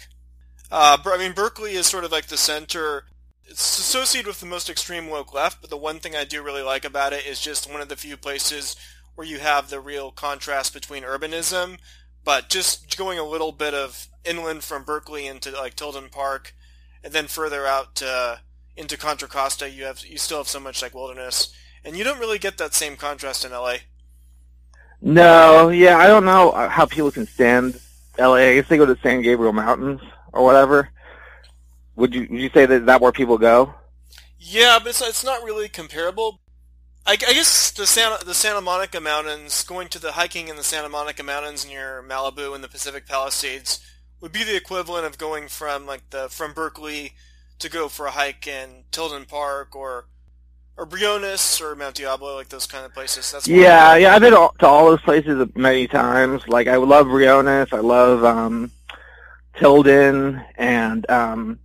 Uh, 0.70 0.98
I 1.04 1.18
mean, 1.18 1.32
Berkeley 1.32 1.72
is 1.72 1.88
sort 1.88 2.04
of 2.04 2.12
like 2.12 2.28
the 2.28 2.38
center. 2.38 3.06
It's 3.46 3.80
associated 3.80 4.28
with 4.28 4.40
the 4.40 4.46
most 4.46 4.70
extreme 4.70 5.08
woke 5.08 5.34
left, 5.34 5.62
but 5.62 5.70
the 5.70 5.78
one 5.78 6.00
thing 6.00 6.16
I 6.16 6.26
do 6.26 6.44
really 6.44 6.62
like 6.62 6.86
about 6.86 7.12
it 7.12 7.26
is 7.26 7.42
just 7.42 7.70
one 7.70 7.82
of 7.82 7.90
the 7.90 7.96
few 7.96 8.18
places 8.18 8.76
where 9.16 9.26
you 9.26 9.40
have 9.40 9.70
the 9.70 9.80
real 9.80 10.12
contrast 10.12 10.74
between 10.74 11.04
urbanism 11.04 11.78
but 12.24 12.50
just 12.50 12.98
going 12.98 13.20
a 13.20 13.24
little 13.24 13.52
bit 13.52 13.74
of 13.74 14.08
inland 14.24 14.64
from 14.64 14.84
Berkeley 14.84 15.28
into 15.28 15.52
like 15.52 15.76
Tilden 15.76 16.10
Park, 16.10 16.54
and 17.04 17.14
then 17.14 17.28
further 17.28 17.66
out 17.66 17.96
to, 17.96 18.42
into 18.76 18.98
Contra 18.98 19.28
Costa, 19.28 19.70
you 19.70 19.86
have 19.86 20.06
you 20.06 20.18
still 20.18 20.38
have 20.40 20.48
so 20.48 20.60
much 20.60 20.82
like 20.82 20.94
wilderness, 20.94 21.54
and 21.84 21.96
you 21.96 22.04
don't 22.04 22.20
really 22.20 22.40
get 22.40 22.58
that 22.58 22.74
same 22.74 22.96
contrast 22.96 23.46
in 23.46 23.52
LA. 23.52 23.76
No, 25.02 25.70
yeah, 25.70 25.98
I 25.98 26.08
don't 26.08 26.26
know 26.26 26.52
how 26.52 26.86
people 26.86 27.12
can 27.12 27.26
stand 27.26 27.80
LA. 28.20 28.36
I 28.36 28.56
guess 28.56 28.68
they 28.68 28.78
go 28.78 28.86
to 28.86 28.98
San 29.02 29.22
Gabriel 29.22 29.54
Mountains 29.54 30.02
or 30.32 30.44
whatever. 30.44 30.90
Would 31.96 32.14
you 32.14 32.28
would 32.30 32.40
you 32.40 32.50
say 32.54 32.66
that 32.66 32.82
is 32.82 32.86
that 32.86 33.02
where 33.02 33.12
people 33.12 33.38
go? 33.38 33.74
Yeah, 34.38 34.80
but 34.80 34.90
it's, 34.90 35.02
it's 35.02 35.24
not 35.24 35.44
really 35.44 35.70
comparable. 35.70 36.41
I, 37.06 37.14
I 37.14 37.16
guess 37.16 37.72
the 37.72 37.88
Santa 37.88 38.24
the 38.24 38.34
Santa 38.34 38.62
Monica 38.62 39.02
Mountains, 39.02 39.64
going 39.64 39.88
to 39.90 40.00
the 40.00 40.14
hiking 40.14 40.48
in 40.48 40.56
the 40.56 40.64
Santa 40.64 40.90
Monica 40.90 41.24
Mountains 41.24 41.66
near 41.66 42.04
Malibu 42.08 42.56
in 42.56 42.62
the 42.62 42.68
Pacific 42.68 43.08
Palisades, 43.08 43.80
would 44.20 44.32
be 44.32 44.44
the 44.44 44.56
equivalent 44.56 45.06
of 45.06 45.18
going 45.18 45.48
from 45.48 45.86
like 45.86 46.10
the 46.12 46.30
from 46.30 46.54
Berkeley 46.54 47.14
to 47.60 47.70
go 47.70 47.88
for 47.90 48.06
a 48.06 48.12
hike 48.12 48.48
in 48.48 48.84
Tilden 48.92 49.26
Park 49.26 49.76
or 49.76 50.06
or 50.78 50.86
Briones 50.86 51.60
or 51.60 51.76
Mount 51.76 51.96
Diablo, 51.96 52.36
like 52.36 52.50
those 52.50 52.68
kind 52.68 52.86
of 52.86 52.94
places. 52.94 53.32
That's 53.32 53.48
yeah, 53.48 53.96
yeah. 53.96 54.16
I've 54.16 54.22
been 54.22 54.32
to 54.34 54.68
all 54.68 54.86
those 54.86 55.02
places 55.02 55.48
many 55.56 55.88
times. 55.88 56.48
Like 56.48 56.68
I 56.68 56.78
love 56.78 57.08
Briones. 57.08 57.74
I 57.74 57.80
love 57.80 58.24
um, 58.24 58.72
Tilden, 59.58 60.42
and 60.56 61.10
um, 61.10 61.60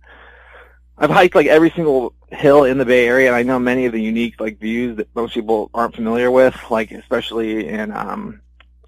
I've 0.97 1.09
hiked 1.09 1.35
like 1.35 1.47
every 1.47 1.69
single 1.71 2.13
hill 2.29 2.65
in 2.65 2.77
the 2.77 2.85
Bay 2.85 3.07
Area, 3.07 3.27
and 3.27 3.35
I 3.35 3.43
know 3.43 3.59
many 3.59 3.85
of 3.85 3.93
the 3.93 4.01
unique 4.01 4.39
like 4.39 4.59
views 4.59 4.97
that 4.97 5.13
most 5.15 5.33
people 5.33 5.69
aren't 5.73 5.95
familiar 5.95 6.29
with, 6.29 6.55
like 6.69 6.91
especially 6.91 7.67
in 7.67 7.91
um, 7.91 8.41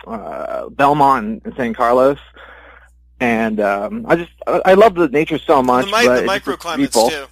uh, 0.05 0.69
Belmont 0.69 1.41
and 1.45 1.55
San 1.55 1.73
Carlos. 1.73 2.19
And 3.21 3.59
um, 3.59 4.05
I 4.07 4.15
just 4.15 4.31
I, 4.47 4.61
I 4.65 4.73
love 4.73 4.95
the 4.95 5.09
nature 5.09 5.37
so 5.37 5.61
much. 5.61 5.85
The, 5.85 5.91
mi- 5.91 6.05
but 6.05 6.21
the 6.21 6.27
microclimates 6.27 7.09
too. 7.09 7.25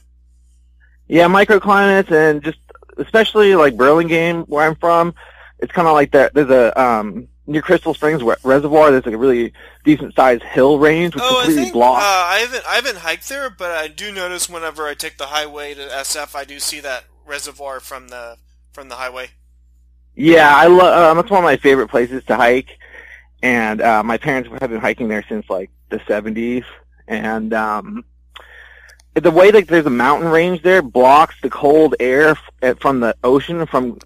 Yeah, 1.08 1.28
microclimates 1.28 2.12
and 2.12 2.44
just 2.44 2.60
especially 2.98 3.56
like 3.56 3.78
Burlingame, 3.78 4.44
where 4.44 4.66
I'm 4.66 4.76
from. 4.76 5.14
It's 5.60 5.72
kind 5.72 5.88
of 5.88 5.94
like 5.94 6.12
that. 6.12 6.34
There's 6.34 6.50
a 6.50 6.80
um, 6.80 7.28
near 7.48 7.62
Crystal 7.62 7.94
Springs 7.94 8.22
Reservoir. 8.44 8.92
There's 8.92 9.06
like 9.06 9.16
a 9.16 9.18
really 9.18 9.54
decent 9.84 10.14
sized 10.16 10.44
hill 10.44 10.78
range, 10.78 11.16
which 11.16 11.24
oh, 11.26 11.36
completely 11.38 11.62
I 11.62 11.64
think, 11.66 11.74
blocked. 11.74 12.04
Uh, 12.04 12.06
I 12.06 12.38
haven't 12.40 12.68
I 12.68 12.76
haven't 12.76 12.98
hiked 12.98 13.28
there, 13.30 13.50
but 13.50 13.72
I 13.72 13.88
do 13.88 14.12
notice 14.12 14.50
whenever 14.50 14.86
I 14.86 14.94
take 14.94 15.18
the 15.18 15.28
highway 15.28 15.74
to 15.74 15.82
SF, 15.82 16.36
I 16.36 16.44
do 16.44 16.60
see 16.60 16.80
that 16.82 17.06
reservoir 17.26 17.80
from 17.80 18.10
the 18.10 18.38
from 18.72 18.90
the 18.90 18.96
highway. 18.96 19.30
Yeah, 20.16 20.54
I 20.56 20.68
love. 20.68 21.12
Um, 21.12 21.20
it's 21.20 21.30
one 21.30 21.40
of 21.40 21.44
my 21.44 21.58
favorite 21.58 21.90
places 21.90 22.24
to 22.26 22.36
hike, 22.36 22.78
and 23.42 23.82
uh, 23.82 24.04
my 24.04 24.18
parents 24.18 24.50
have 24.60 24.70
been 24.70 24.82
hiking 24.82 25.08
there 25.08 25.24
since 25.30 25.50
like 25.50 25.70
the 25.90 25.98
70s, 26.00 26.66
and 27.08 27.54
um, 27.54 28.04
the 29.14 29.32
way 29.32 29.52
that 29.52 29.68
there's 29.68 29.86
a 29.86 29.92
mountain 29.92 30.30
range 30.30 30.64
there 30.64 30.82
blocks 30.82 31.36
the 31.42 31.50
cold 31.50 31.96
air 32.00 32.36
f- 32.62 32.80
from 32.80 33.00
the 33.00 33.16
ocean 33.24 33.66
from 33.68 34.00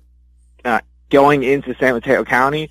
uh, 0.65 0.81
going 1.09 1.43
into 1.43 1.73
San 1.75 1.93
Mateo 1.93 2.23
County. 2.25 2.69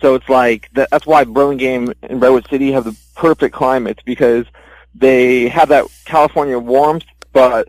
So 0.00 0.14
it's 0.14 0.28
like 0.28 0.70
that's 0.72 1.06
why 1.06 1.24
Burlingame 1.24 1.94
and 2.02 2.20
Redwood 2.20 2.48
City 2.48 2.72
have 2.72 2.84
the 2.84 2.96
perfect 3.14 3.54
climates 3.54 4.02
because 4.02 4.46
they 4.94 5.48
have 5.48 5.68
that 5.70 5.86
California 6.04 6.58
warmth, 6.58 7.04
but 7.32 7.68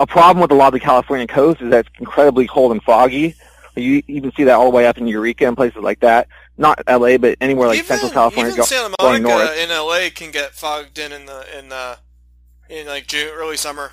a 0.00 0.06
problem 0.06 0.42
with 0.42 0.50
a 0.50 0.54
lot 0.54 0.68
of 0.68 0.72
the 0.74 0.80
California 0.80 1.26
coast 1.26 1.60
is 1.60 1.70
that 1.70 1.86
it's 1.86 1.98
incredibly 1.98 2.46
cold 2.46 2.72
and 2.72 2.82
foggy. 2.82 3.34
You 3.76 4.02
even 4.06 4.32
see 4.32 4.44
that 4.44 4.54
all 4.54 4.64
the 4.64 4.70
way 4.70 4.86
up 4.86 4.98
in 4.98 5.06
Eureka 5.06 5.46
and 5.46 5.56
places 5.56 5.82
like 5.82 6.00
that. 6.00 6.28
Not 6.56 6.80
LA, 6.88 7.18
but 7.18 7.36
anywhere 7.40 7.68
like 7.68 7.78
even, 7.78 7.86
Central 7.86 8.12
California 8.12 8.52
even 8.52 8.58
go, 8.58 8.64
Santa 8.64 8.94
going 9.00 9.22
north. 9.22 9.44
Monica 9.44 9.62
in 9.62 9.68
LA 9.70 10.10
can 10.14 10.30
get 10.30 10.52
fogged 10.52 10.98
in 10.98 11.12
in 11.12 11.26
the 11.26 11.58
in 11.58 11.68
the 11.70 11.98
in 12.68 12.86
like 12.86 13.08
June, 13.08 13.32
early 13.34 13.56
summer. 13.56 13.92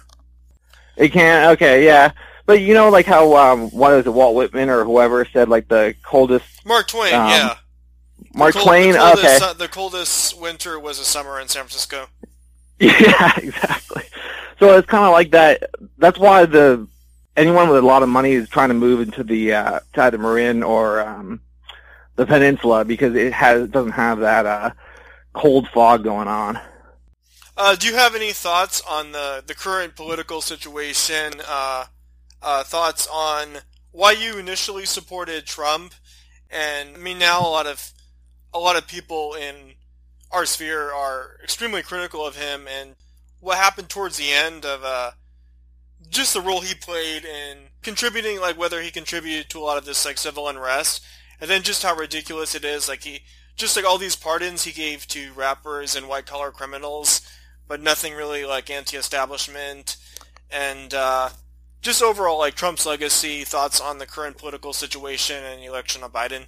It 0.98 1.10
can 1.10 1.52
okay, 1.54 1.84
yeah. 1.84 2.12
But 2.46 2.62
you 2.62 2.74
know, 2.74 2.90
like 2.90 3.06
how 3.06 3.36
um, 3.36 3.70
what 3.72 3.94
is 3.94 4.06
it, 4.06 4.14
Walt 4.14 4.36
Whitman 4.36 4.70
or 4.70 4.84
whoever 4.84 5.26
said 5.26 5.50
like 5.50 5.68
the 5.68 5.96
coldest 6.04 6.46
Mark 6.66 6.88
Twain, 6.88 7.14
Um, 7.14 7.30
yeah. 7.30 7.56
Mark 8.34 8.54
cold- 8.54 8.66
Twain. 8.68 8.92
The 8.94 8.98
coldest, 9.00 9.26
okay, 9.26 9.38
su- 9.38 9.58
the 9.58 9.68
coldest 9.68 10.40
winter 10.40 10.80
was 10.80 11.00
a 11.00 11.06
summer 11.06 11.40
in 11.40 11.48
San 11.48 11.64
Francisco. 11.64 12.08
yeah, 12.80 13.34
exactly. 13.38 14.04
So 14.60 14.78
it's 14.78 14.88
kind 14.88 15.06
of 15.06 15.12
like 15.12 15.32
that. 15.32 15.70
That's 15.98 16.18
why 16.20 16.46
the 16.46 16.88
anyone 17.38 17.70
with 17.70 17.78
a 17.84 17.86
lot 17.86 18.04
of 18.04 18.10
money 18.10 18.32
is 18.34 18.50
trying 18.50 18.70
to 18.70 18.76
move 18.76 19.02
into 19.02 19.24
the 19.24 19.54
uh, 19.54 19.80
to 19.94 20.02
either 20.04 20.18
Marin 20.18 20.64
or 20.64 21.00
um, 21.02 21.42
the 22.16 22.26
peninsula 22.26 22.86
because 22.86 23.16
it 23.16 23.34
has 23.34 23.70
doesn't 23.70 23.92
have 23.94 24.20
that 24.20 24.46
uh, 24.46 24.72
cold 25.34 25.68
fog 25.70 26.04
going 26.04 26.28
on. 26.28 26.60
Uh, 27.58 27.76
do 27.76 27.88
you 27.88 27.96
have 27.96 28.16
any 28.16 28.32
thoughts 28.32 28.82
on 28.90 29.12
the, 29.12 29.44
the 29.46 29.54
current 29.54 29.96
political 29.96 30.42
situation? 30.42 31.34
Uh, 31.48 31.86
uh, 32.42 32.64
thoughts 32.64 33.08
on 33.12 33.60
why 33.92 34.12
you 34.12 34.38
initially 34.38 34.86
supported 34.86 35.46
Trump? 35.46 35.94
And 36.50 36.96
I 36.96 37.00
mean, 37.00 37.20
now 37.20 37.42
a 37.42 37.50
lot 37.50 37.68
of 37.68 37.92
a 38.54 38.60
lot 38.60 38.78
of 38.78 38.88
people 38.88 39.34
in 39.34 39.76
our 40.32 40.46
sphere 40.46 40.92
are 40.92 41.38
extremely 41.44 41.82
critical 41.82 42.26
of 42.26 42.36
him, 42.36 42.68
and 42.68 42.96
what 43.40 43.58
happened 43.58 43.90
towards 43.90 44.18
the 44.18 44.32
end 44.32 44.66
of 44.66 44.84
uh, 44.84 45.12
just 46.10 46.34
the 46.34 46.42
role 46.42 46.62
he 46.62 46.76
played 46.76 47.26
in 47.26 47.58
contributing, 47.82 48.40
like 48.40 48.58
whether 48.58 48.82
he 48.82 48.92
contributed 48.92 49.50
to 49.50 49.60
a 49.60 49.62
lot 49.62 49.78
of 49.78 49.86
this 49.86 50.06
like 50.06 50.18
civil 50.18 50.48
unrest, 50.48 51.04
and 51.40 51.50
then 51.50 51.62
just 51.64 51.84
how 51.84 51.96
ridiculous 51.96 52.56
it 52.56 52.66
is, 52.66 52.88
like 52.88 53.04
he 53.04 53.22
just 53.56 53.76
like 53.76 53.86
all 53.86 53.98
these 53.98 54.16
pardons 54.16 54.64
he 54.64 54.72
gave 54.72 55.08
to 55.08 55.34
rappers 55.34 55.96
and 55.96 56.08
white 56.08 56.26
collar 56.26 56.52
criminals, 56.52 57.22
but 57.68 57.82
nothing 57.82 58.14
really 58.14 58.46
like 58.46 58.70
anti-establishment, 58.70 59.98
and 60.50 60.94
uh, 60.94 61.30
just 61.82 62.02
overall 62.02 62.38
like 62.38 62.56
Trump's 62.56 62.86
legacy, 62.86 63.44
thoughts 63.44 63.82
on 63.82 63.98
the 63.98 64.06
current 64.06 64.38
political 64.38 64.74
situation 64.74 65.44
and 65.44 65.62
the 65.62 65.66
election 65.66 66.04
of 66.04 66.14
Biden. 66.14 66.46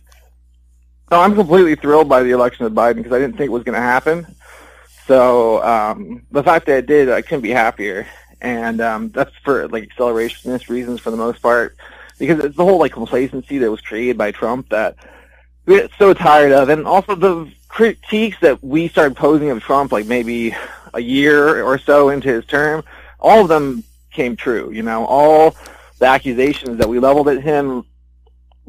So 1.10 1.20
I'm 1.20 1.36
completely 1.36 1.76
thrilled 1.76 2.08
by 2.08 2.24
the 2.24 2.32
election 2.32 2.66
of 2.66 2.74
Biden 2.74 2.98
because 2.98 3.12
I 3.12 3.20
didn't 3.20 3.38
think 3.38 3.48
it 3.48 3.52
was 3.52 3.64
going 3.64 3.76
to 3.76 3.82
happen. 3.82 4.26
So 5.06 5.62
um, 5.64 6.26
the 6.32 6.44
fact 6.44 6.66
that 6.68 6.78
it 6.78 6.86
did, 6.86 7.10
I 7.10 7.22
couldn't 7.22 7.42
be 7.42 7.50
happier, 7.50 8.08
and 8.42 8.80
um, 8.80 9.10
that's 9.10 9.36
for 9.44 9.68
like 9.68 9.90
accelerationist 9.90 10.70
reasons 10.70 11.02
for 11.02 11.12
the 11.12 11.18
most 11.18 11.42
part, 11.42 11.76
because 12.20 12.44
it's 12.44 12.56
the 12.56 12.64
whole 12.64 12.80
like 12.80 12.94
complacency 12.94 13.58
that 13.58 13.70
was 13.70 13.82
created 13.82 14.18
by 14.18 14.32
Trump 14.32 14.70
that 14.70 14.96
we 15.66 15.76
get 15.76 15.92
so 15.98 16.14
tired 16.14 16.52
of, 16.52 16.70
and 16.70 16.86
also 16.86 17.16
the 17.16 17.52
critiques 17.68 18.38
that 18.40 18.64
we 18.64 18.88
started 18.88 19.18
posing 19.18 19.50
of 19.50 19.62
Trump, 19.62 19.92
like 19.92 20.06
maybe 20.06 20.56
a 20.94 21.00
year 21.00 21.64
or 21.64 21.78
so 21.78 22.10
into 22.10 22.30
his 22.30 22.46
term, 22.46 22.84
all 23.20 23.42
of 23.42 23.48
them 23.50 23.84
came 24.14 24.36
true. 24.36 24.72
You 24.72 24.84
know, 24.84 25.06
all 25.06 25.56
the 26.00 26.06
accusations 26.06 26.78
that 26.78 26.90
we 26.90 27.00
leveled 27.00 27.28
at 27.28 27.42
him 27.42 27.86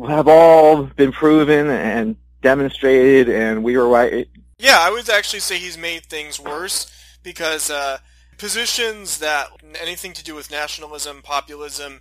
have 0.06 0.28
all 0.28 0.84
been 0.84 1.12
proven 1.12 1.68
and 1.68 2.16
demonstrated, 2.42 3.28
and 3.28 3.62
we 3.62 3.76
were 3.76 3.88
right. 3.88 4.28
Yeah, 4.58 4.78
I 4.80 4.90
would 4.90 5.08
actually 5.08 5.40
say 5.40 5.58
he's 5.58 5.78
made 5.78 6.04
things 6.06 6.40
worse 6.40 6.90
because 7.22 7.70
uh, 7.70 7.98
positions 8.38 9.18
that 9.18 9.48
anything 9.80 10.12
to 10.14 10.24
do 10.24 10.34
with 10.34 10.50
nationalism, 10.50 11.22
populism, 11.22 12.00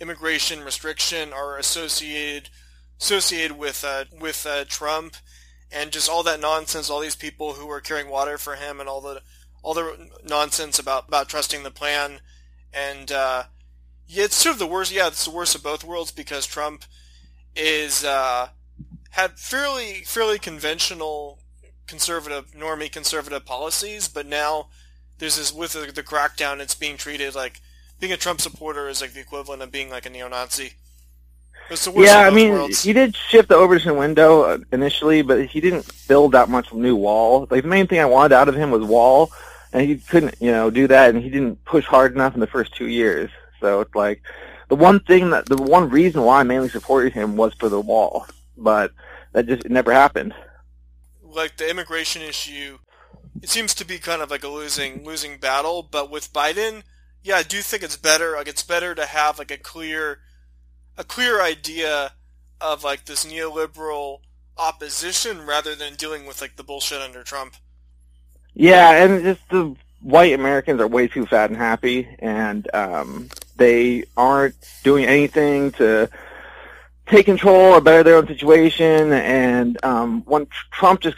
immigration 0.00 0.62
restriction 0.64 1.32
are 1.32 1.56
associated 1.56 2.50
associated 3.00 3.58
with 3.58 3.84
uh, 3.84 4.04
with 4.20 4.46
uh, 4.48 4.64
Trump 4.66 5.16
and 5.70 5.90
just 5.90 6.08
all 6.08 6.22
that 6.22 6.40
nonsense. 6.40 6.90
All 6.90 7.00
these 7.00 7.16
people 7.16 7.54
who 7.54 7.70
are 7.70 7.80
carrying 7.80 8.08
water 8.08 8.38
for 8.38 8.56
him 8.56 8.80
and 8.80 8.88
all 8.88 9.00
the 9.00 9.22
all 9.62 9.74
the 9.74 10.10
nonsense 10.24 10.78
about 10.78 11.08
about 11.08 11.28
trusting 11.28 11.62
the 11.62 11.70
plan 11.70 12.20
and 12.74 13.12
uh, 13.12 13.44
yeah, 14.06 14.24
it's 14.24 14.36
sort 14.36 14.54
of 14.54 14.58
the 14.58 14.66
worst. 14.66 14.92
Yeah, 14.92 15.08
it's 15.08 15.24
the 15.24 15.30
worst 15.30 15.54
of 15.54 15.62
both 15.62 15.84
worlds 15.84 16.10
because 16.10 16.46
Trump 16.46 16.84
is 17.56 18.04
uh, 18.04 18.48
had 19.10 19.38
fairly 19.38 20.02
fairly 20.04 20.38
conventional 20.38 21.38
conservative, 21.86 22.52
normie 22.52 22.90
conservative 22.90 23.44
policies, 23.44 24.08
but 24.08 24.26
now 24.26 24.68
there's 25.18 25.36
this 25.36 25.52
with 25.52 25.72
the, 25.72 25.92
the 25.92 26.02
crackdown. 26.02 26.60
It's 26.60 26.74
being 26.74 26.96
treated 26.96 27.34
like 27.34 27.60
being 28.00 28.12
a 28.12 28.16
Trump 28.16 28.40
supporter 28.40 28.88
is 28.88 29.00
like 29.00 29.12
the 29.12 29.20
equivalent 29.20 29.62
of 29.62 29.70
being 29.70 29.90
like 29.90 30.06
a 30.06 30.10
neo-Nazi. 30.10 30.72
It's 31.70 31.84
the 31.84 31.92
worst 31.92 32.08
Yeah, 32.10 32.18
I 32.18 32.30
mean, 32.30 32.52
worlds. 32.52 32.82
he 32.82 32.92
did 32.92 33.16
shift 33.16 33.48
the 33.48 33.54
Overton 33.54 33.96
window 33.96 34.42
uh, 34.42 34.58
initially, 34.72 35.22
but 35.22 35.46
he 35.46 35.60
didn't 35.60 35.90
build 36.08 36.32
that 36.32 36.48
much 36.48 36.72
new 36.74 36.94
wall. 36.96 37.46
Like 37.50 37.62
the 37.62 37.68
main 37.68 37.86
thing 37.86 38.00
I 38.00 38.04
wanted 38.04 38.34
out 38.34 38.48
of 38.48 38.54
him 38.54 38.70
was 38.70 38.82
wall, 38.84 39.30
and 39.74 39.82
he 39.88 39.98
couldn't, 39.98 40.36
you 40.40 40.52
know, 40.52 40.70
do 40.70 40.88
that, 40.88 41.10
and 41.14 41.22
he 41.22 41.30
didn't 41.30 41.64
push 41.66 41.84
hard 41.84 42.14
enough 42.14 42.34
in 42.34 42.40
the 42.40 42.46
first 42.48 42.74
two 42.74 42.88
years. 42.88 43.30
So 43.60 43.82
it's 43.82 43.94
like 43.94 44.22
the 44.70 44.76
one 44.76 45.00
thing 45.00 45.30
that 45.30 45.46
the 45.46 45.58
one 45.58 45.90
reason 45.90 46.22
why 46.22 46.40
I 46.40 46.44
mainly 46.44 46.70
supported 46.70 47.12
him 47.14 47.36
was 47.36 47.54
for 47.54 47.68
the 47.68 47.80
wall, 47.80 48.26
but 48.56 48.92
that 49.32 49.46
just 49.46 49.68
never 49.68 49.92
happened. 49.92 50.34
like 51.22 51.56
the 51.56 51.68
immigration 51.70 52.22
issue, 52.22 52.78
it 53.42 53.48
seems 53.50 53.74
to 53.74 53.84
be 53.84 53.98
kind 53.98 54.22
of 54.22 54.30
like 54.30 54.44
a 54.44 54.48
losing 54.48 55.04
losing 55.04 55.38
battle. 55.38 55.82
But 55.82 56.10
with 56.10 56.32
Biden, 56.32 56.82
yeah, 57.22 57.36
I 57.36 57.42
do 57.42 57.62
think 57.62 57.82
it's 57.82 57.96
better. 57.96 58.32
Like 58.32 58.48
it's 58.48 58.62
better 58.62 58.94
to 58.94 59.06
have 59.06 59.38
like 59.38 59.50
a 59.50 59.58
clear 59.58 60.20
a 60.96 61.04
clear 61.04 61.42
idea 61.42 62.12
of 62.60 62.84
like 62.84 63.06
this 63.06 63.24
neoliberal 63.26 64.20
opposition 64.56 65.46
rather 65.46 65.74
than 65.74 65.96
dealing 65.96 66.26
with 66.26 66.40
like 66.40 66.56
the 66.56 66.64
bullshit 66.64 67.00
under 67.02 67.24
Trump. 67.24 67.56
Yeah, 68.54 69.04
and 69.04 69.22
just 69.24 69.48
the 69.50 69.74
white 70.00 70.32
Americans 70.32 70.80
are 70.80 70.86
way 70.86 71.08
too 71.08 71.26
fat 71.26 71.50
and 71.50 71.56
happy, 71.56 72.08
and 72.20 72.72
um, 72.72 73.28
they 73.56 74.04
aren't 74.16 74.54
doing 74.84 75.04
anything 75.06 75.72
to 75.72 76.08
take 77.06 77.26
control 77.26 77.74
or 77.74 77.80
better 77.80 78.02
their 78.02 78.16
own 78.16 78.28
situation. 78.28 79.12
And 79.12 79.82
um, 79.84 80.22
when 80.26 80.46
Trump 80.70 81.00
just 81.00 81.16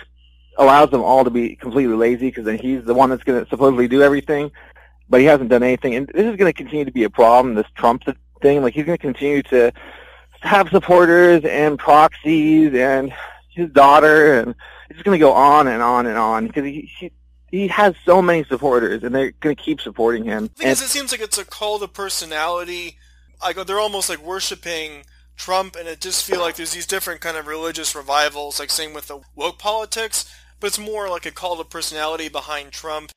allows 0.57 0.91
them 0.91 1.03
all 1.03 1.24
to 1.24 1.30
be 1.30 1.57
completely 1.57 1.95
lazy 1.95 2.28
because 2.28 2.45
then 2.45 2.59
he's 2.59 2.84
the 2.84 2.95
one 2.95 3.11
that's 3.11 3.22
going 3.22 3.45
to 3.45 3.51
supposedly 3.51 3.89
do 3.89 4.03
everything, 4.03 4.51
but 5.11 5.20
he 5.20 5.26
hasn't 5.26 5.51
done 5.51 5.62
anything. 5.62 5.95
And 5.95 6.09
this 6.09 6.24
is 6.24 6.37
going 6.37 6.53
to 6.53 6.57
continue 6.57 6.87
to 6.87 6.93
be 6.93 7.05
a 7.05 7.11
problem, 7.11 7.55
this 7.55 7.66
Trump 7.74 8.05
thing. 8.41 8.62
Like, 8.62 8.72
he's 8.72 8.87
going 8.87 8.97
to 8.97 9.03
continue 9.03 9.43
to 9.45 9.72
have 10.41 10.70
supporters 10.70 11.45
and 11.45 11.78
proxies 11.78 12.72
and 12.74 13.12
his 13.51 13.70
daughter, 13.70 14.41
and 14.41 14.55
it's 14.89 15.03
going 15.03 15.18
to 15.18 15.22
go 15.22 15.32
on 15.32 15.66
and 15.66 15.82
on 15.82 16.07
and 16.07 16.16
on 16.16 16.47
because 16.47 16.64
he, 16.64 16.91
he 16.99 17.12
he 17.51 17.68
has 17.68 17.94
so 18.05 18.20
many 18.20 18.44
supporters, 18.44 19.03
and 19.03 19.14
they're 19.14 19.30
going 19.30 19.55
to 19.55 19.62
keep 19.62 19.80
supporting 19.80 20.24
him. 20.24 20.51
Because 20.59 20.82
it 20.82 20.88
seems 20.88 21.12
like 21.12 21.20
it's 21.20 21.38
a 21.38 21.44
cult 21.44 21.82
of 21.82 21.92
personality. 21.92 22.99
Like 23.42 23.57
they're 23.66 23.78
almost 23.78 24.09
like 24.09 24.18
worshiping 24.18 25.05
Trump, 25.36 25.76
and 25.76 25.88
it 25.88 26.01
just 26.01 26.24
feel 26.24 26.40
like 26.40 26.57
there's 26.57 26.72
these 26.72 26.86
different 26.86 27.20
kind 27.20 27.36
of 27.36 27.47
religious 27.47 27.94
revivals, 27.94 28.59
like 28.59 28.70
same 28.70 28.92
with 28.92 29.09
the 29.09 29.20
woke 29.34 29.59
politics. 29.59 30.32
But 30.59 30.68
it's 30.68 30.78
more 30.78 31.09
like 31.09 31.26
a 31.26 31.30
cult 31.30 31.61
of 31.61 31.68
personality 31.68 32.28
behind 32.28 32.72
Trump 32.72 33.12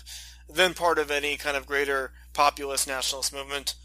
than 0.50 0.74
part 0.74 1.00
of 1.00 1.10
any 1.10 1.38
kind 1.38 1.56
of 1.56 1.66
greater 1.66 2.12
populist 2.34 2.88
nationalist 2.88 3.34
movement. 3.34 3.76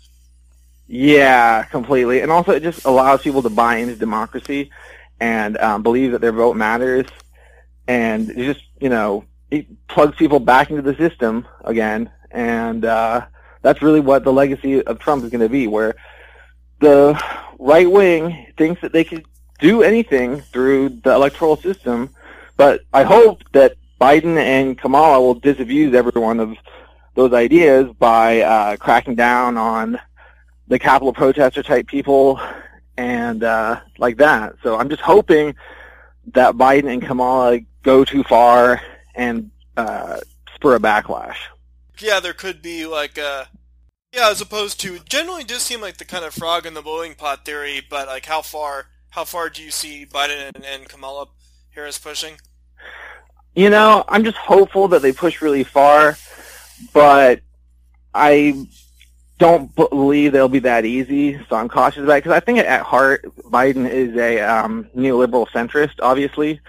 Yeah, 0.86 1.62
completely. 1.64 2.20
And 2.20 2.30
also, 2.30 2.52
it 2.52 2.62
just 2.62 2.84
allows 2.84 3.22
people 3.22 3.42
to 3.42 3.50
buy 3.50 3.76
into 3.76 3.96
democracy 3.96 4.70
and 5.20 5.56
um, 5.58 5.82
believe 5.82 6.12
that 6.12 6.20
their 6.20 6.32
vote 6.32 6.56
matters. 6.56 7.06
And 7.86 8.34
just, 8.34 8.60
you 8.80 8.88
know, 8.88 9.24
plugs 9.88 10.16
people 10.16 10.40
back 10.40 10.70
into 10.70 10.82
the 10.82 10.94
system 10.96 11.46
again. 11.64 12.10
And 12.30 12.84
uh, 12.84 13.26
that's 13.62 13.82
really 13.82 14.00
what 14.00 14.24
the 14.24 14.32
legacy 14.32 14.82
of 14.82 14.98
Trump 14.98 15.24
is 15.24 15.30
going 15.30 15.40
to 15.40 15.48
be, 15.48 15.66
where 15.66 15.94
the 16.80 17.20
right 17.58 17.90
wing 17.90 18.46
thinks 18.58 18.80
that 18.82 18.92
they 18.92 19.04
can 19.04 19.22
do 19.60 19.82
anything 19.82 20.40
through 20.40 20.88
the 20.88 21.14
electoral 21.14 21.56
system. 21.56 22.10
But 22.56 22.82
I 22.92 23.04
hope 23.04 23.42
that 23.52 23.74
Biden 24.00 24.36
and 24.36 24.76
Kamala 24.76 25.20
will 25.20 25.34
disabuse 25.34 25.94
every 25.94 26.20
one 26.20 26.40
of 26.40 26.56
those 27.14 27.32
ideas 27.32 27.92
by 27.98 28.40
uh, 28.40 28.76
cracking 28.76 29.14
down 29.14 29.56
on 29.56 29.98
the 30.68 30.78
Capitol 30.78 31.12
protester 31.12 31.62
type 31.62 31.86
people 31.86 32.40
and 32.96 33.44
uh, 33.44 33.80
like 33.98 34.16
that. 34.18 34.56
So 34.62 34.76
I'm 34.78 34.88
just 34.88 35.02
hoping 35.02 35.54
that 36.32 36.54
Biden 36.54 36.92
and 36.92 37.02
Kamala 37.02 37.60
go 37.82 38.04
too 38.04 38.24
far 38.24 38.80
and 39.14 39.50
uh, 39.76 40.20
spur 40.54 40.76
a 40.76 40.80
backlash. 40.80 41.36
Yeah, 41.98 42.20
there 42.20 42.32
could 42.32 42.62
be 42.62 42.86
like 42.86 43.18
a 43.18 43.26
uh, 43.26 43.44
yeah, 44.12 44.30
as 44.30 44.40
opposed 44.40 44.80
to 44.80 45.00
generally 45.00 45.42
does 45.42 45.62
seem 45.62 45.80
like 45.80 45.96
the 45.96 46.04
kind 46.04 46.24
of 46.24 46.32
frog 46.32 46.66
in 46.66 46.74
the 46.74 46.82
boiling 46.82 47.14
pot 47.14 47.44
theory, 47.44 47.82
but 47.88 48.06
like 48.06 48.26
how 48.26 48.42
far 48.42 48.86
how 49.10 49.24
far 49.24 49.50
do 49.50 49.62
you 49.62 49.70
see 49.70 50.06
Biden 50.06 50.52
and, 50.54 50.64
and 50.64 50.88
Kamala 50.88 51.26
Harris 51.70 51.98
pushing? 51.98 52.34
You 53.54 53.70
know, 53.70 54.04
I'm 54.08 54.24
just 54.24 54.36
hopeful 54.36 54.88
that 54.88 55.02
they 55.02 55.12
push 55.12 55.40
really 55.40 55.64
far, 55.64 56.16
but 56.92 57.40
I 58.12 58.66
don't 59.38 59.74
believe 59.74 60.32
they'll 60.32 60.48
be 60.48 60.60
that 60.60 60.84
easy, 60.84 61.40
so 61.48 61.56
I'm 61.56 61.68
cautious 61.68 62.02
about 62.02 62.14
it 62.14 62.24
because 62.24 62.36
I 62.36 62.40
think 62.40 62.58
at 62.58 62.82
heart 62.82 63.24
Biden 63.50 63.88
is 63.88 64.16
a 64.16 64.40
um, 64.40 64.88
neoliberal 64.96 65.48
centrist. 65.48 65.94
Obviously, 66.00 66.60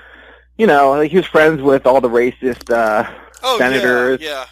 you 0.58 0.68
know, 0.68 0.91
like 0.91 1.12
he 1.12 1.18
was 1.18 1.26
friends 1.26 1.62
with 1.62 1.86
all 1.86 2.01
the 2.01 2.10
racist 2.10 2.72
uh, 2.74 3.10
oh, 3.43 3.58
senators. 3.58 4.22
Yeah, 4.22 4.45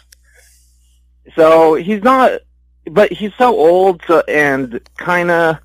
yeah. 1.26 1.32
So 1.36 1.74
he's 1.74 2.02
not, 2.02 2.40
but 2.90 3.12
he's 3.12 3.34
so 3.36 3.56
old 3.56 4.02
so, 4.06 4.20
and 4.28 4.80
kind 4.96 5.30
of, 5.30 5.58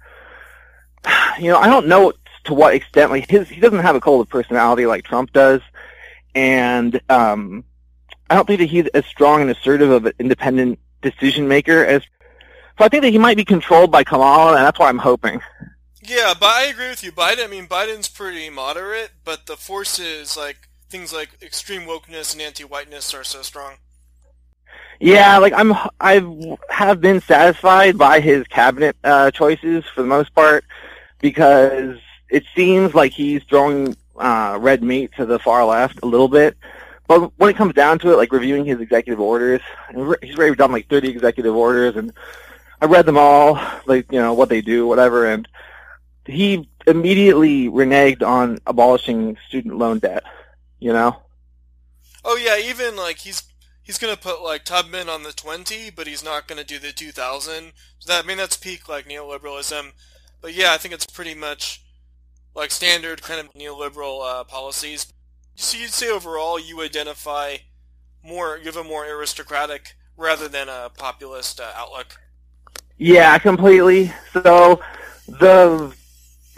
you 1.40 1.52
know, 1.52 1.58
I 1.58 1.68
don't 1.68 1.88
know 1.88 2.14
to 2.46 2.54
what 2.54 2.74
extent. 2.74 3.12
Like 3.12 3.30
his, 3.30 3.50
he 3.50 3.60
doesn't 3.60 3.80
have 3.80 3.96
a 3.96 4.00
cold 4.00 4.30
personality 4.30 4.86
like 4.86 5.04
Trump 5.04 5.34
does, 5.34 5.62
and 6.34 7.00
um, 7.10 7.64
I 8.30 8.36
don't 8.36 8.48
think 8.48 8.60
that 8.60 8.70
he's 8.70 8.88
as 8.88 9.06
strong 9.06 9.42
and 9.42 9.50
assertive 9.50 9.90
of 9.90 10.06
an 10.06 10.14
independent 10.20 10.80
decision 11.02 11.48
maker 11.48 11.84
as. 11.84 12.04
So 12.78 12.86
I 12.86 12.88
think 12.88 13.04
that 13.04 13.10
he 13.10 13.18
might 13.18 13.36
be 13.36 13.44
controlled 13.44 13.92
by 13.92 14.06
Kamala, 14.06 14.56
and 14.56 14.66
that's 14.66 14.80
why 14.80 14.88
I'm 14.88 15.00
hoping. 15.00 15.42
Yeah, 16.10 16.34
but 16.34 16.48
I 16.48 16.64
agree 16.64 16.90
with 16.90 17.04
you. 17.04 17.12
Biden, 17.12 17.44
I 17.44 17.48
mean, 17.48 17.68
Biden's 17.68 18.08
pretty 18.08 18.50
moderate, 18.50 19.12
but 19.24 19.46
the 19.46 19.56
forces, 19.56 20.36
like 20.36 20.68
things 20.90 21.14
like 21.14 21.30
extreme 21.44 21.84
wokeness 21.84 22.34
and 22.34 22.42
anti-whiteness, 22.42 23.14
are 23.14 23.24
so 23.24 23.44
strong. 23.44 23.76
Yeah, 25.00 25.38
like 25.38 25.54
I'm, 25.54 25.76
I 26.02 26.56
have 26.72 27.00
been 27.00 27.22
satisfied 27.22 27.96
by 27.96 28.22
his 28.22 28.48
cabinet 28.48 28.98
uh, 29.04 29.30
choices 29.30 29.86
for 29.86 30.02
the 30.02 30.08
most 30.08 30.34
part 30.34 30.66
because 31.20 32.00
it 32.30 32.44
seems 32.56 32.96
like 32.96 33.12
he's 33.12 33.44
throwing 33.44 33.96
uh, 34.18 34.58
red 34.60 34.82
meat 34.82 35.12
to 35.18 35.28
the 35.28 35.38
far 35.38 35.64
left 35.64 36.00
a 36.02 36.08
little 36.08 36.28
bit. 36.28 36.58
But 37.08 37.32
when 37.38 37.52
it 37.52 37.56
comes 37.56 37.76
down 37.76 38.00
to 38.00 38.12
it, 38.12 38.18
like 38.18 38.32
reviewing 38.32 38.66
his 38.66 38.82
executive 38.82 39.20
orders, 39.20 39.62
he's 40.24 40.38
already 40.38 40.56
done 40.56 40.72
like 40.72 40.90
30 40.90 41.08
executive 41.10 41.56
orders, 41.56 41.96
and 41.96 42.12
I 42.82 42.86
read 42.86 43.06
them 43.06 43.18
all, 43.18 43.62
like 43.86 44.12
you 44.12 44.20
know 44.20 44.34
what 44.34 44.50
they 44.50 44.62
do, 44.62 44.88
whatever, 44.88 45.28
and 45.28 45.48
he 46.30 46.70
immediately 46.88 47.70
reneged 47.70 48.24
on 48.24 48.60
abolishing 48.66 49.38
student 49.48 49.78
loan 49.78 50.00
debt. 50.00 50.24
You 50.80 50.94
know. 50.94 51.18
Oh 52.24 52.38
yeah, 52.38 52.58
even 52.58 52.96
like 52.96 53.20
he's 53.20 53.44
he's 53.84 53.98
gonna 53.98 54.18
put 54.18 54.42
like 54.42 54.66
Tubman 54.66 55.10
on 55.10 55.24
the 55.24 55.34
twenty, 55.34 55.90
but 55.90 56.08
he's 56.08 56.24
not 56.24 56.48
gonna 56.48 56.64
do 56.64 56.80
the 56.80 56.92
two 56.92 57.12
thousand. 57.12 57.74
So 58.00 58.12
that 58.12 58.24
I 58.24 58.28
mean 58.28 58.38
that's 58.38 58.58
peak 58.58 58.88
like 58.88 59.08
neoliberalism. 59.08 59.92
But 60.42 60.54
yeah, 60.54 60.74
I 60.74 60.78
think 60.78 60.94
it's 60.94 61.06
pretty 61.06 61.34
much 61.34 61.84
like 62.56 62.72
standard 62.72 63.22
kind 63.22 63.40
of 63.40 63.54
neoliberal 63.54 64.24
uh, 64.24 64.44
policies. 64.44 65.12
So 65.56 65.78
you'd 65.78 65.92
say 65.92 66.10
overall 66.10 66.60
you 66.60 66.82
identify 66.82 67.58
more, 68.24 68.58
you 68.58 68.66
have 68.66 68.78
a 68.78 68.84
more 68.84 69.06
aristocratic 69.06 69.96
rather 70.16 70.48
than 70.48 70.70
a 70.70 70.90
populist 70.98 71.60
uh, 71.60 71.72
outlook. 71.76 72.20
Yeah, 72.98 73.38
completely. 73.40 74.12
So 74.34 74.82
the 75.28 75.94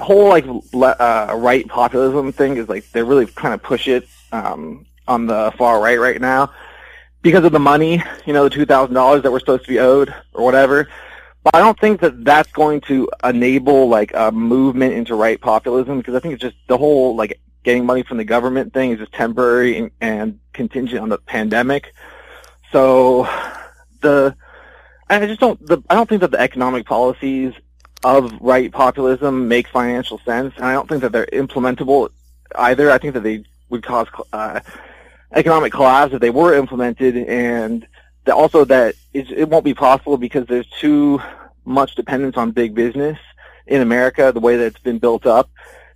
whole 0.01 0.29
like 0.29 0.45
uh, 0.73 1.35
right 1.37 1.67
populism 1.67 2.31
thing 2.31 2.57
is 2.57 2.67
like 2.67 2.89
they 2.91 3.03
really 3.03 3.25
kind 3.25 3.53
of 3.53 3.61
push 3.61 3.87
it 3.87 4.07
um, 4.31 4.85
on 5.07 5.27
the 5.27 5.53
far 5.57 5.81
right 5.81 5.99
right 5.99 6.19
now 6.19 6.51
because 7.21 7.45
of 7.45 7.51
the 7.51 7.59
money, 7.59 8.03
you 8.25 8.33
know, 8.33 8.45
the 8.45 8.49
two 8.49 8.65
thousand 8.65 8.95
dollars 8.95 9.23
that 9.23 9.31
we're 9.31 9.39
supposed 9.39 9.63
to 9.63 9.69
be 9.69 9.79
owed 9.79 10.13
or 10.33 10.43
whatever. 10.43 10.87
But 11.43 11.55
I 11.55 11.59
don't 11.59 11.79
think 11.79 12.01
that 12.01 12.23
that's 12.23 12.51
going 12.51 12.81
to 12.81 13.09
enable 13.23 13.89
like 13.89 14.11
a 14.13 14.31
movement 14.31 14.93
into 14.93 15.15
right 15.15 15.39
populism 15.41 15.97
because 15.97 16.13
I 16.13 16.19
think 16.19 16.33
it's 16.35 16.41
just 16.41 16.57
the 16.67 16.77
whole 16.77 17.15
like 17.15 17.39
getting 17.63 17.85
money 17.85 18.03
from 18.03 18.17
the 18.17 18.23
government 18.23 18.73
thing 18.73 18.91
is 18.91 18.99
just 18.99 19.13
temporary 19.13 19.77
and, 19.77 19.91
and 20.01 20.39
contingent 20.53 21.01
on 21.01 21.09
the 21.09 21.17
pandemic. 21.17 21.93
So 22.71 23.27
the 24.01 24.35
I 25.09 25.25
just 25.25 25.39
don't 25.39 25.63
the 25.65 25.81
I 25.89 25.95
don't 25.95 26.07
think 26.07 26.21
that 26.21 26.31
the 26.31 26.39
economic 26.39 26.85
policies 26.85 27.53
of 28.03 28.33
right 28.41 28.71
populism 28.71 29.47
make 29.47 29.67
financial 29.67 30.19
sense, 30.19 30.53
and 30.57 30.65
I 30.65 30.73
don't 30.73 30.89
think 30.89 31.01
that 31.01 31.11
they're 31.11 31.27
implementable 31.27 32.09
either. 32.55 32.91
I 32.91 32.97
think 32.97 33.13
that 33.13 33.23
they 33.23 33.43
would 33.69 33.83
cause 33.83 34.07
uh, 34.33 34.59
economic 35.33 35.71
collapse 35.71 36.13
if 36.13 36.21
they 36.21 36.29
were 36.29 36.53
implemented, 36.55 37.15
and 37.15 37.87
that 38.25 38.35
also 38.35 38.65
that 38.65 38.95
it 39.13 39.49
won't 39.49 39.65
be 39.65 39.73
possible 39.73 40.17
because 40.17 40.47
there's 40.47 40.69
too 40.69 41.21
much 41.65 41.95
dependence 41.95 42.37
on 42.37 42.51
big 42.51 42.73
business 42.73 43.17
in 43.67 43.81
America, 43.81 44.31
the 44.33 44.39
way 44.39 44.57
that 44.57 44.65
it's 44.65 44.79
been 44.79 44.99
built 44.99 45.25
up. 45.25 45.49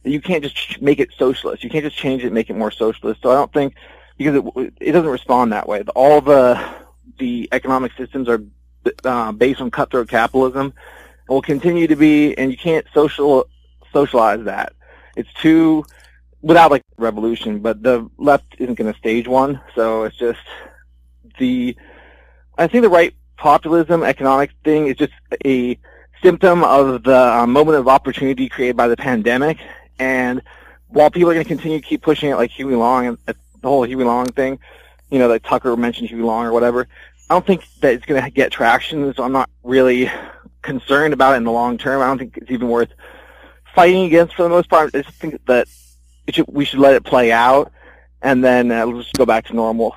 You 0.04 0.22
can't 0.22 0.44
just 0.44 0.82
make 0.82 1.00
it 1.00 1.10
socialist. 1.18 1.64
You 1.64 1.70
can't 1.70 1.84
just 1.84 1.98
change 1.98 2.24
it 2.24 2.32
make 2.32 2.50
it 2.50 2.56
more 2.56 2.72
socialist. 2.72 3.22
So 3.24 3.32
I 3.32 3.36
don't 3.36 3.52
think 3.52 3.74
because 4.18 4.36
it 4.36 4.74
it 4.80 4.92
doesn't 4.92 5.10
respond 5.10 5.52
that 5.52 5.68
way. 5.68 5.82
All 5.96 6.22
the 6.22 6.64
the 7.18 7.50
economic 7.52 7.94
systems 7.98 8.30
are 8.30 8.44
uh, 9.04 9.32
based 9.32 9.62
on 9.62 9.72
cutthroat 9.72 10.10
capitalism 10.10 10.74
will 11.28 11.42
continue 11.42 11.88
to 11.88 11.96
be, 11.96 12.38
and 12.38 12.52
you 12.52 12.58
can't 12.58 12.86
social 12.94 13.48
socialize 13.92 14.44
that. 14.46 14.74
It's 15.16 15.32
too 15.42 15.86
without 16.42 16.72
like 16.72 16.84
revolution, 16.98 17.60
but 17.60 17.82
the 17.82 18.10
left 18.18 18.56
isn't 18.60 18.76
going 18.76 18.92
to 18.92 19.00
stage 19.00 19.28
one, 19.28 19.60
so 19.76 20.04
it's 20.04 20.18
just 20.18 20.40
the. 21.40 21.76
I 22.58 22.68
think 22.68 22.84
the 22.84 22.90
right 22.90 23.14
populism 23.38 24.04
economic 24.04 24.52
thing 24.64 24.88
is 24.88 24.96
just 24.96 25.14
a 25.46 25.78
symptom 26.24 26.64
of 26.64 27.04
the 27.04 27.18
uh, 27.18 27.46
moment 27.46 27.78
of 27.78 27.88
opportunity 27.88 28.48
created 28.48 28.78
by 28.78 28.88
the 28.88 28.96
pandemic, 28.96 29.58
and 30.00 30.42
while 30.88 31.10
people 31.10 31.30
are 31.30 31.34
going 31.34 31.46
to 31.46 31.48
continue 31.48 31.80
to 31.80 31.86
keep 31.86 32.02
pushing 32.02 32.30
it, 32.30 32.36
like 32.36 32.52
Huey 32.52 32.76
Long 32.76 33.08
and 33.08 33.18
uh, 33.28 33.34
the 33.62 33.68
whole 33.68 33.84
Huey 33.84 34.04
Long 34.04 34.28
thing, 34.28 34.60
you 35.10 35.20
know, 35.20 35.28
that 35.28 35.44
Tucker 35.44 35.76
mentioned 35.76 36.10
Huey 36.10 36.22
Long 36.22 36.46
or 36.46 36.54
whatever. 36.54 36.88
I 37.30 37.34
don't 37.34 37.46
think 37.46 37.66
that 37.82 37.94
it's 37.94 38.06
going 38.06 38.24
to 38.24 38.30
get 38.30 38.52
traction, 38.52 39.14
so 39.16 39.24
I'm 39.24 39.32
not 39.32 39.50
really 39.64 40.12
concerned 40.66 41.14
about 41.14 41.34
it 41.34 41.38
in 41.38 41.44
the 41.44 41.52
long 41.52 41.78
term. 41.78 42.02
I 42.02 42.08
don't 42.08 42.18
think 42.18 42.38
it's 42.38 42.52
even 42.52 42.68
worth 42.68 42.90
fighting 43.74 44.06
against 44.06 44.36
for 44.36 44.44
the 44.44 44.50
most 44.50 44.70
part. 44.70 44.94
I 44.94 45.02
just 45.02 45.16
think 45.18 45.40
that 45.46 45.68
should, 46.30 46.46
we 46.48 46.66
should 46.66 46.80
let 46.80 46.96
it 46.96 47.04
play 47.04 47.32
out, 47.32 47.72
and 48.22 48.44
then 48.44 48.72
uh, 48.72 48.86
let's 48.86 49.12
go 49.14 49.26
back 49.26 49.46
to 49.46 49.54
normal. 49.54 49.96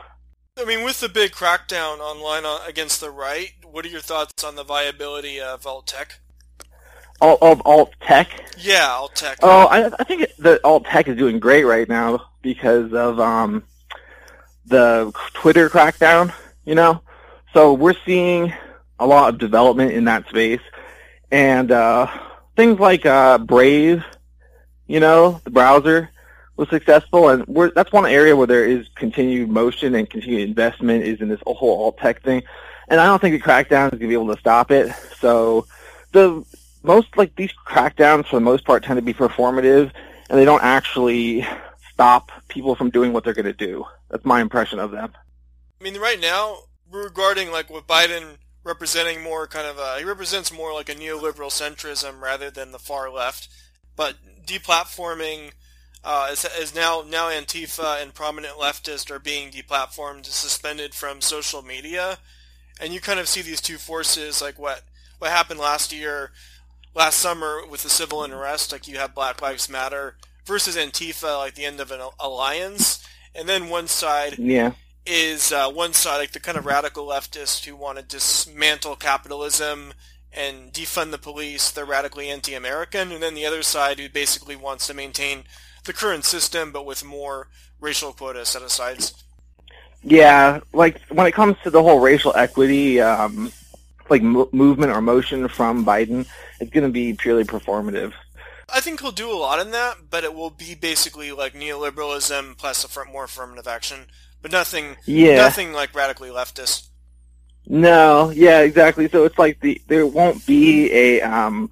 I 0.59 0.65
mean, 0.65 0.85
with 0.85 1.01
the 1.01 1.09
big 1.09 1.33
crackdown 1.33 2.01
online 2.01 2.45
against 2.67 3.01
the 3.01 3.11
right, 3.11 3.53
what 3.65 3.85
are 3.85 3.89
your 3.89 4.01
thoughts 4.01 4.43
on 4.43 4.57
the 4.57 4.65
viability 4.65 5.41
of 5.41 5.67
alt 5.67 5.87
tech? 5.87 6.19
Alt, 7.21 7.43
of 7.43 7.63
alt 7.65 7.93
tech. 8.01 8.29
Yeah, 8.59 8.89
alt 8.89 9.15
tech. 9.15 9.39
Oh, 9.43 9.67
I, 9.67 9.87
I 9.99 10.05
think 10.05 10.29
the 10.37 10.61
alt 10.65 10.85
tech 10.85 11.09
is 11.09 11.17
doing 11.17 11.39
great 11.39 11.65
right 11.65 11.89
now 11.89 12.31
because 12.43 12.93
of 12.93 13.21
um, 13.21 13.63
the 14.67 15.13
Twitter 15.33 15.69
crackdown. 15.71 16.33
You 16.65 16.75
know, 16.75 17.03
so 17.55 17.73
we're 17.73 17.97
seeing 18.05 18.53
a 18.99 19.07
lot 19.07 19.29
of 19.29 19.39
development 19.39 19.93
in 19.93 20.05
that 20.05 20.29
space, 20.29 20.61
and 21.31 21.71
uh, 21.71 22.07
things 22.57 22.79
like 22.81 23.07
uh, 23.07 23.39
Brave, 23.39 24.05
you 24.87 25.01
know, 25.01 25.41
the 25.45 25.51
browser 25.51 26.11
was 26.57 26.69
successful, 26.69 27.29
and 27.29 27.45
that's 27.75 27.93
one 27.93 28.07
area 28.07 28.35
where 28.35 28.47
there 28.47 28.65
is 28.65 28.89
continued 28.97 29.49
motion 29.49 29.95
and 29.95 30.11
continued 30.11 30.49
investment 30.49 31.05
is 31.05 31.21
in 31.21 31.29
this 31.29 31.41
whole 31.47 31.85
alt 31.85 31.99
tech 31.99 32.23
thing, 32.23 32.43
and 32.89 33.01
I 33.01 33.07
don't 33.07 33.21
think 33.21 33.41
the 33.41 33.49
crackdown 33.49 33.87
is 33.87 33.99
going 33.99 34.01
to 34.01 34.09
be 34.09 34.15
able 34.15 34.35
to 34.35 34.41
stop 34.41 34.71
it. 34.71 34.93
So 35.21 35.67
the 36.13 36.45
most 36.83 37.17
like 37.17 37.37
these 37.37 37.53
crackdowns 37.67 38.27
for 38.27 38.37
the 38.37 38.41
most 38.41 38.65
part 38.65 38.83
tend 38.83 38.99
to 38.99 39.03
be 39.03 39.15
performative, 39.15 39.93
and 40.29 40.39
they 40.39 40.45
don't 40.45 40.63
actually 40.63 41.47
stop 41.93 42.31
people 42.49 42.75
from 42.75 42.91
doing 42.91 43.13
what 43.13 43.25
they're 43.25 43.35
going 43.35 43.45
to 43.45 43.53
do. 43.53 43.85
That's 44.11 44.25
my 44.25 44.41
impression 44.41 44.79
of 44.79 44.91
them. 44.91 45.13
I 45.81 45.85
mean, 45.85 45.99
right 45.99 46.21
now, 46.21 46.59
regarding 46.91 47.53
like 47.53 47.71
what 47.71 47.87
Biden 47.87 48.37
representing 48.69 49.23
more 49.23 49.47
kind 49.47 49.67
of 49.67 49.79
a, 49.79 49.99
he 49.99 50.05
represents 50.05 50.53
more 50.53 50.75
like 50.75 50.91
a 50.91 50.95
neoliberal 50.95 51.51
centrism 51.51 52.21
rather 52.21 52.51
than 52.51 52.71
the 52.71 52.79
far 52.79 53.11
left. 53.11 53.49
But 53.97 54.17
deplatforming 54.47 55.53
uh, 56.05 56.29
is, 56.31 56.45
is 56.45 56.75
now 56.75 57.03
now 57.09 57.31
Antifa 57.31 58.01
and 58.01 58.15
prominent 58.15 58.55
leftists 58.55 59.11
are 59.11 59.19
being 59.19 59.51
deplatformed, 59.51 60.27
suspended 60.27 60.95
from 60.95 61.21
social 61.21 61.63
media, 61.63 62.19
and 62.81 62.93
you 62.93 63.01
kind 63.01 63.19
of 63.19 63.27
see 63.27 63.43
these 63.43 63.61
two 63.61 63.79
forces 63.79 64.41
like 64.41 64.59
what 64.59 64.83
what 65.19 65.31
happened 65.31 65.59
last 65.59 65.93
year, 65.93 66.31
last 66.95 67.19
summer 67.19 67.67
with 67.67 67.83
the 67.83 67.91
civil 67.91 68.23
unrest. 68.23 68.71
Like 68.71 68.87
you 68.87 68.99
have 68.99 69.15
Black 69.15 69.43
Lives 69.43 69.69
Matter 69.69 70.15
versus 70.45 70.77
Antifa, 70.77 71.39
like 71.39 71.55
the 71.55 71.65
end 71.65 71.81
of 71.81 71.91
an 71.91 72.01
alliance, 72.21 73.05
and 73.35 73.49
then 73.49 73.69
one 73.69 73.89
side 73.89 74.39
Yeah. 74.39 74.73
Is 75.07 75.53
uh, 75.53 75.71
one 75.71 75.93
side, 75.93 76.19
like 76.19 76.33
the 76.33 76.41
kind 76.41 76.59
of 76.59 76.67
radical 76.67 77.07
leftists 77.07 77.65
who 77.65 77.75
want 77.75 77.99
to 77.99 78.05
dismantle 78.05 78.97
capitalism 78.97 79.95
and 80.33 80.73
defund 80.73 81.11
the 81.11 81.19
police. 81.19 81.71
They're 81.71 81.85
radically 81.85 82.29
anti-American, 82.29 83.13
and 83.13 83.23
then 83.23 83.35
the 83.35 83.47
other 83.47 83.63
side 83.63 83.99
who 83.99 84.09
basically 84.09 84.57
wants 84.57 84.87
to 84.87 84.95
maintain 84.95 85.45
the 85.85 85.93
current 85.93 86.25
system, 86.25 86.73
but 86.73 86.85
with 86.85 87.05
more 87.05 87.49
racial 87.81 88.13
quota 88.13 88.45
set 88.45 88.63
asides. 88.63 89.15
Yeah, 90.03 90.61
like 90.73 91.01
when 91.09 91.27
it 91.27 91.33
comes 91.33 91.57
to 91.65 91.71
the 91.71 91.83
whole 91.83 92.01
racial 92.01 92.35
equity, 92.37 93.01
um, 93.01 93.51
like 94.11 94.23
mo- 94.23 94.49
movement 94.53 94.93
or 94.93 95.01
motion 95.01 95.49
from 95.49 95.85
Biden, 95.85 96.27
it's 96.61 96.71
going 96.71 96.85
to 96.85 96.93
be 96.93 97.15
purely 97.15 97.45
performative. 97.45 98.13
I 98.73 98.81
think 98.81 99.01
he'll 99.01 99.13
do 99.13 99.31
a 99.31 99.35
lot 99.35 99.61
in 99.61 99.71
that, 99.73 100.11
but 100.11 100.25
it 100.25 100.35
will 100.35 100.51
be 100.51 100.75
basically 100.75 101.33
like 101.33 101.55
neoliberalism 101.55 102.59
plus 102.59 102.85
a 102.85 103.05
more 103.07 103.25
affirmative 103.25 103.67
action, 103.67 104.07
but 104.43 104.53
nothing, 104.53 104.97
Yeah. 105.05 105.37
nothing 105.37 105.73
like 105.73 105.95
radically 105.95 106.31
leftist. 106.31 106.89
No, 107.67 108.31
yeah, 108.31 108.61
exactly. 108.61 109.09
So 109.11 109.25
it's 109.25 109.39
like 109.39 109.61
the 109.61 109.81
there 109.89 110.07
won't 110.07 110.45
be 110.47 110.91
a 110.93 111.21
um 111.23 111.71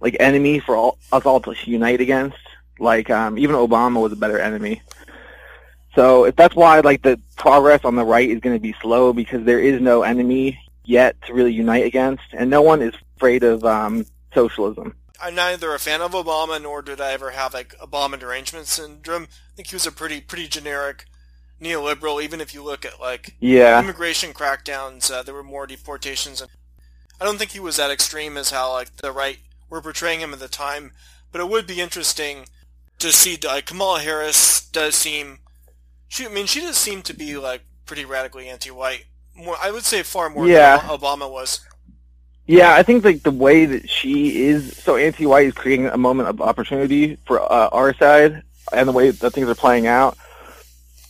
like 0.00 0.16
enemy 0.18 0.58
for 0.58 0.74
all, 0.76 0.98
us 1.12 1.24
all 1.24 1.40
to 1.40 1.54
unite 1.64 2.00
against. 2.00 2.36
Like 2.78 3.10
um 3.10 3.38
even 3.38 3.54
Obama 3.54 4.02
was 4.02 4.12
a 4.12 4.16
better 4.16 4.40
enemy. 4.40 4.82
So 5.94 6.24
if 6.24 6.36
that's 6.36 6.54
why 6.54 6.80
like 6.80 7.02
the 7.02 7.20
progress 7.36 7.84
on 7.84 7.94
the 7.96 8.04
right 8.04 8.28
is 8.28 8.40
going 8.40 8.56
to 8.56 8.60
be 8.60 8.74
slow 8.80 9.12
because 9.12 9.44
there 9.44 9.60
is 9.60 9.80
no 9.80 10.02
enemy 10.02 10.58
yet 10.84 11.20
to 11.22 11.34
really 11.34 11.52
unite 11.52 11.84
against, 11.84 12.24
and 12.32 12.50
no 12.50 12.62
one 12.62 12.82
is 12.82 12.94
afraid 13.16 13.44
of 13.44 13.64
um 13.64 14.06
socialism. 14.34 14.94
I'm 15.22 15.34
neither 15.34 15.74
a 15.74 15.78
fan 15.78 16.00
of 16.00 16.12
Obama 16.12 16.60
nor 16.60 16.80
did 16.82 17.00
I 17.00 17.12
ever 17.12 17.30
have 17.30 17.54
like 17.54 17.76
Obama 17.78 18.18
derangement 18.18 18.66
syndrome. 18.66 19.24
I 19.24 19.56
think 19.56 19.68
he 19.68 19.76
was 19.76 19.86
a 19.86 19.92
pretty 19.92 20.20
pretty 20.20 20.48
generic 20.48 21.06
neoliberal. 21.60 22.22
Even 22.22 22.40
if 22.40 22.54
you 22.54 22.62
look 22.62 22.84
at 22.84 23.00
like 23.00 23.34
Yeah, 23.40 23.80
immigration 23.80 24.32
crackdowns, 24.32 25.10
uh, 25.10 25.22
there 25.22 25.34
were 25.34 25.42
more 25.42 25.66
deportations. 25.66 26.40
And 26.40 26.50
I 27.20 27.24
don't 27.24 27.38
think 27.38 27.50
he 27.52 27.60
was 27.60 27.76
that 27.76 27.90
extreme 27.90 28.36
as 28.36 28.50
how 28.50 28.72
like 28.72 28.96
the 28.96 29.12
right 29.12 29.38
were 29.68 29.82
portraying 29.82 30.20
him 30.20 30.32
at 30.32 30.38
the 30.40 30.48
time. 30.48 30.92
But 31.32 31.40
it 31.40 31.48
would 31.48 31.66
be 31.66 31.80
interesting 31.80 32.46
to 32.98 33.12
see. 33.12 33.38
Like 33.42 33.66
Kamala 33.66 34.00
Harris 34.00 34.60
does 34.68 34.94
seem. 34.94 35.38
She, 36.08 36.26
I 36.26 36.28
mean, 36.28 36.46
she 36.46 36.60
does 36.60 36.76
seem 36.76 37.02
to 37.02 37.14
be 37.14 37.36
like 37.36 37.62
pretty 37.86 38.04
radically 38.04 38.48
anti-white. 38.48 39.04
More, 39.36 39.56
I 39.62 39.70
would 39.70 39.84
say 39.84 40.02
far 40.02 40.28
more 40.28 40.46
Yeah. 40.46 40.78
than 40.78 40.88
Obama 40.98 41.30
was. 41.30 41.60
yeah. 42.46 42.74
I 42.74 42.82
think 42.82 43.04
like 43.04 43.22
the 43.22 43.30
way 43.30 43.64
that 43.66 43.88
she 43.88 44.42
is 44.42 44.76
so 44.76 44.96
anti-white 44.96 45.46
is 45.46 45.54
creating 45.54 45.86
a 45.86 45.96
moment 45.96 46.28
of 46.28 46.40
opportunity 46.40 47.16
for 47.26 47.40
uh, 47.40 47.68
our 47.70 47.94
side, 47.94 48.42
and 48.72 48.88
the 48.88 48.92
way 48.92 49.10
that 49.10 49.30
things 49.32 49.48
are 49.48 49.54
playing 49.54 49.86
out 49.86 50.16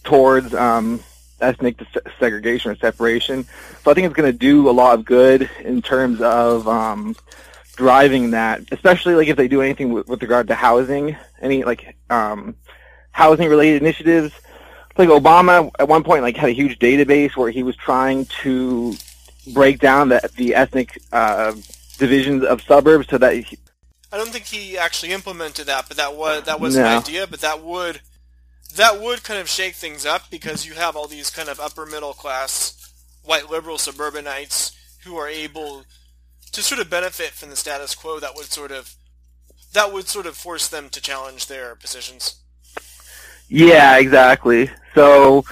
towards 0.05 0.55
um, 0.55 1.01
ethnic 1.40 1.78
se- 1.92 2.01
segregation 2.18 2.70
or 2.70 2.76
separation. 2.76 3.44
So 3.82 3.90
I 3.90 3.94
think 3.94 4.07
it's 4.07 4.14
going 4.14 4.30
to 4.30 4.36
do 4.38 4.68
a 4.68 4.72
lot 4.72 4.98
of 4.98 5.05
good 5.05 5.48
in 5.62 5.82
terms 5.82 6.20
of 6.20 6.66
um, 6.68 7.16
driving 7.76 8.30
that, 8.32 8.62
especially 8.72 9.14
like 9.14 9.28
if 9.28 9.36
they 9.36 9.48
do 9.48 9.62
anything 9.62 9.92
with, 9.92 10.09
with 10.09 10.22
regard 10.22 10.48
to 10.48 10.55
housing, 10.55 11.16
any 11.40 11.64
like 11.64 11.96
um, 12.11 12.55
housing-related 13.12 13.82
initiatives. 13.82 14.32
Like 14.98 15.09
Obama 15.09 15.70
at 15.78 15.88
one 15.88 16.03
point 16.03 16.22
like 16.22 16.36
had 16.36 16.51
a 16.51 16.53
huge 16.53 16.78
database 16.78 17.36
where 17.36 17.51
he 17.51 17.62
was 17.62 17.76
trying 17.76 18.26
to 18.42 18.94
break 19.55 19.78
down 19.78 20.11
the 20.11 20.28
the 20.36 20.55
ethnic 20.55 21.01
uh, 21.12 21.55
divisions 21.96 22.44
of 22.44 22.61
suburbs 22.61 23.09
so 23.09 23.16
that 23.16 23.34
he, 23.34 23.59
I 24.12 24.18
don't 24.18 24.28
think 24.30 24.44
he 24.44 24.76
actually 24.76 25.12
implemented 25.12 25.66
that, 25.68 25.86
but 25.88 25.96
that 25.96 26.16
was 26.16 26.42
that 26.42 26.61
was 26.61 26.76
No. 26.76 26.82
an 26.84 26.98
idea. 26.98 27.26
But 27.26 27.40
that 27.40 27.62
would 27.62 28.01
that 28.76 29.00
would 29.00 29.22
kind 29.24 29.40
of 29.40 29.48
shake 29.48 29.74
things 29.74 30.06
up 30.06 30.30
because 30.30 30.66
you 30.66 30.74
have 30.74 30.96
all 30.96 31.06
these 31.06 31.30
kind 31.30 31.48
of 31.48 31.60
upper 31.60 31.86
middle 31.86 32.12
class 32.12 32.76
white 33.22 33.50
liberal 33.50 33.78
suburbanites 33.78 34.72
who 35.04 35.16
are 35.16 35.28
able 35.28 35.84
to 36.52 36.62
sort 36.62 36.80
of 36.80 36.90
benefit 36.90 37.30
from 37.30 37.50
the 37.50 37.56
status 37.56 37.94
quo. 37.94 38.20
That 38.20 38.34
would 38.34 38.46
sort 38.46 38.72
of 38.72 38.94
that 39.72 39.92
would 39.92 40.08
sort 40.08 40.26
of 40.26 40.36
force 40.36 40.68
them 40.68 40.88
to 40.90 41.00
challenge 41.00 41.46
their 41.46 41.76
positions. 41.76 42.36
Yeah, 43.48 43.98
exactly. 43.98 44.70
So, 44.94 45.44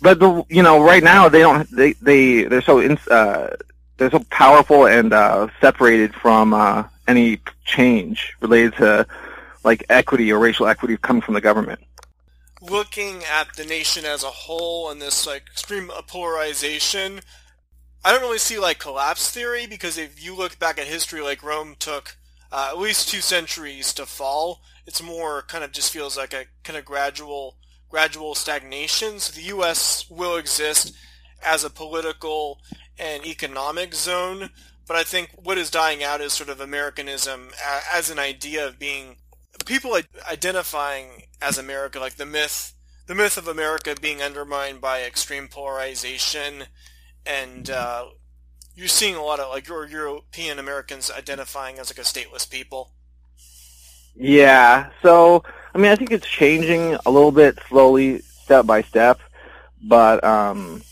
but 0.00 0.18
the 0.18 0.44
you 0.48 0.62
know 0.62 0.82
right 0.82 1.02
now 1.02 1.28
they 1.28 1.40
don't 1.40 1.68
they 1.74 1.92
they 1.94 2.44
they're 2.44 2.62
so 2.62 2.78
in, 2.78 2.98
uh, 3.10 3.48
they're 3.96 4.10
so 4.10 4.24
powerful 4.30 4.86
and 4.86 5.12
uh, 5.12 5.48
separated 5.60 6.14
from 6.14 6.54
uh, 6.54 6.84
any 7.06 7.40
change 7.64 8.34
related 8.40 8.74
to 8.74 9.06
like 9.64 9.84
equity 9.88 10.32
or 10.32 10.38
racial 10.38 10.66
equity 10.66 10.96
coming 10.96 11.22
from 11.22 11.34
the 11.34 11.40
government. 11.40 11.80
Looking 12.62 13.22
at 13.24 13.54
the 13.56 13.64
nation 13.64 14.04
as 14.04 14.22
a 14.22 14.28
whole 14.28 14.90
and 14.90 15.02
this 15.02 15.26
like 15.26 15.42
extreme 15.50 15.90
polarization, 16.06 17.20
I 18.04 18.12
don't 18.12 18.22
really 18.22 18.38
see 18.38 18.58
like 18.58 18.78
collapse 18.78 19.30
theory 19.30 19.66
because 19.66 19.98
if 19.98 20.22
you 20.24 20.36
look 20.36 20.58
back 20.58 20.78
at 20.78 20.86
history, 20.86 21.20
like 21.20 21.42
Rome 21.42 21.76
took 21.78 22.16
uh, 22.50 22.70
at 22.72 22.78
least 22.78 23.08
two 23.08 23.20
centuries 23.20 23.92
to 23.94 24.06
fall. 24.06 24.60
It's 24.86 25.02
more 25.02 25.42
kind 25.42 25.64
of 25.64 25.72
just 25.72 25.92
feels 25.92 26.16
like 26.16 26.34
a 26.34 26.46
kind 26.64 26.78
of 26.78 26.84
gradual 26.84 27.56
gradual 27.88 28.34
stagnation. 28.34 29.18
So 29.18 29.32
the 29.32 29.48
U.S. 29.48 30.08
will 30.08 30.36
exist 30.36 30.94
as 31.44 31.64
a 31.64 31.70
political 31.70 32.58
and 32.98 33.26
economic 33.26 33.94
zone, 33.94 34.50
but 34.86 34.96
I 34.96 35.02
think 35.02 35.30
what 35.34 35.58
is 35.58 35.70
dying 35.70 36.02
out 36.02 36.20
is 36.20 36.32
sort 36.32 36.48
of 36.48 36.60
Americanism 36.60 37.50
as 37.92 38.10
an 38.10 38.18
idea 38.18 38.66
of 38.66 38.78
being 38.78 39.16
people 39.72 39.98
identifying 40.30 41.22
as 41.40 41.56
America, 41.56 41.98
like 41.98 42.16
the 42.16 42.26
myth, 42.26 42.74
the 43.06 43.14
myth 43.14 43.38
of 43.38 43.48
America 43.48 43.96
being 43.98 44.20
undermined 44.20 44.82
by 44.82 45.02
extreme 45.02 45.48
polarization, 45.48 46.64
and 47.24 47.70
uh, 47.70 48.04
you're 48.74 48.86
seeing 48.86 49.14
a 49.14 49.22
lot 49.22 49.40
of 49.40 49.48
like 49.48 49.66
Euro- 49.68 49.88
European 49.88 50.58
Americans 50.58 51.10
identifying 51.10 51.78
as 51.78 51.88
like 51.88 51.96
a 51.96 52.02
stateless 52.02 52.48
people. 52.48 52.92
Yeah. 54.14 54.90
So 55.00 55.42
I 55.74 55.78
mean 55.78 55.90
I 55.90 55.96
think 55.96 56.10
it's 56.10 56.26
changing 56.26 56.98
a 57.06 57.10
little 57.10 57.32
bit 57.32 57.58
slowly, 57.68 58.18
step 58.18 58.66
by 58.66 58.82
step, 58.82 59.20
but 59.82 60.22
um. 60.22 60.82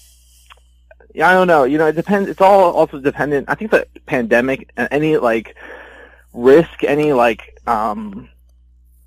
Yeah, 1.12 1.28
I 1.28 1.32
don't 1.34 1.48
know. 1.48 1.64
You 1.64 1.76
know, 1.76 1.88
it 1.88 1.96
depends. 1.96 2.30
It's 2.30 2.40
all 2.40 2.72
also 2.72 3.00
dependent. 3.00 3.50
I 3.50 3.56
think 3.56 3.72
the 3.72 3.84
pandemic 4.06 4.70
and 4.76 4.86
any 4.92 5.16
like 5.16 5.56
risk, 6.32 6.84
any 6.84 7.12
like 7.12 7.58
um, 7.66 8.28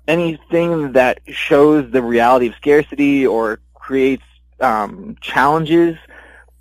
anything 0.06 0.92
that 0.92 1.20
shows 1.26 1.90
the 1.90 2.02
reality 2.02 2.48
of 2.48 2.54
scarcity 2.56 3.26
or 3.26 3.60
creates 3.74 4.24
um, 4.60 5.16
challenges, 5.20 5.96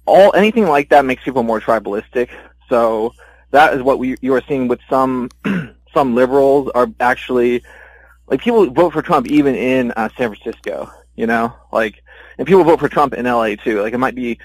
all 0.05 0.33
anything 0.35 0.65
like 0.67 0.89
that 0.89 1.05
makes 1.05 1.23
people 1.23 1.43
more 1.43 1.59
tribalistic. 1.59 2.29
So 2.69 3.13
that 3.51 3.73
is 3.73 3.81
what 3.81 3.99
we 3.99 4.17
you 4.21 4.33
are 4.33 4.43
seeing 4.47 4.67
with 4.67 4.79
some 4.89 5.29
some 5.93 6.15
liberals 6.15 6.69
are 6.73 6.87
actually 6.99 7.63
like 8.27 8.41
people 8.41 8.69
vote 8.69 8.93
for 8.93 9.01
Trump 9.01 9.27
even 9.27 9.55
in 9.55 9.91
uh, 9.91 10.09
San 10.17 10.33
Francisco. 10.33 10.91
You 11.15 11.27
know, 11.27 11.53
like 11.71 12.03
and 12.37 12.47
people 12.47 12.63
vote 12.63 12.79
for 12.79 12.89
Trump 12.89 13.13
in 13.13 13.25
LA 13.25 13.55
too. 13.55 13.81
Like 13.81 13.93
it 13.93 13.99
might 13.99 14.15
be 14.15 14.39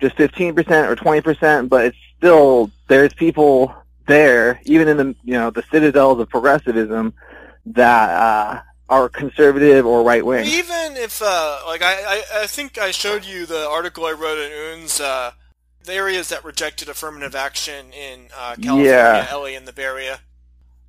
just 0.00 0.16
15% 0.16 0.56
or 0.88 0.96
20%, 0.96 1.68
but 1.68 1.86
it's 1.86 1.96
still 2.16 2.70
there's 2.88 3.14
people 3.14 3.74
there, 4.06 4.60
even 4.64 4.88
in 4.88 4.96
the 4.96 5.16
you 5.24 5.34
know 5.34 5.50
the 5.50 5.62
citadels 5.70 6.20
of 6.20 6.28
progressivism, 6.28 7.14
that 7.66 8.10
uh, 8.10 8.62
are 8.88 9.08
conservative 9.08 9.86
or 9.86 10.02
right 10.02 10.24
wing. 10.24 10.46
Even 10.46 10.96
if, 10.96 11.22
uh, 11.22 11.60
like, 11.66 11.82
I, 11.82 11.94
I, 11.94 12.22
I, 12.42 12.46
think 12.46 12.78
I 12.78 12.90
showed 12.90 13.24
you 13.24 13.46
the 13.46 13.66
article 13.66 14.04
I 14.04 14.12
wrote 14.12 14.38
in 14.38 14.50
Unz, 14.50 15.00
uh, 15.00 15.32
the 15.84 15.92
areas 15.92 16.28
that 16.28 16.44
rejected 16.44 16.88
affirmative 16.88 17.34
action 17.34 17.92
in 17.92 18.28
uh, 18.36 18.56
California, 18.60 18.90
yeah. 18.90 19.34
LA, 19.34 19.46
and 19.46 19.66
the 19.66 19.72
Bay 19.72 19.84
Area. 19.84 20.20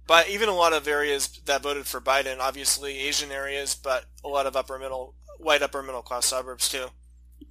But 0.07 0.29
even 0.29 0.49
a 0.49 0.53
lot 0.53 0.73
of 0.73 0.87
areas 0.87 1.27
that 1.45 1.63
voted 1.63 1.87
for 1.87 1.99
Biden, 1.99 2.39
obviously 2.39 2.99
Asian 2.99 3.31
areas, 3.31 3.75
but 3.75 4.05
a 4.23 4.27
lot 4.27 4.45
of 4.45 4.55
upper 4.55 4.77
middle, 4.77 5.15
white 5.39 5.63
upper 5.63 5.81
middle 5.81 6.03
class 6.03 6.25
suburbs 6.25 6.69
too. 6.69 6.87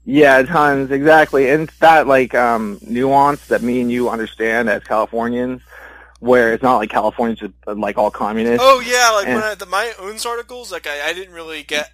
Yeah, 0.05 0.43
tons 0.43 0.91
exactly, 0.91 1.51
and 1.51 1.63
it's 1.69 1.79
that 1.79 2.07
like 2.07 2.35
um, 2.35 2.79
nuance 2.83 3.47
that 3.49 3.63
me 3.63 3.81
and 3.81 3.91
you 3.91 4.11
understand 4.11 4.69
as 4.69 4.85
Californians 4.85 5.63
where 6.25 6.55
it's 6.55 6.63
not 6.63 6.79
like 6.79 6.89
California's 6.91 7.39
just 7.39 7.53
like 7.67 7.99
all 7.99 8.11
communist. 8.11 8.61
Oh 8.63 8.81
yeah, 8.81 9.11
like 9.15 9.27
and, 9.27 9.35
when 9.37 9.45
I, 9.45 9.55
the, 9.55 9.67
my 9.67 9.93
Unz 9.99 10.25
articles, 10.25 10.73
like 10.73 10.87
I, 10.87 11.11
I 11.11 11.13
didn't 11.13 11.35
really 11.35 11.63
get. 11.63 11.93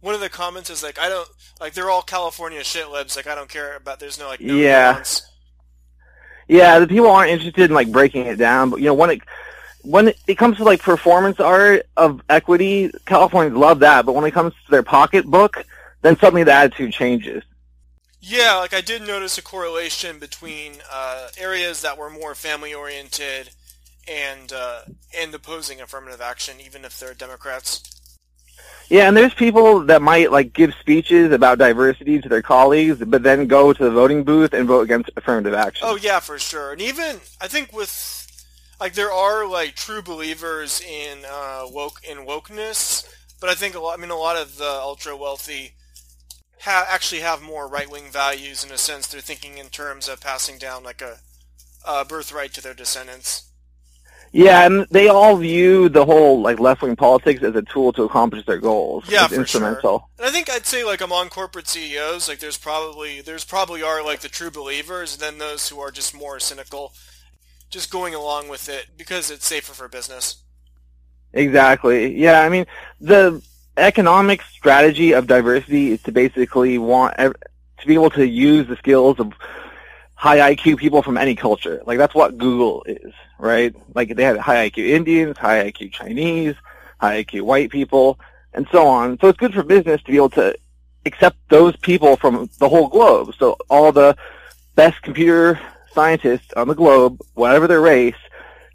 One 0.00 0.14
of 0.14 0.20
the 0.20 0.28
comments 0.28 0.70
is 0.70 0.82
like 0.82 0.98
I 0.98 1.08
don't 1.08 1.28
like 1.60 1.74
they're 1.74 1.90
all 1.90 2.02
California 2.02 2.62
shit 2.62 2.90
libs. 2.90 3.16
Like 3.16 3.26
I 3.26 3.34
don't 3.34 3.48
care 3.48 3.76
about. 3.76 4.00
There's 4.00 4.18
no 4.18 4.28
like 4.28 4.40
no 4.40 4.54
yeah. 4.54 4.92
Nuance. 4.92 5.22
Yeah, 6.46 6.78
the 6.78 6.86
people 6.86 7.10
aren't 7.10 7.30
interested 7.30 7.70
in 7.70 7.74
like 7.74 7.90
breaking 7.90 8.26
it 8.26 8.36
down, 8.36 8.70
but 8.70 8.80
you 8.80 8.86
know 8.86 8.94
when 8.94 9.10
it 9.10 9.22
when 9.82 10.12
it 10.26 10.36
comes 10.36 10.58
to 10.58 10.64
like 10.64 10.80
performance 10.80 11.40
art 11.40 11.86
of 11.96 12.20
equity, 12.28 12.92
Californians 13.06 13.56
love 13.56 13.80
that, 13.80 14.06
but 14.06 14.14
when 14.14 14.24
it 14.24 14.32
comes 14.32 14.52
to 14.52 14.70
their 14.70 14.82
pocketbook, 14.82 15.64
then 16.02 16.16
suddenly 16.18 16.44
the 16.44 16.52
attitude 16.52 16.92
changes. 16.92 17.42
Yeah, 18.20 18.56
like 18.56 18.72
I 18.72 18.82
did 18.82 19.02
notice 19.02 19.36
a 19.36 19.42
correlation 19.42 20.18
between 20.18 20.74
uh, 20.92 21.28
areas 21.38 21.82
that 21.82 21.98
were 21.98 22.08
more 22.08 22.34
family 22.34 22.72
oriented 22.72 23.50
and 24.08 24.52
uh, 24.52 24.82
and 25.16 25.34
opposing 25.34 25.80
affirmative 25.80 26.20
action, 26.20 26.56
even 26.64 26.84
if 26.84 26.98
they're 26.98 27.14
Democrats. 27.14 27.82
Yeah, 28.90 29.08
and 29.08 29.16
there's 29.16 29.34
people 29.34 29.80
that 29.86 30.02
might 30.02 30.30
like 30.30 30.52
give 30.52 30.74
speeches 30.74 31.32
about 31.32 31.58
diversity 31.58 32.20
to 32.20 32.28
their 32.28 32.42
colleagues, 32.42 33.02
but 33.04 33.22
then 33.22 33.46
go 33.46 33.72
to 33.72 33.84
the 33.84 33.90
voting 33.90 34.24
booth 34.24 34.52
and 34.52 34.68
vote 34.68 34.82
against 34.82 35.10
affirmative 35.16 35.54
action. 35.54 35.86
Oh 35.88 35.96
yeah, 35.96 36.20
for 36.20 36.38
sure. 36.38 36.72
And 36.72 36.82
even 36.82 37.20
I 37.40 37.48
think 37.48 37.72
with 37.72 38.20
like 38.80 38.94
there 38.94 39.12
are 39.12 39.46
like 39.48 39.74
true 39.74 40.02
believers 40.02 40.80
in 40.80 41.24
uh, 41.28 41.64
woke 41.66 42.00
in 42.08 42.18
wokeness, 42.18 43.08
but 43.40 43.48
I 43.48 43.54
think 43.54 43.74
a 43.74 43.80
lot. 43.80 43.98
I 43.98 44.00
mean, 44.00 44.10
a 44.10 44.16
lot 44.16 44.36
of 44.36 44.58
the 44.58 44.68
ultra 44.68 45.16
wealthy 45.16 45.72
ha- 46.60 46.86
actually 46.88 47.20
have 47.22 47.42
more 47.42 47.68
right 47.68 47.90
wing 47.90 48.10
values 48.10 48.64
in 48.64 48.70
a 48.70 48.78
sense. 48.78 49.06
They're 49.06 49.20
thinking 49.20 49.58
in 49.58 49.68
terms 49.68 50.08
of 50.08 50.20
passing 50.20 50.58
down 50.58 50.82
like 50.82 51.00
a, 51.00 51.18
a 51.86 52.04
birthright 52.04 52.52
to 52.54 52.62
their 52.62 52.74
descendants. 52.74 53.50
Yeah, 54.34 54.66
and 54.66 54.84
they 54.90 55.06
all 55.06 55.36
view 55.36 55.88
the 55.88 56.04
whole 56.04 56.42
like 56.42 56.58
left 56.58 56.82
wing 56.82 56.96
politics 56.96 57.40
as 57.44 57.54
a 57.54 57.62
tool 57.62 57.92
to 57.92 58.02
accomplish 58.02 58.44
their 58.46 58.58
goals. 58.58 59.04
Yeah, 59.08 59.26
it's 59.26 59.34
for 59.34 59.40
instrumental. 59.40 59.98
Sure. 60.00 60.08
And 60.18 60.26
I 60.26 60.30
think 60.32 60.50
I'd 60.50 60.66
say 60.66 60.82
like 60.82 61.00
among 61.00 61.28
corporate 61.28 61.68
CEOs, 61.68 62.28
like 62.28 62.40
there's 62.40 62.58
probably 62.58 63.20
there's 63.20 63.44
probably 63.44 63.80
are 63.84 64.04
like 64.04 64.20
the 64.20 64.28
true 64.28 64.50
believers, 64.50 65.14
and 65.14 65.22
then 65.22 65.38
those 65.38 65.68
who 65.68 65.78
are 65.78 65.92
just 65.92 66.16
more 66.16 66.40
cynical, 66.40 66.92
just 67.70 67.92
going 67.92 68.12
along 68.12 68.48
with 68.48 68.68
it 68.68 68.86
because 68.96 69.30
it's 69.30 69.46
safer 69.46 69.72
for 69.72 69.86
business. 69.86 70.42
Exactly. 71.32 72.16
Yeah, 72.16 72.40
I 72.40 72.48
mean 72.48 72.66
the 73.00 73.40
economic 73.76 74.42
strategy 74.42 75.12
of 75.12 75.28
diversity 75.28 75.92
is 75.92 76.02
to 76.02 76.12
basically 76.12 76.76
want 76.78 77.16
to 77.18 77.86
be 77.86 77.94
able 77.94 78.10
to 78.10 78.26
use 78.26 78.66
the 78.66 78.76
skills 78.76 79.20
of 79.20 79.32
high 80.24 80.54
IQ 80.54 80.78
people 80.78 81.02
from 81.02 81.18
any 81.18 81.34
culture. 81.36 81.82
Like 81.84 81.98
that's 81.98 82.14
what 82.14 82.38
Google 82.38 82.82
is, 82.84 83.12
right? 83.38 83.76
Like 83.94 84.16
they 84.16 84.24
have 84.24 84.38
high 84.38 84.70
IQ 84.70 84.78
Indians, 84.88 85.36
high 85.36 85.70
IQ 85.70 85.92
Chinese, 85.92 86.54
high 86.98 87.22
IQ 87.22 87.42
white 87.42 87.68
people, 87.68 88.18
and 88.54 88.66
so 88.72 88.86
on. 88.86 89.18
So 89.20 89.28
it's 89.28 89.36
good 89.36 89.52
for 89.52 89.62
business 89.62 90.02
to 90.04 90.10
be 90.10 90.16
able 90.16 90.30
to 90.30 90.56
accept 91.04 91.36
those 91.50 91.76
people 91.76 92.16
from 92.16 92.48
the 92.58 92.70
whole 92.70 92.88
globe. 92.88 93.34
So 93.38 93.58
all 93.68 93.92
the 93.92 94.16
best 94.76 95.02
computer 95.02 95.60
scientists 95.92 96.54
on 96.56 96.68
the 96.68 96.74
globe, 96.74 97.20
whatever 97.34 97.66
their 97.66 97.82
race, 97.82 98.22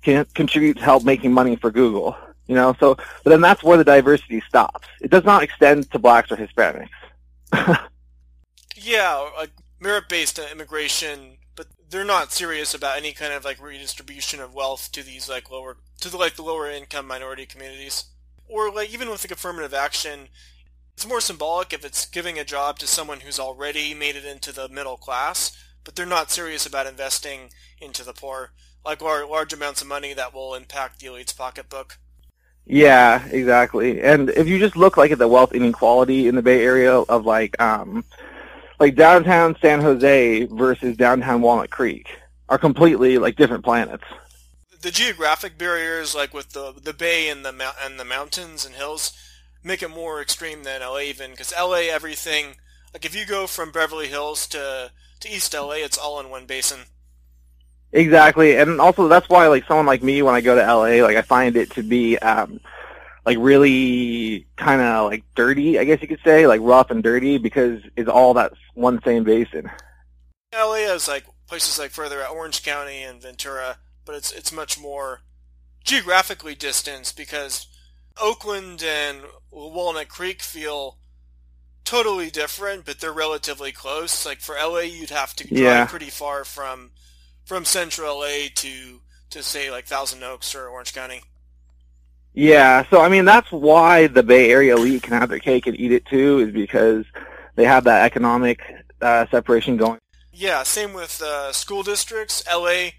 can 0.04 0.26
contribute 0.36 0.78
to 0.78 0.84
help 0.84 1.04
making 1.04 1.34
money 1.34 1.56
for 1.56 1.72
Google. 1.72 2.16
You 2.45 2.54
know, 2.54 2.76
so 2.80 2.93
but 2.93 3.32
then 3.32 3.41
that's 3.41 3.64
where 3.64 3.80
the 3.80 3.84
diversity 3.84 4.43
stops. 4.47 4.88
It 5.02 5.10
does 5.10 5.24
not 5.24 5.41
extend 5.41 5.89
to 5.93 5.97
blacks 5.97 6.32
or 6.32 6.38
Hispanics. 6.38 6.89
yeah, 8.76 9.28
like 9.36 9.50
merit-based 9.80 10.38
immigration 10.52 11.39
they're 11.90 12.06
not 12.06 12.32
serious 12.32 12.74
about 12.74 12.98
any 12.98 13.14
kind 13.14 13.34
of 13.34 13.44
like 13.44 13.62
redistribution 13.62 14.40
of 14.40 14.54
wealth 14.54 14.92
to 14.92 15.04
these 15.04 15.28
like 15.30 15.50
lower 15.50 15.78
to 16.02 16.10
the 16.10 16.18
like 16.18 16.36
the 16.36 16.44
lower 16.44 16.70
income 16.70 17.08
minority 17.08 17.46
communities. 17.46 18.06
Or 18.48 18.72
like 18.72 18.92
even 18.94 19.10
with 19.10 19.24
like 19.24 19.32
affirmative 19.32 19.74
action 19.74 20.30
it's 21.00 21.08
more 21.08 21.22
symbolic 21.22 21.72
if 21.72 21.86
it's 21.86 22.06
giving 22.06 22.38
a 22.38 22.44
job 22.44 22.78
to 22.78 22.86
someone 22.86 23.22
who's 23.22 23.40
already 23.40 23.94
made 23.94 24.18
it 24.18 24.26
into 24.26 24.52
the 24.52 24.68
middle 24.68 24.98
class 24.98 25.58
but 25.86 25.96
they're 25.96 26.06
not 26.06 26.30
serious 26.30 26.66
about 26.66 26.88
investing 26.88 27.52
into 27.80 28.04
the 28.04 28.12
poor 28.12 28.52
like 28.84 29.02
large, 29.02 29.30
large 29.30 29.54
amounts 29.54 29.82
of 29.82 29.88
money 29.88 30.14
that 30.14 30.34
will 30.34 30.56
impact 30.56 31.00
the 31.00 31.08
elite's 31.08 31.32
pocketbook. 31.32 31.98
Yeah 32.66 33.26
exactly. 33.28 34.02
And 34.02 34.30
if 34.32 34.48
you 34.48 34.60
just 34.60 34.76
look 34.76 34.98
like 34.98 35.12
at 35.12 35.20
the 35.20 35.28
wealth 35.30 35.54
inequality 35.54 36.28
in 36.28 36.36
the 36.36 36.42
bay 36.42 36.66
area 36.66 36.94
of 36.94 37.26
like 37.26 37.60
um 37.62 38.04
like 38.80 38.96
downtown 38.96 39.56
San 39.62 39.82
Jose 39.82 40.46
versus 40.46 40.98
downtown 40.98 41.42
Walnut 41.42 41.70
Creek 41.70 42.08
are 42.48 42.58
completely 42.58 43.18
like 43.18 43.36
different 43.36 43.64
planets. 43.64 44.04
The 44.82 44.92
geographic 44.92 45.58
barriers, 45.58 46.16
like 46.16 46.34
with 46.34 46.54
the 46.54 46.74
the 46.82 46.94
bay 46.94 47.30
and 47.30 47.44
the 47.46 47.74
and 47.84 48.00
the 48.00 48.06
mountains 48.06 48.66
and 48.66 48.76
hills, 48.76 49.12
make 49.64 49.84
it 49.84 49.90
more 49.90 50.22
extreme 50.22 50.64
than 50.64 50.82
LA 50.82 51.00
even 51.00 51.32
because 51.32 51.54
LA 51.58 51.90
everything 51.92 52.56
like 52.94 53.06
if 53.06 53.16
you 53.16 53.26
go 53.26 53.48
from 53.48 53.72
Beverly 53.72 54.08
Hills 54.08 54.48
to 54.48 54.92
to 55.20 55.30
East 55.30 55.54
LA, 55.54 55.74
it's 55.74 55.98
all 55.98 56.20
in 56.20 56.30
one 56.30 56.46
basin. 56.46 56.80
Exactly, 57.92 58.56
and 58.56 58.80
also 58.80 59.08
that's 59.08 59.28
why 59.30 59.48
like 59.48 59.66
someone 59.68 59.86
like 59.86 60.04
me 60.04 60.22
when 60.22 60.36
I 60.36 60.42
go 60.42 60.56
to 60.56 60.62
LA, 60.62 61.04
like 61.04 61.18
I 61.18 61.22
find 61.22 61.56
it 61.56 61.72
to 61.72 61.84
be 61.84 62.18
um 62.20 62.60
like 63.26 63.38
really 63.40 64.48
kind 64.56 64.82
of 64.82 65.12
like 65.12 65.24
dirty, 65.36 65.80
I 65.80 65.84
guess 65.84 66.02
you 66.02 66.08
could 66.08 66.22
say, 66.24 66.48
like 66.48 66.62
rough 66.62 66.92
and 66.92 67.04
dirty 67.04 67.38
because 67.38 67.82
it's 67.96 68.10
all 68.10 68.34
that 68.36 68.54
one 68.74 69.02
same 69.04 69.24
basin. 69.24 69.70
LA 70.54 70.76
is 70.94 71.08
like 71.08 71.26
places 71.48 71.80
like 71.80 71.92
further 71.92 72.22
at 72.22 72.32
Orange 72.32 72.64
County 72.64 73.04
and 73.04 73.22
Ventura, 73.22 73.78
but 74.06 74.16
it's 74.16 74.32
it's 74.32 74.52
much 74.52 74.80
more 74.80 75.22
geographically 75.84 76.56
distanced 76.56 77.18
because 77.18 77.68
Oakland 78.22 78.84
and 78.84 79.22
Walnut 79.52 80.10
Creek 80.10 80.42
feel 80.42 80.98
totally 81.84 82.30
different, 82.30 82.86
but 82.86 83.00
they're 83.00 83.12
relatively 83.12 83.72
close. 83.72 84.26
Like 84.26 84.40
for 84.40 84.56
LA, 84.56 84.80
you'd 84.80 85.10
have 85.10 85.36
to 85.36 85.48
drive 85.48 85.60
yeah. 85.60 85.86
pretty 85.86 86.10
far 86.10 86.44
from 86.44 86.92
from 87.46 87.66
central 87.66 88.20
LA 88.20 88.48
to 88.56 89.02
to 89.32 89.44
say 89.44 89.72
like 89.72 89.86
Thousand 89.86 90.24
Oaks 90.24 90.54
or 90.56 90.68
Orange 90.68 90.94
County. 90.94 91.22
Yeah, 92.34 92.86
so 92.90 93.02
I 93.02 93.10
mean 93.10 93.26
that's 93.26 93.52
why 93.52 94.08
the 94.08 94.24
Bay 94.24 94.52
Area 94.52 94.76
elite 94.76 95.04
can 95.04 95.14
have 95.14 95.30
their 95.30 95.40
cake 95.40 95.68
and 95.68 95.80
eat 95.80 95.92
it 95.92 96.06
too, 96.06 96.40
is 96.40 96.54
because 96.54 97.06
they 97.56 97.66
have 97.66 97.84
that 97.86 98.06
economic 98.06 98.62
uh, 99.02 99.26
separation 99.32 99.78
going. 99.78 100.00
Yeah, 100.32 100.64
same 100.64 100.94
with 100.94 101.22
uh, 101.22 101.52
school 101.52 101.84
districts. 101.84 102.44
LA, 102.50 102.92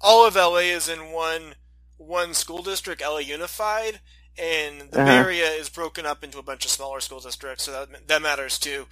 all 0.00 0.26
of 0.26 0.36
LA 0.36 0.58
is 0.58 0.88
in 0.88 1.10
one 1.10 1.54
one 1.96 2.34
school 2.34 2.62
district, 2.62 3.02
LA 3.02 3.18
Unified, 3.18 4.00
and 4.38 4.92
the 4.92 5.00
uh-huh. 5.00 5.04
Bay 5.04 5.16
Area 5.16 5.46
is 5.46 5.68
broken 5.68 6.06
up 6.06 6.22
into 6.22 6.38
a 6.38 6.42
bunch 6.42 6.64
of 6.64 6.70
smaller 6.70 7.00
school 7.00 7.20
districts, 7.20 7.64
so 7.64 7.72
that 7.72 8.06
that 8.06 8.22
matters 8.22 8.58
too. 8.58 8.86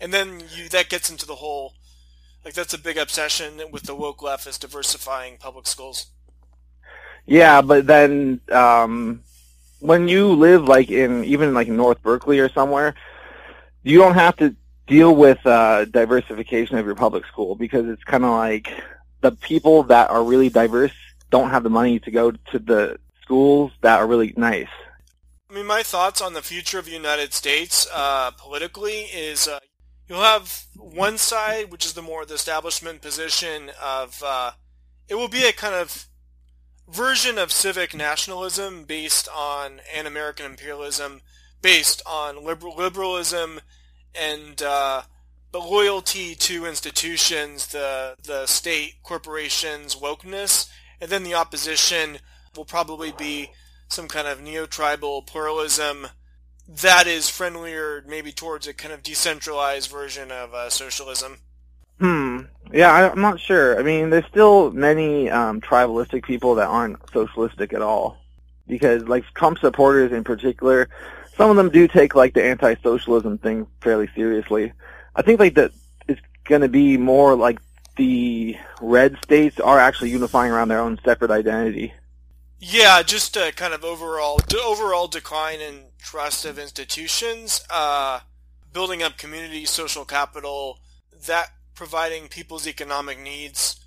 And 0.00 0.12
then 0.12 0.42
you 0.54 0.68
that 0.68 0.88
gets 0.88 1.08
into 1.08 1.26
the 1.26 1.36
whole 1.36 1.74
like 2.44 2.54
that's 2.54 2.74
a 2.74 2.78
big 2.78 2.96
obsession 2.96 3.60
with 3.70 3.84
the 3.84 3.94
woke 3.94 4.22
left 4.22 4.46
is 4.46 4.58
diversifying 4.58 5.36
public 5.36 5.66
schools. 5.66 6.06
Yeah, 7.26 7.60
but 7.60 7.86
then 7.86 8.40
um, 8.52 9.22
when 9.80 10.08
you 10.08 10.28
live 10.28 10.64
like 10.64 10.90
in 10.90 11.24
even 11.24 11.54
like 11.54 11.68
North 11.68 12.02
Berkeley 12.02 12.38
or 12.38 12.48
somewhere, 12.48 12.94
you 13.82 13.98
don't 13.98 14.14
have 14.14 14.36
to 14.36 14.54
deal 14.86 15.14
with 15.14 15.44
uh, 15.46 15.84
diversification 15.86 16.78
of 16.78 16.86
your 16.86 16.94
public 16.94 17.26
school 17.26 17.54
because 17.54 17.86
it's 17.88 18.04
kind 18.04 18.24
of 18.24 18.30
like 18.30 18.68
the 19.20 19.32
people 19.32 19.82
that 19.84 20.10
are 20.10 20.22
really 20.22 20.48
diverse 20.48 20.92
don't 21.30 21.50
have 21.50 21.62
the 21.62 21.70
money 21.70 21.98
to 22.00 22.10
go 22.10 22.30
to 22.30 22.58
the 22.58 22.98
schools 23.22 23.72
that 23.80 23.98
are 23.98 24.06
really 24.06 24.32
nice. 24.36 24.68
I 25.50 25.54
mean, 25.54 25.66
my 25.66 25.82
thoughts 25.82 26.20
on 26.20 26.32
the 26.32 26.42
future 26.42 26.78
of 26.78 26.84
the 26.84 26.92
United 26.92 27.32
States 27.32 27.86
uh, 27.92 28.30
politically 28.32 29.02
is 29.12 29.48
uh, 29.48 29.58
you'll 30.08 30.20
have 30.20 30.64
one 30.76 31.18
side, 31.18 31.70
which 31.70 31.84
is 31.84 31.94
the 31.94 32.02
more 32.02 32.24
the 32.24 32.34
establishment 32.34 33.02
position 33.02 33.70
of 33.82 34.22
uh, 34.24 34.52
it 35.08 35.14
will 35.14 35.28
be 35.28 35.44
a 35.44 35.52
kind 35.52 35.74
of 35.74 36.06
version 36.88 37.38
of 37.38 37.52
civic 37.52 37.94
nationalism 37.94 38.84
based 38.84 39.28
on 39.34 39.80
an 39.94 40.06
American 40.06 40.46
imperialism, 40.46 41.20
based 41.62 42.02
on 42.06 42.44
liberal, 42.44 42.76
liberalism 42.76 43.60
and 44.14 44.62
uh, 44.62 45.02
but 45.52 45.68
loyalty 45.68 46.34
to 46.34 46.66
institutions, 46.66 47.68
the 47.68 48.16
the 48.22 48.46
state, 48.46 49.02
corporations, 49.02 49.96
wokeness, 49.96 50.68
and 51.00 51.10
then 51.10 51.22
the 51.22 51.34
opposition 51.34 52.18
will 52.56 52.64
probably 52.64 53.12
be 53.12 53.50
some 53.88 54.08
kind 54.08 54.26
of 54.26 54.40
neo-tribal 54.40 55.22
pluralism 55.22 56.08
that 56.68 57.06
is 57.06 57.28
friendlier 57.28 58.02
maybe 58.08 58.32
towards 58.32 58.66
a 58.66 58.74
kind 58.74 58.92
of 58.92 59.02
decentralized 59.02 59.90
version 59.90 60.32
of 60.32 60.52
uh, 60.52 60.68
socialism. 60.68 61.38
Hmm. 62.00 62.40
Yeah, 62.72 62.92
I, 62.92 63.10
I'm 63.10 63.20
not 63.20 63.40
sure. 63.40 63.78
I 63.78 63.82
mean, 63.82 64.10
there's 64.10 64.26
still 64.26 64.70
many 64.72 65.30
um, 65.30 65.60
tribalistic 65.60 66.24
people 66.24 66.56
that 66.56 66.66
aren't 66.66 66.98
socialistic 67.10 67.72
at 67.72 67.82
all, 67.82 68.18
because 68.66 69.04
like 69.04 69.24
Trump 69.34 69.58
supporters 69.58 70.12
in 70.12 70.24
particular, 70.24 70.88
some 71.36 71.50
of 71.50 71.56
them 71.56 71.70
do 71.70 71.86
take 71.86 72.14
like 72.14 72.34
the 72.34 72.44
anti-socialism 72.44 73.38
thing 73.38 73.66
fairly 73.80 74.08
seriously. 74.14 74.72
I 75.14 75.22
think 75.22 75.38
like 75.40 75.54
that 75.54 75.72
it's 76.08 76.20
going 76.44 76.62
to 76.62 76.68
be 76.68 76.96
more 76.96 77.34
like 77.34 77.60
the 77.96 78.56
red 78.80 79.16
states 79.22 79.58
are 79.60 79.78
actually 79.78 80.10
unifying 80.10 80.52
around 80.52 80.68
their 80.68 80.80
own 80.80 80.98
separate 81.04 81.30
identity. 81.30 81.94
Yeah, 82.58 83.02
just 83.02 83.36
a 83.36 83.52
kind 83.52 83.74
of 83.74 83.84
overall 83.84 84.40
overall 84.64 85.08
decline 85.08 85.60
in 85.60 85.84
trust 85.98 86.44
of 86.44 86.58
institutions, 86.58 87.64
uh, 87.70 88.20
building 88.72 89.02
up 89.02 89.18
community 89.18 89.64
social 89.66 90.04
capital, 90.04 90.78
that 91.26 91.50
providing 91.76 92.28
people's 92.28 92.66
economic 92.66 93.20
needs. 93.20 93.80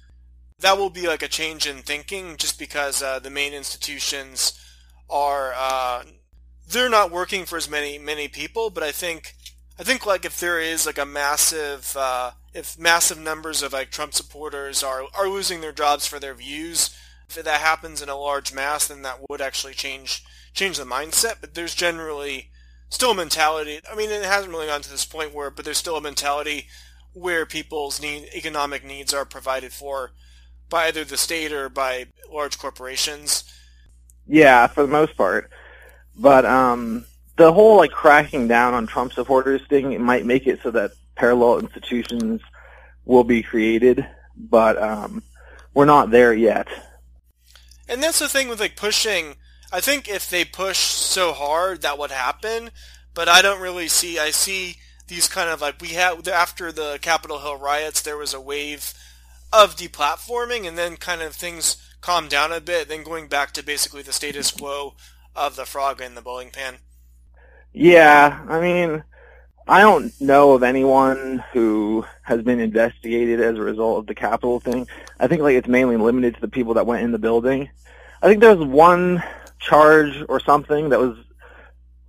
That 0.59 0.77
will 0.77 0.89
be 0.89 1.07
like 1.07 1.23
a 1.23 1.27
change 1.27 1.67
in 1.67 1.77
thinking, 1.77 2.37
just 2.37 2.57
because 2.57 3.01
uh, 3.01 3.19
the 3.19 3.29
main 3.29 3.53
institutions 3.53 4.57
are 5.09 5.53
uh, 5.55 6.03
they're 6.67 6.89
not 6.89 7.11
working 7.11 7.45
for 7.45 7.57
as 7.57 7.69
many 7.69 7.97
many 7.97 8.27
people. 8.27 8.69
But 8.69 8.83
I 8.83 8.91
think 8.91 9.35
I 9.77 9.83
think 9.83 10.05
like 10.05 10.23
if 10.23 10.39
there 10.39 10.59
is 10.59 10.85
like 10.85 10.97
a 10.97 11.05
massive 11.05 11.95
uh, 11.97 12.31
if 12.53 12.79
massive 12.79 13.19
numbers 13.19 13.61
of 13.63 13.73
like 13.73 13.91
Trump 13.91 14.13
supporters 14.13 14.83
are 14.83 15.03
are 15.17 15.27
losing 15.27 15.61
their 15.61 15.73
jobs 15.73 16.05
for 16.05 16.19
their 16.19 16.33
views 16.33 16.95
if 17.29 17.43
that 17.43 17.61
happens 17.61 18.01
in 18.01 18.09
a 18.09 18.15
large 18.15 18.53
mass, 18.53 18.87
then 18.87 19.03
that 19.03 19.19
would 19.29 19.41
actually 19.41 19.73
change 19.73 20.23
change 20.53 20.77
the 20.77 20.83
mindset. 20.83 21.35
But 21.41 21.53
there's 21.53 21.75
generally 21.75 22.49
still 22.89 23.11
a 23.11 23.15
mentality. 23.15 23.79
I 23.89 23.95
mean, 23.95 24.09
it 24.09 24.25
hasn't 24.25 24.51
really 24.51 24.67
gone 24.67 24.81
to 24.81 24.89
this 24.89 25.05
point 25.05 25.33
where, 25.33 25.51
but 25.51 25.63
there's 25.63 25.77
still 25.77 25.97
a 25.97 26.01
mentality 26.01 26.67
where 27.13 27.45
people's 27.45 28.01
need, 28.01 28.29
economic 28.33 28.83
needs 28.83 29.13
are 29.13 29.25
provided 29.25 29.73
for 29.73 30.11
by 30.69 30.87
either 30.87 31.03
the 31.03 31.17
state 31.17 31.51
or 31.51 31.69
by 31.69 32.05
large 32.31 32.57
corporations. 32.57 33.43
Yeah, 34.27 34.67
for 34.67 34.83
the 34.83 34.89
most 34.89 35.17
part. 35.17 35.49
But 36.15 36.45
um, 36.45 37.05
the 37.37 37.51
whole 37.51 37.77
like 37.77 37.91
cracking 37.91 38.47
down 38.47 38.73
on 38.73 38.85
Trump 38.85 39.13
supporters 39.13 39.61
thing 39.67 39.91
it 39.91 40.01
might 40.01 40.25
make 40.25 40.45
it 40.45 40.59
so 40.61 40.71
that 40.71 40.91
parallel 41.15 41.59
institutions 41.59 42.41
will 43.05 43.23
be 43.23 43.41
created, 43.41 44.05
but 44.37 44.81
um, 44.81 45.23
we're 45.73 45.85
not 45.85 46.11
there 46.11 46.33
yet. 46.33 46.67
And 47.87 48.03
that's 48.03 48.19
the 48.19 48.29
thing 48.29 48.49
with 48.49 48.59
like 48.59 48.75
pushing. 48.75 49.35
I 49.71 49.81
think 49.81 50.07
if 50.07 50.29
they 50.29 50.45
push 50.45 50.77
so 50.77 51.33
hard, 51.33 51.81
that 51.81 51.97
would 51.97 52.11
happen. 52.11 52.69
But 53.15 53.27
I 53.27 53.41
don't 53.41 53.61
really 53.61 53.87
see. 53.87 54.19
I 54.19 54.29
see 54.29 54.77
these 55.09 55.27
kind 55.27 55.49
of 55.49 55.59
like 55.61 55.81
we 55.81 55.89
had 55.89 56.27
after 56.27 56.71
the 56.71 56.99
Capitol 57.01 57.39
Hill 57.39 57.57
riots, 57.57 58.01
there 58.01 58.17
was 58.17 58.33
a 58.33 58.41
wave 58.41 58.93
of 59.51 59.75
deplatforming, 59.75 60.67
and 60.67 60.77
then 60.77 60.95
kind 60.95 61.21
of 61.21 61.35
things 61.35 61.77
calmed 62.01 62.29
down 62.29 62.53
a 62.53 62.61
bit. 62.61 62.87
Then 62.87 63.03
going 63.03 63.27
back 63.27 63.51
to 63.53 63.63
basically 63.63 64.01
the 64.01 64.13
status 64.13 64.51
quo 64.51 64.95
of 65.35 65.55
the 65.55 65.65
frog 65.65 66.01
in 66.01 66.15
the 66.15 66.21
bowling 66.21 66.51
pan. 66.51 66.77
Yeah, 67.73 68.45
I 68.47 68.61
mean, 68.61 69.03
I 69.67 69.81
don't 69.81 70.19
know 70.19 70.53
of 70.53 70.63
anyone 70.63 71.43
who 71.53 72.05
has 72.23 72.41
been 72.41 72.59
investigated 72.59 73.39
as 73.39 73.57
a 73.57 73.61
result 73.61 73.99
of 73.99 74.07
the 74.07 74.15
Capitol 74.15 74.59
thing. 74.59 74.87
I 75.19 75.27
think 75.27 75.41
like 75.41 75.55
it's 75.55 75.67
mainly 75.67 75.97
limited 75.97 76.35
to 76.35 76.41
the 76.41 76.47
people 76.47 76.73
that 76.75 76.87
went 76.87 77.03
in 77.03 77.11
the 77.11 77.19
building. 77.19 77.69
I 78.21 78.27
think 78.27 78.41
there 78.41 78.55
was 78.55 78.67
one 78.67 79.23
charge 79.59 80.23
or 80.29 80.39
something 80.39 80.89
that 80.89 80.99
was. 80.99 81.17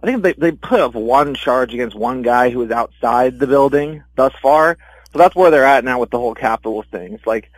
I 0.02 0.06
think 0.06 0.22
they 0.22 0.32
they 0.32 0.52
put 0.52 0.80
up 0.80 0.94
one 0.94 1.34
charge 1.34 1.74
against 1.74 1.96
one 1.96 2.22
guy 2.22 2.50
who 2.50 2.60
was 2.60 2.70
outside 2.70 3.38
the 3.38 3.46
building 3.46 4.02
thus 4.16 4.32
far. 4.40 4.78
So 5.12 5.18
that's 5.18 5.34
where 5.34 5.50
they're 5.50 5.64
at 5.64 5.84
now 5.84 5.98
with 5.98 6.10
the 6.10 6.18
whole 6.18 6.34
Capitol 6.34 6.84
thing. 6.90 7.14
It's 7.14 7.26
like 7.26 7.50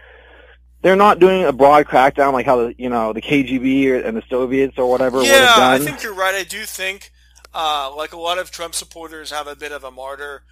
they're 0.83 0.97
not 0.97 1.21
doing 1.21 1.45
a 1.45 1.53
broad 1.53 1.87
crackdown 1.87 2.33
like 2.33 2.47
how 2.47 2.57
the 2.57 2.75
you 2.77 2.89
know 2.89 3.13
the 3.13 3.23
KGB 3.23 3.89
or, 3.91 3.97
and 3.97 4.17
the 4.17 4.23
Soviets 4.29 4.79
or 4.79 4.91
whatever 4.91 5.23
yeah, 5.23 5.33
would 5.33 5.41
have 5.41 5.57
done. 5.57 5.81
I 5.81 5.85
think 5.85 6.03
you're 6.03 6.15
right. 6.15 6.35
I 6.35 6.45
do 6.45 6.65
think 6.65 7.13
uh, 7.55 7.95
like 7.97 8.13
a 8.13 8.19
lot 8.19 8.39
of 8.39 8.51
Trump 8.51 8.75
supporters 8.75 9.31
have 9.31 9.47
a 9.47 9.55
bit 9.55 9.71
of 9.73 9.85
a 9.85 9.91
martyr, 9.91 10.43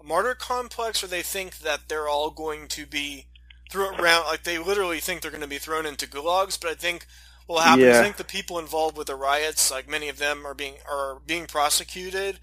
a 0.00 0.04
martyr 0.04 0.34
complex, 0.34 1.02
where 1.02 1.08
they 1.08 1.22
think 1.22 1.58
that 1.58 1.88
they're 1.88 2.08
all 2.08 2.30
going 2.30 2.68
to 2.68 2.86
be 2.86 3.26
thrown 3.70 4.00
around, 4.00 4.26
like 4.26 4.44
they 4.44 4.58
literally 4.58 5.00
think 5.00 5.20
they're 5.20 5.30
going 5.30 5.42
to 5.42 5.48
be 5.48 5.58
thrown 5.58 5.86
into 5.86 6.06
gulags. 6.06 6.60
But 6.60 6.70
I 6.70 6.74
think 6.74 7.06
will 7.48 7.58
happen 7.58 7.84
yeah. 7.84 7.98
I 7.98 8.02
think 8.02 8.16
the 8.16 8.24
people 8.24 8.58
involved 8.58 8.96
with 8.96 9.06
the 9.06 9.16
riots, 9.16 9.70
like 9.70 9.88
many 9.88 10.08
of 10.08 10.18
them, 10.18 10.46
are 10.46 10.54
being 10.54 10.74
are 10.88 11.18
being 11.26 11.46
prosecuted, 11.46 12.38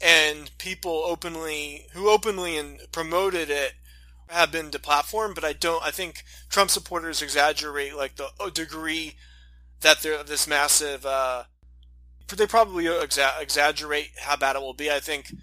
and 0.00 0.56
people 0.58 1.02
openly 1.04 1.88
who 1.92 2.08
openly 2.08 2.56
and 2.56 2.80
promoted 2.92 3.50
it 3.50 3.74
have 4.28 4.52
been 4.52 4.70
deplatformed. 4.70 5.34
But 5.34 5.44
I 5.44 5.52
don't. 5.52 5.84
I 5.84 5.90
think 5.90 6.24
Trump 6.48 6.70
supporters 6.70 7.20
exaggerate 7.20 7.96
like 7.96 8.16
the 8.16 8.28
degree 8.54 9.16
that 9.80 10.00
they're 10.00 10.22
this 10.22 10.46
massive. 10.46 11.04
Uh, 11.04 11.44
they 12.34 12.46
probably 12.46 12.84
exa- 12.84 13.40
exaggerate 13.40 14.10
how 14.20 14.36
bad 14.36 14.56
it 14.56 14.62
will 14.62 14.74
be. 14.74 14.90
I 14.90 15.00
think. 15.00 15.34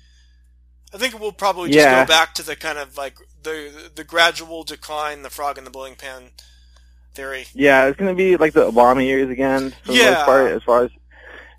I 0.94 0.98
think 0.98 1.20
we'll 1.20 1.32
probably 1.32 1.72
just 1.72 1.84
yeah. 1.84 2.06
go 2.06 2.08
back 2.08 2.36
to 2.36 2.44
the 2.44 2.56
kind 2.56 2.78
of 2.78 2.98
like 2.98 3.18
the 3.42 3.92
the 3.94 4.04
gradual 4.04 4.64
decline, 4.64 5.24
the 5.24 5.30
frog 5.30 5.58
in 5.58 5.64
the 5.66 5.72
bowling 5.72 5.96
pan 5.96 6.30
theory. 7.14 7.46
Yeah, 7.54 7.88
it's 7.88 7.98
going 7.98 8.12
to 8.12 8.18
be 8.18 8.38
like 8.38 8.54
the 8.54 8.70
Obama 8.70 9.04
years 9.04 9.30
again 9.30 9.74
for 9.84 9.92
yeah. 9.92 10.06
the 10.06 10.12
most 10.12 10.26
part, 10.26 10.52
as 10.52 10.64
far 10.64 10.84
as. 10.86 10.92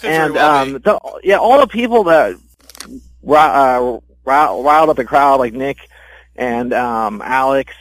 Could 0.00 0.10
and 0.10 0.34
well 0.34 0.56
um, 0.56 0.72
the, 0.72 1.20
yeah, 1.22 1.38
all 1.38 1.60
the 1.60 1.66
people 1.66 2.04
that 2.04 2.34
uh, 3.26 3.98
riled 4.24 4.88
up 4.88 4.96
the 4.96 5.04
crowd, 5.04 5.40
like 5.40 5.54
Nick 5.54 5.78
and 6.36 6.72
um, 6.72 7.22
Alex 7.22 7.72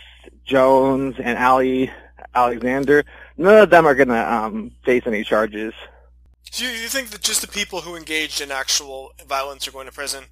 Jones 0.46 1.16
and 1.20 1.38
Ali 1.38 1.92
Alexander, 2.36 3.04
none 3.38 3.58
of 3.58 3.70
them 3.70 3.86
are 3.86 3.96
going 3.96 4.10
to 4.10 4.34
um, 4.34 4.72
face 4.86 5.04
any 5.06 5.24
charges. 5.24 5.74
So 6.52 6.66
you 6.66 6.88
think 6.88 7.10
that 7.10 7.22
just 7.22 7.42
the 7.42 7.48
people 7.48 7.82
who 7.82 7.96
engaged 7.96 8.42
in 8.42 8.52
actual 8.52 9.12
violence 9.28 9.68
are 9.68 9.72
going 9.72 9.88
to 9.88 9.92
prison? 9.92 10.26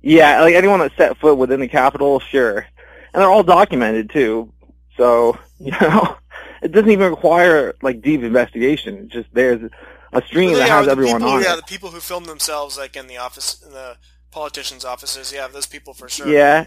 Yeah, 0.00 0.40
like 0.40 0.54
anyone 0.54 0.80
that 0.80 0.92
set 0.96 1.18
foot 1.18 1.36
within 1.36 1.60
the 1.60 1.68
Capitol, 1.68 2.20
sure. 2.20 2.66
And 3.12 3.20
they're 3.20 3.30
all 3.30 3.42
documented 3.42 4.10
too. 4.10 4.52
So, 4.96 5.38
you 5.58 5.72
know, 5.72 6.16
it 6.62 6.72
doesn't 6.72 6.90
even 6.90 7.10
require 7.10 7.74
like 7.82 8.02
deep 8.02 8.22
investigation. 8.22 9.04
It's 9.04 9.12
just 9.12 9.28
there's 9.32 9.70
a 10.12 10.22
stream 10.22 10.50
well, 10.50 10.58
that 10.60 10.68
has 10.68 10.88
everyone 10.88 11.20
people, 11.20 11.34
on 11.34 11.42
yeah, 11.42 11.54
it. 11.54 11.56
the 11.56 11.62
people 11.62 11.90
who 11.90 12.00
film 12.00 12.24
themselves 12.24 12.76
like 12.76 12.96
in 12.96 13.06
the 13.06 13.18
office 13.18 13.62
in 13.62 13.72
the 13.72 13.96
politicians' 14.30 14.84
offices, 14.84 15.32
yeah, 15.32 15.48
those 15.48 15.66
people 15.66 15.94
for 15.94 16.08
sure. 16.08 16.28
Yeah. 16.28 16.66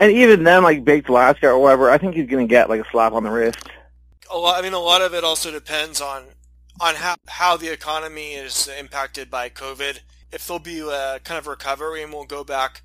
And 0.00 0.12
even 0.12 0.44
then, 0.44 0.62
like 0.62 0.84
Baked 0.84 1.08
Alaska 1.08 1.48
or 1.48 1.58
whatever, 1.58 1.90
I 1.90 1.98
think 1.98 2.14
he's 2.14 2.28
gonna 2.28 2.46
get 2.46 2.68
like 2.68 2.80
a 2.80 2.90
slap 2.90 3.12
on 3.12 3.24
the 3.24 3.30
wrist. 3.30 3.58
A 4.30 4.38
lot 4.38 4.58
I 4.58 4.62
mean 4.62 4.74
a 4.74 4.78
lot 4.78 5.02
of 5.02 5.14
it 5.14 5.24
also 5.24 5.50
depends 5.50 6.00
on 6.00 6.24
on 6.80 6.94
how, 6.96 7.16
how 7.26 7.56
the 7.56 7.72
economy 7.72 8.34
is 8.34 8.68
impacted 8.78 9.30
by 9.30 9.48
COVID. 9.48 10.00
If 10.30 10.46
there'll 10.46 10.60
be 10.60 10.80
a 10.80 11.18
kind 11.24 11.38
of 11.38 11.46
recovery 11.46 12.02
and 12.02 12.12
we'll 12.12 12.24
go 12.24 12.44
back 12.44 12.82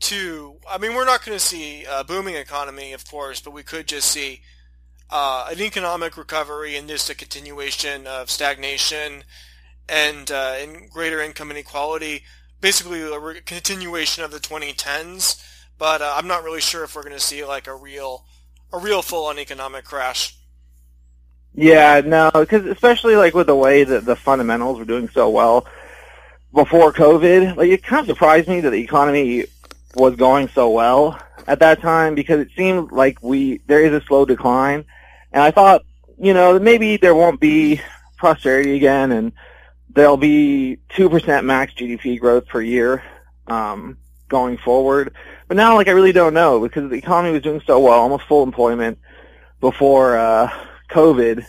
to, 0.00 0.56
I 0.68 0.78
mean, 0.78 0.94
we're 0.94 1.06
not 1.06 1.24
going 1.24 1.38
to 1.38 1.44
see 1.44 1.84
a 1.84 2.04
booming 2.04 2.34
economy, 2.34 2.92
of 2.92 3.08
course, 3.08 3.40
but 3.40 3.52
we 3.52 3.62
could 3.62 3.88
just 3.88 4.10
see 4.10 4.42
uh, 5.10 5.48
an 5.50 5.60
economic 5.60 6.16
recovery 6.16 6.76
and 6.76 6.88
just 6.88 7.10
a 7.10 7.14
continuation 7.14 8.06
of 8.06 8.30
stagnation 8.30 9.24
and, 9.88 10.30
uh, 10.30 10.54
and 10.58 10.90
greater 10.90 11.20
income 11.20 11.50
inequality. 11.50 12.22
Basically, 12.60 13.02
a 13.02 13.18
re- 13.18 13.40
continuation 13.40 14.24
of 14.24 14.30
the 14.30 14.38
2010s. 14.38 15.42
But 15.78 16.02
uh, 16.02 16.14
I'm 16.16 16.26
not 16.26 16.42
really 16.42 16.60
sure 16.60 16.84
if 16.84 16.96
we're 16.96 17.02
going 17.02 17.14
to 17.14 17.20
see 17.20 17.44
like 17.44 17.66
a 17.66 17.74
real, 17.74 18.24
a 18.72 18.78
real 18.78 19.02
full-on 19.02 19.38
economic 19.38 19.84
crash. 19.84 20.36
Yeah, 21.54 22.02
no, 22.04 22.30
because 22.34 22.66
especially 22.66 23.16
like 23.16 23.34
with 23.34 23.46
the 23.46 23.56
way 23.56 23.84
that 23.84 24.04
the 24.04 24.14
fundamentals 24.14 24.78
were 24.78 24.84
doing 24.84 25.08
so 25.08 25.30
well 25.30 25.66
before 26.52 26.92
COVID, 26.92 27.56
like 27.56 27.70
it 27.70 27.82
kind 27.82 28.00
of 28.00 28.06
surprised 28.06 28.48
me 28.48 28.60
that 28.60 28.70
the 28.70 28.82
economy 28.82 29.46
was 29.94 30.16
going 30.16 30.48
so 30.48 30.68
well 30.68 31.18
at 31.46 31.60
that 31.60 31.80
time 31.80 32.14
because 32.14 32.40
it 32.40 32.50
seemed 32.56 32.92
like 32.92 33.22
we 33.22 33.62
there 33.66 33.80
is 33.80 33.92
a 33.92 34.04
slow 34.04 34.26
decline, 34.26 34.84
and 35.36 35.44
I 35.44 35.52
thought 35.52 35.84
you 36.18 36.34
know 36.34 36.58
maybe 36.58 36.96
there 36.96 37.14
won't 37.14 37.38
be 37.38 37.80
prosperity 38.16 38.74
again 38.74 39.12
and 39.12 39.32
there'll 39.90 40.16
be 40.16 40.78
two 40.88 41.08
percent 41.08 41.46
max 41.46 41.74
GDP 41.74 42.18
growth 42.18 42.46
per 42.48 42.60
year 42.60 43.04
um, 43.46 43.98
going 44.28 44.56
forward. 44.56 45.14
But 45.46 45.56
now, 45.56 45.76
like 45.76 45.88
I 45.88 45.92
really 45.92 46.12
don't 46.12 46.34
know 46.34 46.60
because 46.60 46.90
the 46.90 46.96
economy 46.96 47.34
was 47.34 47.42
doing 47.42 47.60
so 47.66 47.78
well, 47.78 48.00
almost 48.00 48.24
full 48.24 48.42
employment 48.42 48.98
before. 49.60 50.16
Uh, 50.16 50.50
COVID 50.88 51.44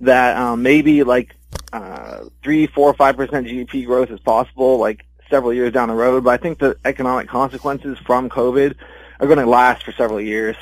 that 0.00 0.36
um, 0.36 0.62
maybe 0.62 1.02
like 1.02 1.34
uh, 1.72 2.24
three, 2.42 2.66
four, 2.66 2.94
five 2.94 3.16
percent 3.16 3.46
GDP 3.46 3.86
growth 3.86 4.10
is 4.10 4.20
possible, 4.20 4.78
like 4.78 5.04
several 5.28 5.52
years 5.52 5.72
down 5.72 5.88
the 5.88 5.94
road. 5.94 6.24
But 6.24 6.30
I 6.30 6.36
think 6.36 6.58
the 6.58 6.76
economic 6.84 7.28
consequences 7.28 7.98
from 7.98 8.28
COVID 8.28 8.74
are 9.20 9.26
going 9.26 9.38
to 9.38 9.46
last 9.46 9.84
for 9.84 9.92
several 9.92 10.20
years. 10.20 10.56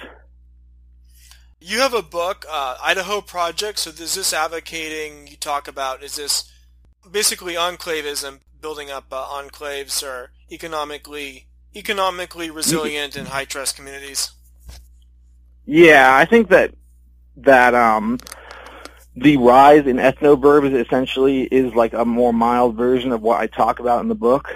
You 1.60 1.80
have 1.80 1.92
a 1.92 2.02
book, 2.02 2.46
uh, 2.48 2.76
Idaho 2.82 3.20
Project. 3.20 3.80
So 3.80 3.90
is 3.90 4.14
this 4.14 4.32
advocating? 4.32 5.26
You 5.26 5.36
talk 5.36 5.66
about 5.66 6.02
is 6.02 6.16
this 6.16 6.50
basically 7.10 7.54
enclavism, 7.54 8.40
building 8.60 8.90
up 8.90 9.06
uh, 9.10 9.26
enclaves 9.42 10.02
or 10.02 10.30
economically 10.50 11.46
economically 11.74 12.50
resilient 12.50 13.16
and 13.16 13.28
high 13.28 13.44
trust 13.44 13.76
communities? 13.76 14.30
Yeah, 15.66 16.14
I 16.16 16.24
think 16.24 16.48
that 16.50 16.74
that 17.38 17.74
um, 17.74 18.18
the 19.16 19.36
rise 19.36 19.86
in 19.86 19.96
ethnoburbs 19.96 20.74
essentially 20.74 21.42
is 21.42 21.74
like 21.74 21.92
a 21.92 22.04
more 22.04 22.32
mild 22.32 22.76
version 22.76 23.10
of 23.10 23.20
what 23.20 23.40
I 23.40 23.48
talk 23.48 23.80
about 23.80 24.00
in 24.00 24.08
the 24.08 24.14
book. 24.14 24.48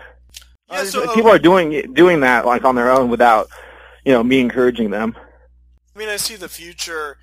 Yeah, 0.71 0.79
Uh, 0.79 0.85
so, 0.85 1.15
people 1.15 1.31
are 1.31 1.39
doing 1.39 1.93
doing 1.93 2.21
that 2.21 2.47
like 2.47 2.65
on 2.65 2.77
their 2.77 2.93
own 2.93 3.11
without 3.11 3.49
you 4.05 4.13
know 4.13 4.23
me 4.23 4.39
encouraging 4.39 4.91
them. 4.91 5.17
I 5.95 5.99
mean, 5.99 6.09
I 6.09 6.17
see 6.17 6.37
the 6.37 6.49
future 6.49 7.19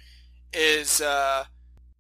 is 0.53 1.01
uh, 1.01 1.45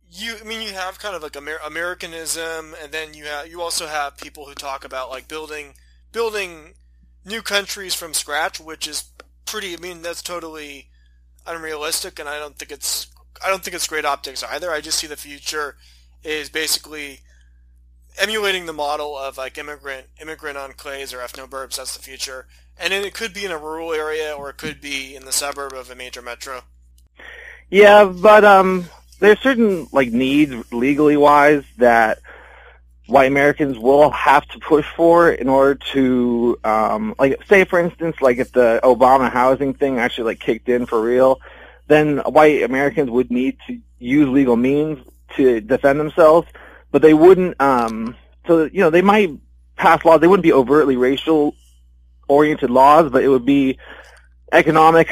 you. 0.09 0.35
I 0.39 0.43
mean, 0.43 0.61
you 0.61 0.73
have 0.73 0.99
kind 0.99 1.15
of 1.15 1.23
like 1.23 1.35
Amer- 1.35 1.59
Americanism, 1.65 2.75
and 2.81 2.91
then 2.91 3.13
you 3.13 3.25
have 3.25 3.47
you 3.47 3.61
also 3.61 3.87
have 3.87 4.17
people 4.17 4.45
who 4.45 4.53
talk 4.53 4.83
about 4.83 5.09
like 5.09 5.27
building 5.27 5.73
building 6.11 6.73
new 7.25 7.41
countries 7.41 7.95
from 7.95 8.13
scratch, 8.13 8.59
which 8.59 8.87
is 8.87 9.11
pretty. 9.45 9.73
I 9.73 9.77
mean, 9.77 10.01
that's 10.01 10.21
totally 10.21 10.89
unrealistic, 11.45 12.19
and 12.19 12.29
I 12.29 12.37
don't 12.39 12.57
think 12.57 12.71
it's 12.71 13.07
I 13.43 13.49
don't 13.49 13.63
think 13.63 13.75
it's 13.75 13.87
great 13.87 14.05
optics 14.05 14.43
either. 14.43 14.71
I 14.71 14.81
just 14.81 14.99
see 14.99 15.07
the 15.07 15.17
future 15.17 15.75
is 16.23 16.49
basically 16.49 17.21
emulating 18.19 18.65
the 18.65 18.73
model 18.73 19.17
of 19.17 19.37
like 19.37 19.57
immigrant 19.57 20.07
immigrant 20.21 20.57
enclaves 20.57 21.13
or 21.13 21.17
ethnoburbs. 21.19 21.77
That's 21.77 21.95
the 21.95 22.03
future, 22.03 22.47
and 22.79 22.93
it 22.93 23.13
could 23.13 23.33
be 23.33 23.45
in 23.45 23.51
a 23.51 23.57
rural 23.57 23.93
area 23.93 24.33
or 24.33 24.49
it 24.49 24.57
could 24.57 24.81
be 24.81 25.15
in 25.15 25.25
the 25.25 25.31
suburb 25.31 25.73
of 25.73 25.89
a 25.89 25.95
major 25.95 26.21
metro. 26.21 26.61
Yeah, 27.69 28.05
but 28.05 28.43
um, 28.43 28.85
there's 29.19 29.39
certain 29.39 29.87
like 29.91 30.11
needs 30.11 30.71
legally 30.71 31.17
wise 31.17 31.63
that 31.77 32.19
white 33.05 33.25
Americans 33.25 33.77
will 33.77 34.11
have 34.11 34.45
to 34.47 34.59
push 34.59 34.85
for 34.95 35.31
in 35.31 35.49
order 35.49 35.75
to 35.93 36.57
um, 36.63 37.15
like 37.19 37.39
say 37.47 37.65
for 37.65 37.79
instance 37.79 38.15
like 38.21 38.37
if 38.37 38.51
the 38.51 38.79
Obama 38.83 39.31
housing 39.31 39.73
thing 39.73 39.97
actually 39.99 40.25
like 40.25 40.39
kicked 40.39 40.69
in 40.69 40.85
for 40.85 41.01
real, 41.01 41.39
then 41.87 42.19
white 42.19 42.63
Americans 42.63 43.09
would 43.09 43.29
need 43.29 43.57
to 43.67 43.79
use 43.99 44.29
legal 44.29 44.55
means 44.55 44.99
to 45.35 45.61
defend 45.61 45.99
themselves, 45.99 46.47
but 46.91 47.01
they 47.01 47.13
wouldn't. 47.13 47.59
Um, 47.61 48.15
so 48.47 48.65
you 48.65 48.79
know 48.79 48.89
they 48.89 49.01
might 49.01 49.31
pass 49.75 50.03
laws. 50.05 50.21
They 50.21 50.27
wouldn't 50.27 50.43
be 50.43 50.53
overtly 50.53 50.95
racial 50.95 51.55
oriented 52.29 52.69
laws, 52.69 53.11
but 53.11 53.23
it 53.23 53.27
would 53.27 53.45
be 53.45 53.77
economic 54.51 55.09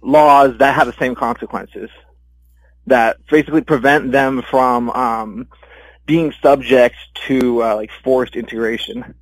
laws 0.00 0.56
that 0.58 0.74
have 0.74 0.86
the 0.86 0.98
same 0.98 1.14
consequences 1.14 1.90
that 2.86 3.18
basically 3.30 3.60
prevent 3.60 4.12
them 4.12 4.42
from 4.42 4.90
um, 4.90 5.48
being 6.06 6.32
subject 6.42 6.96
to 7.26 7.62
uh, 7.62 7.74
like 7.74 7.90
forced 8.02 8.34
integration. 8.34 9.14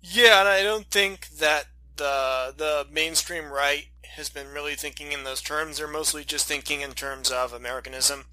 Yeah, 0.00 0.40
and 0.40 0.48
I 0.48 0.62
don't 0.62 0.86
think 0.86 1.28
that 1.38 1.66
the 1.96 2.54
the 2.56 2.86
mainstream 2.92 3.50
right 3.50 3.86
has 4.16 4.28
been 4.28 4.52
really 4.52 4.74
thinking 4.74 5.12
in 5.12 5.24
those 5.24 5.40
terms. 5.40 5.78
They're 5.78 5.88
mostly 5.88 6.24
just 6.24 6.46
thinking 6.46 6.82
in 6.82 6.92
terms 6.92 7.30
of 7.30 7.52
Americanism. 7.52 8.26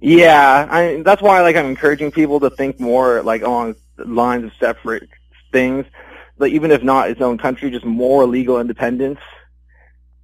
Yeah, 0.00 0.66
I, 0.68 1.02
that's 1.04 1.22
why 1.22 1.40
like 1.42 1.56
I'm 1.56 1.66
encouraging 1.66 2.10
people 2.10 2.40
to 2.40 2.50
think 2.50 2.80
more 2.80 3.22
like 3.22 3.42
along 3.42 3.76
lines 3.96 4.44
of 4.44 4.52
separate 4.58 5.08
things, 5.52 5.86
like 6.38 6.52
even 6.52 6.70
if 6.70 6.82
not 6.82 7.10
its 7.10 7.20
own 7.20 7.38
country, 7.38 7.70
just 7.70 7.84
more 7.84 8.26
legal 8.26 8.60
independence. 8.60 9.20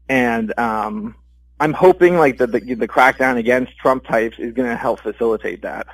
And 0.08 0.58
um, 0.58 1.14
I'm 1.60 1.72
hoping 1.72 2.16
like 2.16 2.38
that 2.38 2.52
the, 2.52 2.60
the 2.74 2.88
crackdown 2.88 3.36
against 3.36 3.76
Trump 3.78 4.06
types 4.06 4.38
is 4.38 4.54
going 4.54 4.68
to 4.68 4.76
help 4.76 5.00
facilitate 5.00 5.62
that. 5.62 5.86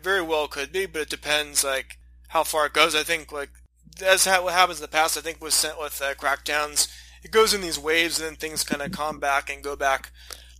Very 0.00 0.22
well 0.22 0.48
could 0.48 0.72
be, 0.72 0.86
but 0.86 1.02
it 1.02 1.10
depends 1.10 1.64
like 1.64 1.98
how 2.28 2.44
far 2.44 2.66
it 2.66 2.72
goes. 2.72 2.94
I 2.94 3.04
think 3.04 3.32
like 3.32 3.50
that's 3.98 4.26
how 4.26 4.44
what 4.44 4.54
happens 4.54 4.78
in 4.78 4.82
the 4.82 4.88
past. 4.88 5.16
I 5.16 5.20
think 5.20 5.42
was 5.42 5.54
sent 5.54 5.78
with 5.78 6.02
uh, 6.02 6.14
crackdowns. 6.14 6.92
It 7.22 7.30
goes 7.30 7.54
in 7.54 7.62
these 7.62 7.78
waves, 7.78 8.20
and 8.20 8.28
then 8.28 8.36
things 8.36 8.64
kind 8.64 8.82
of 8.82 8.92
calm 8.92 9.18
back 9.18 9.48
and 9.48 9.62
go 9.62 9.76
back 9.76 10.10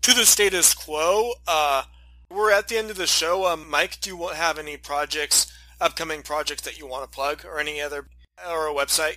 to 0.03 0.15
the 0.15 0.25
status 0.25 0.73
quo. 0.73 1.33
Uh, 1.47 1.83
we're 2.31 2.53
at 2.53 2.69
the 2.69 2.79
end 2.79 2.91
of 2.91 2.97
the 2.97 3.07
show. 3.07 3.47
Um, 3.47 3.69
Mike, 3.69 4.01
do 4.01 4.11
you 4.11 4.29
have 4.29 4.59
any 4.59 4.77
projects, 4.77 5.53
upcoming 5.81 6.23
projects 6.23 6.63
that 6.63 6.79
you 6.79 6.87
want 6.87 7.05
to 7.05 7.15
plug, 7.15 7.45
or 7.45 7.59
any 7.59 7.81
other, 7.83 8.07
or 8.49 8.69
a 8.69 8.75
website? 8.75 9.17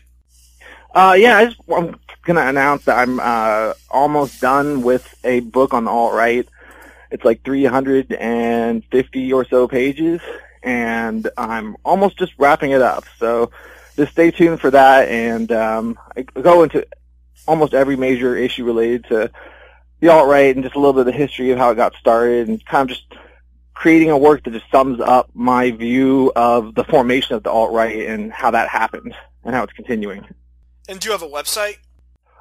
Uh, 0.93 1.15
yeah, 1.17 1.37
I 1.37 1.45
just, 1.45 1.59
I'm 1.73 1.99
gonna 2.23 2.45
announce 2.45 2.85
that 2.85 2.97
I'm 2.97 3.19
uh, 3.19 3.73
almost 3.89 4.41
done 4.41 4.83
with 4.83 5.15
a 5.23 5.41
book 5.41 5.73
on 5.73 5.85
the 5.85 5.91
alt 5.91 6.13
right. 6.13 6.47
It's 7.11 7.23
like 7.23 7.43
350 7.43 9.33
or 9.33 9.45
so 9.45 9.67
pages, 9.67 10.21
and 10.63 11.29
I'm 11.37 11.77
almost 11.85 12.17
just 12.17 12.33
wrapping 12.37 12.71
it 12.71 12.81
up. 12.81 13.05
So 13.17 13.51
just 13.95 14.11
stay 14.11 14.31
tuned 14.31 14.59
for 14.59 14.71
that, 14.71 15.07
and 15.07 15.51
um, 15.51 15.99
I 16.15 16.23
go 16.23 16.63
into 16.63 16.85
almost 17.47 17.73
every 17.73 17.95
major 17.95 18.35
issue 18.35 18.65
related 18.65 19.05
to 19.05 19.31
the 19.99 20.09
alt 20.09 20.27
right 20.27 20.53
and 20.53 20.63
just 20.63 20.75
a 20.75 20.79
little 20.79 20.93
bit 20.93 21.01
of 21.01 21.05
the 21.07 21.11
history 21.11 21.51
of 21.51 21.57
how 21.57 21.71
it 21.71 21.75
got 21.75 21.95
started, 21.95 22.47
and 22.47 22.65
kind 22.65 22.89
of 22.89 22.95
just 22.95 23.13
creating 23.77 24.09
a 24.09 24.17
work 24.17 24.43
that 24.43 24.51
just 24.51 24.65
sums 24.71 24.99
up 24.99 25.29
my 25.35 25.69
view 25.69 26.31
of 26.35 26.73
the 26.73 26.83
formation 26.83 27.35
of 27.35 27.43
the 27.43 27.51
alt 27.51 27.71
right 27.71 28.07
and 28.07 28.33
how 28.33 28.49
that 28.49 28.67
happened 28.69 29.13
and 29.43 29.53
how 29.53 29.63
it's 29.63 29.73
continuing. 29.73 30.25
And 30.89 30.99
do 30.99 31.07
you 31.07 31.11
have 31.11 31.21
a 31.21 31.27
website? 31.27 31.77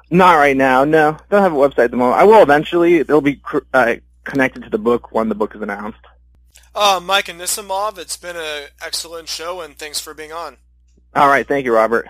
Not 0.09 0.33
right 0.33 0.57
now. 0.57 0.83
No, 0.83 1.17
don't 1.29 1.43
have 1.43 1.53
a 1.53 1.55
website 1.55 1.85
at 1.85 1.91
the 1.91 1.97
moment. 1.97 2.19
I 2.19 2.23
will 2.23 2.41
eventually. 2.41 2.95
It'll 2.95 3.21
be 3.21 3.35
cr- 3.35 3.59
uh, 3.73 3.95
connected 4.23 4.63
to 4.63 4.69
the 4.69 4.79
book 4.79 5.11
when 5.11 5.29
the 5.29 5.35
book 5.35 5.55
is 5.55 5.61
announced. 5.61 5.99
Uh, 6.73 6.99
Mike 7.03 7.25
Anissimov, 7.25 7.97
it's 7.97 8.17
been 8.17 8.35
an 8.35 8.67
excellent 8.81 9.27
show, 9.27 9.61
and 9.61 9.77
thanks 9.77 9.99
for 9.99 10.13
being 10.13 10.31
on. 10.31 10.57
All 11.15 11.27
right. 11.27 11.47
Thank 11.47 11.65
you, 11.65 11.73
Robert. 11.73 12.07